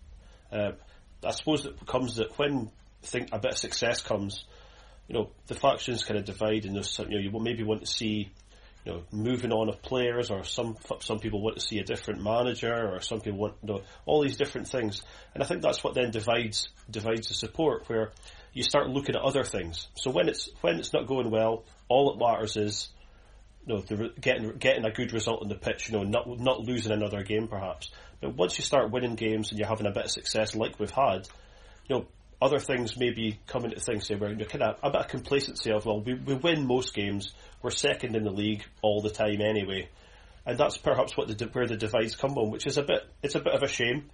Uh, 0.51 0.71
I 1.23 1.31
suppose 1.31 1.65
it 1.65 1.85
comes 1.85 2.15
that 2.15 2.37
when 2.37 2.71
think 3.03 3.29
a 3.31 3.39
bit 3.39 3.53
of 3.53 3.57
success 3.57 4.01
comes, 4.01 4.43
you 5.07 5.15
know, 5.15 5.29
the 5.47 5.55
factions 5.55 6.03
kind 6.03 6.19
of 6.19 6.25
divide, 6.25 6.65
and 6.65 6.75
there's 6.75 6.91
some, 6.91 7.09
you 7.09 7.17
know 7.17 7.23
you 7.23 7.39
maybe 7.39 7.63
want 7.63 7.81
to 7.81 7.87
see 7.87 8.31
you 8.85 8.93
know, 8.93 9.03
moving 9.11 9.51
on 9.51 9.69
of 9.69 9.81
players, 9.81 10.31
or 10.31 10.43
some 10.43 10.77
some 10.99 11.19
people 11.19 11.41
want 11.41 11.57
to 11.57 11.61
see 11.61 11.79
a 11.79 11.83
different 11.83 12.23
manager, 12.23 12.73
or 12.73 13.01
some 13.01 13.19
people 13.19 13.39
want 13.39 13.55
you 13.61 13.73
know, 13.73 13.81
all 14.05 14.21
these 14.21 14.37
different 14.37 14.67
things. 14.67 15.03
And 15.33 15.43
I 15.43 15.45
think 15.45 15.61
that's 15.61 15.83
what 15.83 15.95
then 15.95 16.11
divides 16.11 16.69
divides 16.89 17.27
the 17.27 17.33
support, 17.33 17.87
where 17.87 18.11
you 18.53 18.63
start 18.63 18.89
looking 18.89 19.15
at 19.15 19.21
other 19.21 19.43
things. 19.43 19.87
So 19.95 20.11
when 20.11 20.29
it's 20.29 20.49
when 20.61 20.79
it's 20.79 20.93
not 20.93 21.07
going 21.07 21.29
well, 21.29 21.65
all 21.89 22.11
that 22.13 22.25
matters 22.25 22.55
is 22.55 22.89
you 23.65 23.75
know, 23.75 23.81
the, 23.81 24.13
getting 24.19 24.57
getting 24.57 24.85
a 24.85 24.91
good 24.91 25.13
result 25.13 25.41
on 25.41 25.49
the 25.49 25.55
pitch. 25.55 25.89
You 25.89 25.97
know, 25.97 26.03
not 26.03 26.27
not 26.39 26.61
losing 26.61 26.91
another 26.91 27.23
game 27.23 27.47
perhaps. 27.47 27.91
But 28.21 28.35
once 28.35 28.57
you 28.57 28.63
start 28.63 28.91
winning 28.91 29.15
games 29.15 29.49
and 29.51 29.59
you're 29.59 29.67
having 29.67 29.87
a 29.87 29.91
bit 29.91 30.05
of 30.05 30.11
success, 30.11 30.55
like 30.55 30.79
we've 30.79 30.91
had, 30.91 31.27
you 31.87 31.95
know, 31.95 32.07
other 32.41 32.59
things 32.59 32.97
maybe 32.97 33.39
come 33.47 33.65
into 33.65 33.79
things 33.79 34.07
say 34.07 34.15
where 34.15 34.31
you're 34.31 34.47
kind 34.47 34.63
of 34.63 34.77
a 34.81 34.89
bit 34.89 35.01
of 35.01 35.07
complacency 35.07 35.71
of 35.71 35.85
well 35.85 36.01
we, 36.01 36.13
we 36.13 36.35
win 36.35 36.65
most 36.65 36.93
games 36.93 37.33
we're 37.61 37.69
second 37.69 38.15
in 38.15 38.23
the 38.23 38.31
league 38.31 38.63
all 38.81 39.01
the 39.01 39.09
time 39.09 39.41
anyway 39.41 39.89
and 40.45 40.57
that's 40.57 40.77
perhaps 40.77 41.17
what 41.17 41.27
the 41.27 41.45
where 41.47 41.67
the 41.67 41.75
divides 41.75 42.15
come 42.15 42.37
on 42.37 42.49
which 42.49 42.65
is 42.65 42.77
a 42.77 42.83
bit 42.83 43.03
it's 43.21 43.35
a 43.35 43.39
bit 43.39 43.53
of 43.53 43.61
a 43.61 43.67
shame 43.67 44.09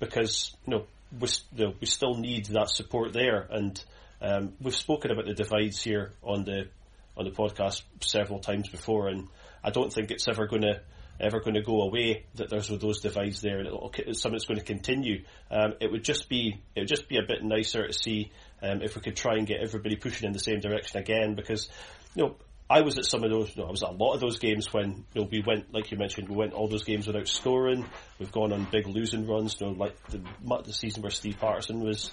because 0.00 0.54
you 0.66 0.72
know 0.72 0.86
we, 1.18 1.28
you 1.56 1.66
know, 1.66 1.74
we 1.80 1.86
still 1.86 2.14
need 2.14 2.46
that 2.46 2.68
support 2.68 3.12
there 3.12 3.46
and 3.50 3.82
um, 4.20 4.52
we've 4.60 4.76
spoken 4.76 5.10
about 5.10 5.26
the 5.26 5.34
divides 5.34 5.82
here 5.82 6.12
on 6.22 6.44
the 6.44 6.68
on 7.16 7.24
the 7.24 7.30
podcast 7.30 7.82
several 8.00 8.38
times 8.38 8.68
before 8.68 9.08
and 9.08 9.28
I 9.64 9.70
don't 9.70 9.92
think 9.92 10.10
it's 10.10 10.28
ever 10.28 10.46
going 10.46 10.62
to 10.62 10.80
ever 11.20 11.40
going 11.40 11.54
to 11.54 11.62
go 11.62 11.82
away. 11.82 12.24
That 12.34 12.50
there's 12.50 12.68
those 12.68 13.00
divides 13.00 13.40
there, 13.40 13.60
and 13.60 13.68
it's 13.98 14.20
something 14.20 14.36
that's 14.36 14.46
going 14.46 14.58
to 14.58 14.64
continue. 14.64 15.24
Um, 15.50 15.74
it 15.80 15.90
would 15.90 16.04
just 16.04 16.28
be 16.28 16.60
it 16.74 16.80
would 16.80 16.88
just 16.88 17.08
be 17.08 17.18
a 17.18 17.22
bit 17.22 17.42
nicer 17.42 17.86
to 17.86 17.92
see 17.92 18.32
um, 18.62 18.82
if 18.82 18.96
we 18.96 19.02
could 19.02 19.16
try 19.16 19.36
and 19.36 19.46
get 19.46 19.60
everybody 19.60 19.96
pushing 19.96 20.26
in 20.26 20.32
the 20.32 20.40
same 20.40 20.60
direction 20.60 20.98
again. 21.00 21.34
Because 21.34 21.68
you 22.14 22.24
know, 22.24 22.36
I 22.72 22.80
was 22.80 22.96
at 22.96 23.04
some 23.04 23.22
of 23.22 23.30
those. 23.30 23.54
Know, 23.54 23.64
I 23.64 23.70
was 23.70 23.82
at 23.82 23.90
a 23.90 23.92
lot 23.92 24.14
of 24.14 24.20
those 24.20 24.38
games 24.38 24.72
when 24.72 25.04
you 25.12 25.20
know 25.20 25.28
we 25.30 25.42
went, 25.46 25.74
like 25.74 25.90
you 25.90 25.98
mentioned, 25.98 26.30
we 26.30 26.36
went 26.36 26.54
all 26.54 26.68
those 26.68 26.84
games 26.84 27.06
without 27.06 27.28
scoring. 27.28 27.84
We've 28.18 28.32
gone 28.32 28.50
on 28.50 28.66
big 28.70 28.86
losing 28.86 29.26
runs. 29.26 29.60
You 29.60 29.66
know, 29.66 29.72
like 29.74 29.94
the, 30.08 30.22
the 30.64 30.72
season 30.72 31.02
where 31.02 31.10
Steve 31.10 31.36
Paterson 31.38 31.80
was 31.80 32.10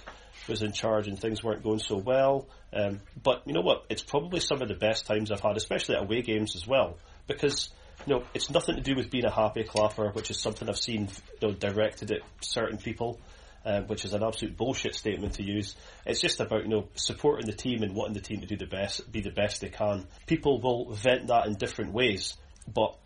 was 0.48 0.62
in 0.62 0.72
charge 0.72 1.08
and 1.08 1.18
things 1.18 1.42
weren't 1.42 1.62
going 1.62 1.78
so 1.78 1.96
well. 1.96 2.46
Um, 2.74 3.00
but 3.22 3.42
you 3.46 3.54
know 3.54 3.62
what? 3.62 3.86
It's 3.88 4.02
probably 4.02 4.40
some 4.40 4.60
of 4.60 4.68
the 4.68 4.74
best 4.74 5.06
times 5.06 5.30
I've 5.30 5.40
had, 5.40 5.56
especially 5.56 5.96
at 5.96 6.02
away 6.02 6.20
games 6.20 6.54
as 6.54 6.66
well, 6.66 6.98
because 7.26 7.70
you 8.06 8.14
know, 8.14 8.24
it's 8.34 8.50
nothing 8.50 8.76
to 8.76 8.82
do 8.82 8.94
with 8.94 9.10
being 9.10 9.24
a 9.24 9.30
happy 9.30 9.64
clapper, 9.64 10.10
which 10.10 10.30
is 10.30 10.40
something 10.40 10.68
I've 10.68 10.78
seen 10.78 11.08
you 11.40 11.48
know, 11.48 11.54
directed 11.54 12.10
at 12.10 12.20
certain 12.42 12.78
people, 12.78 13.18
uh, 13.64 13.80
which 13.82 14.04
is 14.04 14.14
an 14.14 14.22
absolute 14.22 14.56
bullshit 14.56 14.94
statement 14.94 15.34
to 15.34 15.42
use. 15.42 15.74
It's 16.06 16.20
just 16.20 16.40
about 16.40 16.62
you 16.62 16.68
know 16.68 16.88
supporting 16.94 17.46
the 17.46 17.56
team 17.56 17.82
and 17.82 17.94
wanting 17.94 18.14
the 18.14 18.20
team 18.20 18.40
to 18.40 18.46
do 18.46 18.56
the 18.56 18.66
best, 18.66 19.10
be 19.10 19.20
the 19.20 19.30
best 19.30 19.60
they 19.60 19.68
can. 19.68 20.06
People 20.26 20.60
will 20.60 20.92
vent 20.92 21.28
that 21.28 21.46
in 21.46 21.54
different 21.54 21.92
ways, 21.92 22.36
but 22.72 22.96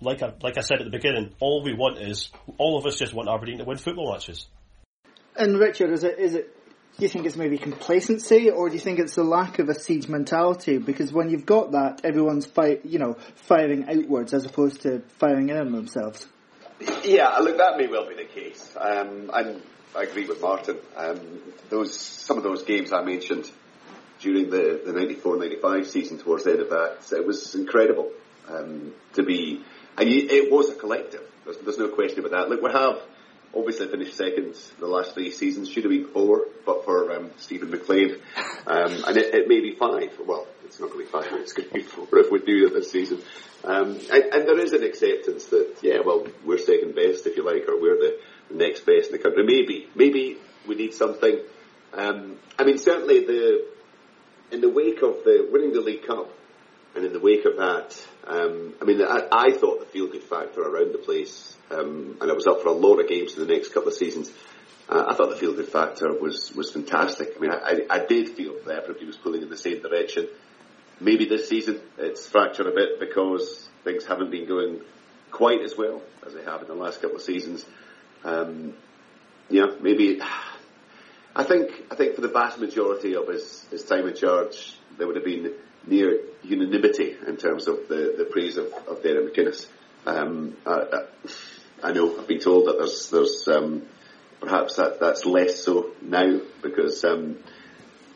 like 0.00 0.22
I 0.22 0.32
like 0.42 0.58
I 0.58 0.62
said 0.62 0.78
at 0.78 0.84
the 0.84 0.90
beginning, 0.90 1.34
all 1.40 1.62
we 1.62 1.74
want 1.74 1.98
is 1.98 2.30
all 2.58 2.78
of 2.78 2.86
us 2.86 2.96
just 2.96 3.12
want 3.12 3.28
Aberdeen 3.28 3.58
to 3.58 3.64
win 3.64 3.78
football 3.78 4.12
matches. 4.12 4.46
And 5.36 5.58
Richard, 5.58 5.92
is 5.92 6.04
it 6.04 6.18
is 6.18 6.34
it 6.34 6.56
do 6.98 7.06
you 7.06 7.08
think 7.08 7.24
it's 7.24 7.36
maybe 7.36 7.56
complacency, 7.56 8.50
or 8.50 8.68
do 8.68 8.74
you 8.74 8.80
think 8.80 8.98
it's 8.98 9.14
the 9.14 9.24
lack 9.24 9.58
of 9.58 9.68
a 9.68 9.74
siege 9.74 10.08
mentality? 10.08 10.78
Because 10.78 11.12
when 11.12 11.30
you've 11.30 11.46
got 11.46 11.72
that, 11.72 12.02
everyone's 12.04 12.46
fight, 12.46 12.84
you 12.84 12.98
know, 12.98 13.16
firing 13.36 13.88
outwards 13.88 14.34
as 14.34 14.44
opposed 14.44 14.82
to 14.82 15.00
firing 15.18 15.48
in 15.48 15.56
on 15.56 15.72
themselves. 15.72 16.26
Yeah, 17.04 17.28
look, 17.38 17.58
that 17.58 17.78
may 17.78 17.86
well 17.86 18.08
be 18.08 18.16
the 18.16 18.24
case. 18.24 18.76
Um, 18.78 19.30
and 19.32 19.62
I 19.94 20.04
agree 20.04 20.26
with 20.26 20.40
Martin. 20.40 20.78
Um, 20.96 21.20
those 21.68 21.98
some 21.98 22.36
of 22.36 22.44
those 22.44 22.62
games 22.62 22.92
I 22.92 23.02
mentioned 23.02 23.50
during 24.20 24.50
the 24.50 24.80
the 24.84 24.92
94-95 24.92 25.86
season, 25.86 26.18
towards 26.18 26.44
the 26.44 26.52
end 26.52 26.60
of 26.60 26.70
that, 26.70 26.98
it 27.12 27.26
was 27.26 27.54
incredible 27.54 28.10
um, 28.48 28.92
to 29.14 29.22
be, 29.22 29.64
and 29.96 30.08
you, 30.08 30.28
it 30.28 30.52
was 30.52 30.70
a 30.70 30.74
collective. 30.74 31.22
There's, 31.44 31.56
there's 31.58 31.78
no 31.78 31.88
question 31.88 32.20
about 32.20 32.32
that. 32.32 32.50
Look, 32.50 32.62
we 32.62 32.70
have 32.70 33.00
obviously 33.54 33.88
finished 33.88 34.16
second 34.16 34.54
the 34.78 34.86
last 34.86 35.14
three 35.14 35.30
seasons. 35.32 35.68
Should 35.68 35.84
have 35.84 35.90
been 35.90 36.06
four, 36.08 36.46
but 36.64 36.84
for 36.84 37.12
um, 37.12 37.30
Stephen 37.38 37.70
McLean. 37.70 38.16
Um, 38.66 39.04
and 39.06 39.16
it, 39.16 39.34
it, 39.34 39.48
may 39.48 39.60
be 39.60 39.74
five. 39.74 40.12
Well, 40.24 40.46
it's 40.64 40.78
not 40.78 40.90
going 40.90 41.06
to 41.06 41.06
be 41.06 41.10
five. 41.10 41.32
It's 41.40 41.52
going 41.52 41.68
to 41.68 41.74
be 41.74 41.82
four 41.82 42.06
if 42.12 42.30
we 42.30 42.38
do 42.40 42.66
it 42.66 42.74
this 42.74 42.92
season. 42.92 43.20
Um, 43.64 43.98
and, 44.12 44.24
and, 44.24 44.48
there 44.48 44.58
is 44.58 44.72
an 44.72 44.84
acceptance 44.84 45.46
that, 45.46 45.76
yeah, 45.82 45.98
well, 46.04 46.26
we're 46.46 46.58
second 46.58 46.94
best, 46.94 47.26
if 47.26 47.36
you 47.36 47.44
like, 47.44 47.68
or 47.68 47.80
we're 47.80 47.98
the 47.98 48.18
next 48.52 48.86
best 48.86 49.10
in 49.10 49.12
the 49.12 49.18
country. 49.18 49.44
Maybe, 49.44 49.88
maybe 49.94 50.38
we 50.66 50.74
need 50.74 50.94
something. 50.94 51.40
Um, 51.92 52.36
I 52.58 52.64
mean, 52.64 52.78
certainly 52.78 53.24
the 53.24 53.66
in 54.52 54.60
the 54.60 54.68
wake 54.68 55.02
of 55.02 55.24
the 55.24 55.48
winning 55.50 55.72
the 55.72 55.80
League 55.80 56.06
Cup, 56.06 56.28
and 56.94 57.04
in 57.04 57.12
the 57.12 57.20
wake 57.20 57.44
of 57.44 57.56
that, 57.56 58.06
um, 58.26 58.74
I 58.80 58.84
mean, 58.84 59.00
I, 59.00 59.26
I 59.30 59.52
thought 59.52 59.80
the 59.80 59.86
feel 59.86 60.08
good 60.08 60.24
factor 60.24 60.60
around 60.60 60.92
the 60.92 60.98
place 60.98 61.56
um, 61.70 62.16
and 62.20 62.30
I 62.30 62.34
was 62.34 62.46
up 62.46 62.62
for 62.62 62.68
a 62.68 62.72
lot 62.72 62.98
of 62.98 63.08
games 63.08 63.34
in 63.34 63.46
the 63.46 63.52
next 63.52 63.72
couple 63.72 63.88
of 63.88 63.94
seasons. 63.94 64.32
Uh, 64.88 65.04
I 65.08 65.14
thought 65.14 65.30
the 65.30 65.36
feel 65.36 65.54
good 65.54 65.68
factor 65.68 66.12
was, 66.12 66.52
was 66.54 66.72
fantastic. 66.72 67.34
I 67.36 67.40
mean, 67.40 67.52
I, 67.52 67.56
I, 67.56 68.02
I 68.02 68.06
did 68.06 68.30
feel 68.30 68.54
that 68.66 68.82
everybody 68.82 69.06
was 69.06 69.16
pulling 69.16 69.42
in 69.42 69.48
the 69.48 69.56
same 69.56 69.80
direction. 69.80 70.28
maybe 71.00 71.26
this 71.26 71.48
season 71.48 71.80
it's 71.96 72.26
fractured 72.26 72.66
a 72.66 72.72
bit 72.72 72.98
because 72.98 73.68
things 73.84 74.04
haven't 74.04 74.30
been 74.30 74.48
going 74.48 74.80
quite 75.30 75.62
as 75.62 75.76
well 75.76 76.02
as 76.26 76.34
they 76.34 76.42
have 76.42 76.60
in 76.62 76.66
the 76.66 76.74
last 76.74 77.00
couple 77.00 77.16
of 77.16 77.22
seasons. 77.22 77.64
Um, 78.24 78.74
yeah, 79.48 79.66
maybe. 79.80 80.20
I 81.34 81.44
think 81.44 81.70
I 81.90 81.94
think 81.94 82.16
for 82.16 82.20
the 82.20 82.28
vast 82.28 82.58
majority 82.58 83.14
of 83.14 83.28
his, 83.28 83.64
his 83.70 83.84
time 83.84 84.08
in 84.08 84.14
charge, 84.14 84.74
there 84.98 85.06
would 85.06 85.16
have 85.16 85.24
been 85.24 85.54
near 85.86 86.20
unanimity 86.42 87.16
in 87.26 87.36
terms 87.36 87.68
of 87.68 87.88
the, 87.88 88.14
the 88.18 88.24
praise 88.24 88.56
of, 88.56 88.72
of 88.88 89.02
Derek 89.02 89.34
McInnes. 89.34 89.66
Um, 90.06 90.56
I, 90.66 91.04
I, 91.82 91.92
know 91.92 92.18
I've 92.18 92.26
been 92.26 92.40
told 92.40 92.66
that 92.66 92.78
there's 92.78 93.10
there's 93.10 93.48
um, 93.48 93.82
perhaps 94.40 94.76
that 94.76 94.98
that's 95.00 95.24
less 95.24 95.62
so 95.62 95.92
now 96.02 96.40
because 96.62 97.04
um, 97.04 97.38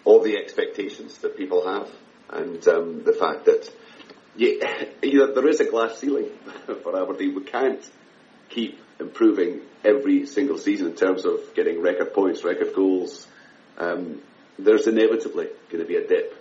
all 0.04 0.22
the 0.22 0.36
expectations 0.36 1.18
that 1.18 1.36
people 1.36 1.66
have 1.66 1.88
and 2.30 2.66
um, 2.68 3.04
the 3.04 3.12
fact 3.12 3.44
that 3.44 3.70
yeah, 4.36 4.84
you 5.02 5.18
know, 5.18 5.34
there 5.34 5.48
is 5.48 5.60
a 5.60 5.64
glass 5.66 5.98
ceiling 5.98 6.30
for 6.66 7.00
Aberdeen. 7.00 7.34
We 7.34 7.44
can't 7.44 7.88
keep 8.48 8.78
improving 9.00 9.60
every 9.84 10.26
single 10.26 10.58
season 10.58 10.88
in 10.88 10.94
terms 10.94 11.24
of 11.24 11.40
getting 11.54 11.80
record 11.80 12.12
points, 12.14 12.44
record 12.44 12.74
goals. 12.74 13.26
Um, 13.78 14.22
there's 14.58 14.86
inevitably 14.86 15.48
going 15.70 15.82
to 15.82 15.88
be 15.88 15.96
a 15.96 16.06
dip. 16.06 16.40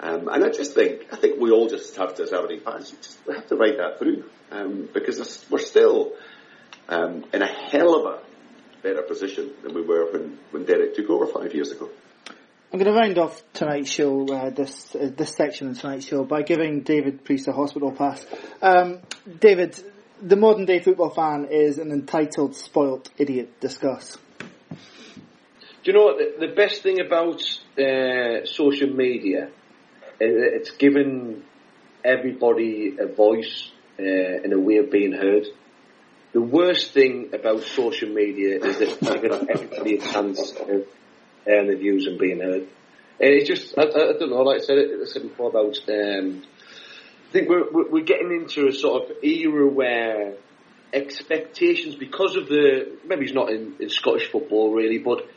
Um, 0.00 0.28
and 0.28 0.44
I 0.44 0.50
just 0.50 0.74
think, 0.74 1.06
I 1.12 1.16
think 1.16 1.40
we 1.40 1.50
all 1.50 1.68
just 1.68 1.96
have 1.96 2.14
to, 2.16 2.24
as 2.24 2.32
Aberdeen 2.32 2.60
fans, 2.60 2.90
just, 2.90 3.18
we 3.26 3.34
have 3.34 3.46
to 3.48 3.56
write 3.56 3.78
that 3.78 3.98
through. 3.98 4.24
Um, 4.50 4.88
because 4.92 5.46
we're 5.50 5.58
still 5.58 6.12
um, 6.88 7.24
in 7.32 7.42
a 7.42 7.46
hell 7.46 7.94
of 7.98 8.14
a 8.14 8.22
better 8.82 9.02
position 9.02 9.52
than 9.62 9.74
we 9.74 9.82
were 9.82 10.12
when, 10.12 10.38
when 10.50 10.64
Derek 10.64 10.94
took 10.94 11.08
over 11.10 11.26
five 11.26 11.54
years 11.54 11.70
ago. 11.70 11.90
I'm 12.72 12.80
going 12.80 12.92
to 12.92 12.98
round 12.98 13.18
off 13.18 13.40
tonight's 13.52 13.90
show, 13.90 14.26
uh, 14.26 14.50
this 14.50 14.96
uh, 14.96 15.10
this 15.16 15.30
section 15.30 15.68
of 15.68 15.78
tonight's 15.78 16.06
show, 16.06 16.24
by 16.24 16.42
giving 16.42 16.80
David 16.80 17.24
Preece 17.24 17.46
a 17.46 17.52
hospital 17.52 17.92
pass. 17.92 18.26
Um, 18.60 18.98
David, 19.38 19.80
the 20.20 20.36
modern 20.36 20.64
day 20.64 20.80
football 20.80 21.10
fan 21.10 21.46
is 21.50 21.78
an 21.78 21.90
entitled, 21.90 22.56
spoilt 22.56 23.10
idiot. 23.18 23.60
Discuss. 23.60 24.18
Do 24.70 24.76
you 25.84 25.92
know 25.92 26.04
what? 26.04 26.18
The, 26.18 26.46
the 26.46 26.54
best 26.54 26.82
thing 26.82 27.00
about 27.00 27.42
uh, 27.78 28.46
social 28.46 28.88
media 28.88 29.50
it's 30.20 30.70
given 30.72 31.42
everybody 32.04 32.96
a 32.98 33.06
voice 33.06 33.70
uh, 33.98 34.02
and 34.02 34.52
a 34.52 34.58
way 34.58 34.76
of 34.76 34.90
being 34.90 35.12
heard. 35.12 35.46
The 36.32 36.40
worst 36.40 36.92
thing 36.92 37.30
about 37.32 37.62
social 37.62 38.08
media 38.08 38.58
is 38.58 38.78
that 38.78 38.88
it's 38.88 39.10
given 39.10 39.48
everybody 39.50 39.96
a 39.96 40.00
chance 40.00 40.52
of 40.52 40.84
their 41.44 41.76
views 41.76 42.06
and 42.06 42.18
being 42.18 42.40
heard. 42.40 42.66
it's 43.20 43.48
just, 43.48 43.78
I, 43.78 43.82
I, 43.82 44.12
don't 44.18 44.30
know, 44.30 44.42
like 44.42 44.62
I 44.62 44.64
said, 44.64 44.78
I 44.78 45.04
said 45.04 45.22
before 45.22 45.50
about, 45.50 45.78
um, 45.88 46.42
think 47.34 47.48
we're, 47.48 47.90
we're 47.90 48.04
getting 48.04 48.30
into 48.30 48.68
a 48.68 48.72
sort 48.72 49.10
of 49.10 49.16
era 49.24 49.66
where 49.66 50.34
expectations, 50.92 51.96
because 51.96 52.36
of 52.36 52.46
the, 52.46 52.96
maybe 53.04 53.24
it's 53.24 53.34
not 53.34 53.50
in, 53.50 53.74
in 53.80 53.90
Scottish 53.90 54.30
football 54.30 54.72
really, 54.72 54.98
but 54.98 55.28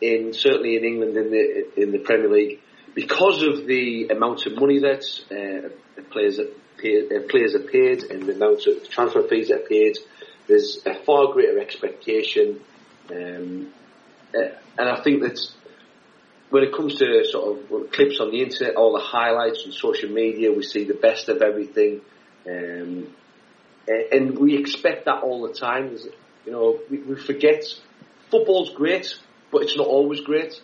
in, 0.00 0.32
certainly 0.32 0.76
in 0.76 0.84
England 0.84 1.16
in 1.18 1.30
the, 1.30 1.82
in 1.82 1.92
the 1.92 1.98
Premier 1.98 2.30
League, 2.30 2.60
because 2.94 3.42
of 3.42 3.66
the 3.66 4.08
amount 4.08 4.46
of 4.46 4.54
money 4.56 4.78
that 4.78 5.04
uh, 5.30 6.02
players 6.10 6.40
pay, 6.78 7.06
uh, 7.14 7.20
players 7.28 7.54
are 7.54 7.60
paid 7.60 8.04
and 8.04 8.22
the 8.22 8.32
amount 8.32 8.66
of 8.66 8.88
transfer 8.88 9.22
fees 9.28 9.48
that 9.48 9.64
are 9.64 9.68
paid, 9.68 9.98
there's 10.46 10.80
a 10.86 10.94
far 11.04 11.32
greater 11.34 11.58
expectation. 11.58 12.60
Um, 13.10 13.70
uh, 14.34 14.48
and 14.78 14.88
I 14.88 15.02
think 15.02 15.20
that 15.22 15.38
when 16.54 16.62
it 16.62 16.72
comes 16.72 16.94
to 16.94 17.24
sort 17.24 17.58
of 17.58 17.90
clips 17.90 18.20
on 18.20 18.30
the 18.30 18.40
internet, 18.40 18.76
all 18.76 18.92
the 18.92 19.02
highlights 19.02 19.64
on 19.66 19.72
social 19.72 20.08
media, 20.08 20.52
we 20.52 20.62
see 20.62 20.84
the 20.84 20.94
best 20.94 21.28
of 21.28 21.42
everything, 21.42 22.00
um, 22.48 23.08
and 23.88 24.38
we 24.38 24.56
expect 24.56 25.06
that 25.06 25.24
all 25.24 25.42
the 25.48 25.52
time. 25.52 25.98
You 26.46 26.52
know, 26.52 26.78
we, 26.88 27.16
forget 27.16 27.64
football's 28.30 28.70
great, 28.72 29.18
but 29.50 29.62
it's 29.62 29.76
not 29.76 29.88
always 29.88 30.20
great. 30.20 30.62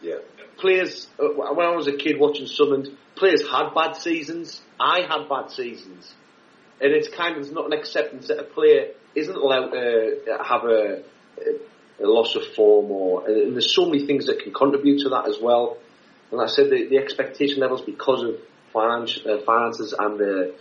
Yeah. 0.00 0.20
Players, 0.56 1.08
uh, 1.22 1.26
when 1.26 1.66
I 1.66 1.76
was 1.76 1.88
a 1.88 1.96
kid 1.98 2.18
watching 2.18 2.46
Sunderland, 2.46 2.96
players 3.14 3.42
had 3.42 3.74
bad 3.74 3.96
seasons. 3.96 4.62
I 4.80 5.00
had 5.02 5.28
bad 5.28 5.50
seasons. 5.50 6.10
And 6.80 6.94
it's 6.94 7.08
kind 7.08 7.36
of, 7.36 7.42
it's 7.42 7.52
not 7.52 7.66
an 7.66 7.74
acceptance 7.74 8.28
that 8.28 8.38
a 8.38 8.44
player 8.44 8.92
isn't 9.14 9.36
allowed 9.36 9.72
to 9.72 10.38
have 10.42 10.64
a, 10.64 11.02
a 11.36 11.58
loss 12.06 12.34
of 12.36 12.46
form, 12.54 12.90
or 12.90 13.26
and 13.28 13.54
there's 13.54 13.74
so 13.74 13.86
many 13.86 14.06
things 14.06 14.26
that 14.26 14.40
can 14.40 14.52
contribute 14.52 15.02
to 15.02 15.08
that 15.10 15.28
as 15.28 15.38
well. 15.40 15.78
And 16.30 16.38
like 16.38 16.48
I 16.48 16.52
said, 16.52 16.70
the, 16.70 16.86
the 16.88 16.98
expectation 16.98 17.60
levels 17.60 17.82
because 17.82 18.22
of 18.22 18.36
finance, 18.72 19.18
uh, 19.26 19.38
finances 19.44 19.94
and 19.98 20.18
the, 20.18 20.54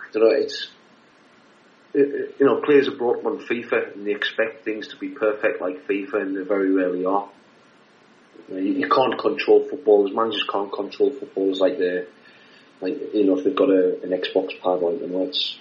I 0.00 0.12
don't 0.12 0.22
know, 0.22 0.30
it's 0.30 0.68
you 1.94 2.32
know, 2.40 2.60
players 2.60 2.88
are 2.88 2.96
brought 2.96 3.18
up 3.18 3.26
on 3.26 3.38
FIFA 3.38 3.94
and 3.94 4.06
they 4.06 4.12
expect 4.12 4.64
things 4.64 4.88
to 4.88 4.96
be 4.96 5.08
perfect 5.08 5.60
like 5.60 5.86
FIFA, 5.86 6.22
and 6.22 6.36
they 6.36 6.42
very 6.42 6.72
rarely 6.72 7.04
are. 7.04 7.28
You, 8.48 8.58
you, 8.58 8.88
can't 8.88 9.18
control 9.18 9.66
footballers. 9.68 10.14
Managers 10.14 10.44
can't 10.50 10.72
control 10.72 11.10
footballers 11.10 11.60
like 11.60 11.78
they, 11.78 12.04
like 12.80 13.14
you 13.14 13.24
know, 13.24 13.38
if 13.38 13.44
they've 13.44 13.56
got 13.56 13.70
a, 13.70 14.00
an 14.02 14.10
Xbox 14.10 14.58
pad, 14.60 14.80
know, 15.08 15.24
it's 15.24 15.58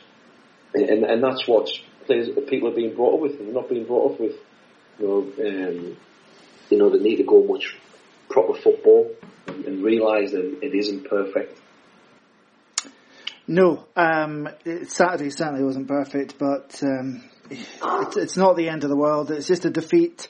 and 0.74 1.04
and 1.06 1.24
that's 1.24 1.48
what 1.48 1.70
players, 2.06 2.30
people 2.48 2.70
are 2.70 2.76
being 2.76 2.96
brought 2.96 3.16
up 3.16 3.20
with. 3.22 3.40
They're 3.40 3.54
not 3.54 3.70
being 3.70 3.86
brought 3.86 4.14
up 4.14 4.20
with 4.20 4.36
you 5.00 5.08
know, 5.08 5.20
um, 5.46 5.98
you 6.70 6.78
know, 6.78 6.90
they 6.90 7.00
need 7.00 7.18
to 7.18 7.24
go 7.24 7.44
much 7.44 7.78
proper 8.30 8.54
football 8.54 9.12
and, 9.48 9.84
realise 9.84 10.32
that 10.32 10.60
it 10.62 10.76
isn't 10.76 11.10
perfect. 11.10 11.60
No, 13.48 13.86
um, 13.96 14.50
Saturday 14.88 15.30
certainly 15.30 15.64
wasn't 15.64 15.88
perfect, 15.88 16.38
but 16.38 16.82
um, 16.84 17.24
it's, 17.50 18.18
it's 18.18 18.38
not 18.38 18.58
the 18.58 18.68
end 18.68 18.84
of 18.84 18.90
the 18.90 18.98
world. 18.98 19.32
It's 19.32 19.48
just 19.48 19.64
a 19.66 19.70
defeat. 19.70 20.28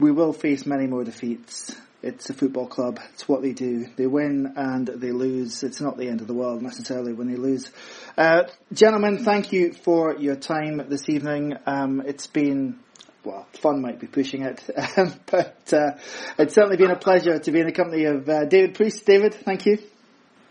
We 0.00 0.10
will 0.10 0.32
face 0.32 0.66
many 0.66 0.86
more 0.86 1.04
defeats. 1.04 1.76
It's 2.02 2.30
a 2.30 2.34
football 2.34 2.66
club. 2.66 3.00
It's 3.12 3.28
what 3.28 3.42
they 3.42 3.52
do. 3.52 3.86
They 3.96 4.06
win 4.06 4.52
and 4.56 4.86
they 4.86 5.10
lose. 5.10 5.64
It's 5.64 5.80
not 5.80 5.98
the 5.98 6.08
end 6.08 6.20
of 6.20 6.28
the 6.28 6.34
world 6.34 6.62
necessarily 6.62 7.12
when 7.12 7.28
they 7.28 7.36
lose. 7.36 7.70
Uh, 8.16 8.44
gentlemen, 8.72 9.24
thank 9.24 9.52
you 9.52 9.72
for 9.72 10.16
your 10.16 10.36
time 10.36 10.80
this 10.88 11.08
evening. 11.08 11.54
Um, 11.66 12.02
it's 12.06 12.28
been 12.28 12.78
well, 13.24 13.46
fun 13.52 13.82
might 13.82 14.00
be 14.00 14.06
pushing 14.06 14.42
it, 14.42 14.62
um, 14.96 15.12
but 15.26 15.72
uh, 15.72 15.98
it's 16.38 16.54
certainly 16.54 16.76
been 16.76 16.90
a 16.90 16.98
pleasure 16.98 17.38
to 17.38 17.52
be 17.52 17.60
in 17.60 17.66
the 17.66 17.72
company 17.72 18.04
of 18.04 18.28
uh, 18.28 18.44
David 18.44 18.74
Preece. 18.74 19.00
David, 19.02 19.34
thank 19.34 19.66
you. 19.66 19.78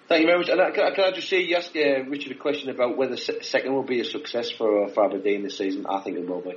Thank 0.08 0.22
you 0.22 0.28
very 0.28 0.40
much. 0.40 0.50
And 0.50 0.62
uh, 0.62 0.72
can, 0.72 0.84
I, 0.86 0.96
can 0.96 1.04
I 1.04 1.12
just 1.12 1.30
say, 1.30 1.42
you 1.42 1.56
asked 1.58 1.76
uh, 1.76 2.04
Richard 2.10 2.32
a 2.32 2.40
question 2.40 2.70
about 2.70 2.98
whether 2.98 3.18
second 3.18 3.74
will 3.74 3.84
be 3.84 4.00
a 4.00 4.06
success 4.06 4.50
for, 4.50 4.88
for 4.90 5.06
Aberdeen 5.06 5.44
this 5.44 5.58
season. 5.58 5.86
I 5.86 6.00
think 6.02 6.18
it 6.18 6.28
will 6.28 6.42
be. 6.42 6.54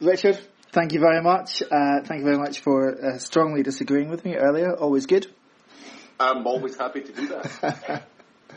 Richard, 0.00 0.40
thank 0.72 0.92
you 0.92 1.00
very 1.00 1.22
much. 1.22 1.62
Uh, 1.62 2.00
thank 2.04 2.20
you 2.20 2.24
very 2.24 2.38
much 2.38 2.60
for 2.60 3.04
uh, 3.04 3.18
strongly 3.18 3.62
disagreeing 3.62 4.08
with 4.08 4.24
me 4.24 4.34
earlier. 4.34 4.74
Always 4.74 5.06
good. 5.06 5.28
I'm 6.18 6.44
always 6.46 6.76
happy 6.76 7.02
to 7.02 7.12
do 7.12 7.28
that. 7.28 8.02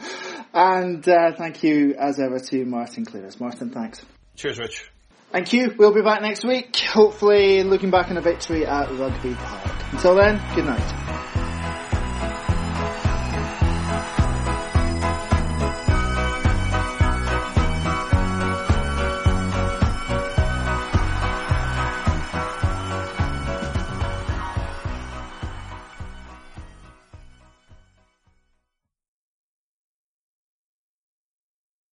and 0.54 1.04
thank 1.04 1.62
you, 1.62 1.94
as 2.00 2.20
ever, 2.20 2.40
to 2.40 2.66
Martin 2.66 3.06
Clearance. 3.06 3.40
Martin, 3.40 3.70
thanks. 3.70 4.04
Cheers, 4.36 4.58
Rich. 4.58 4.92
Thank 5.32 5.54
you. 5.54 5.74
We'll 5.78 5.94
be 5.94 6.02
back 6.02 6.22
next 6.22 6.44
week, 6.44 6.76
hopefully 6.76 7.64
looking 7.64 7.90
back 7.90 8.12
on 8.12 8.18
a 8.18 8.22
victory 8.22 8.66
at 8.66 8.92
Rugby 8.92 9.34
Park. 9.34 9.94
Until 9.94 10.16
then, 10.16 10.42
good 10.56 10.66
night. 10.66 11.11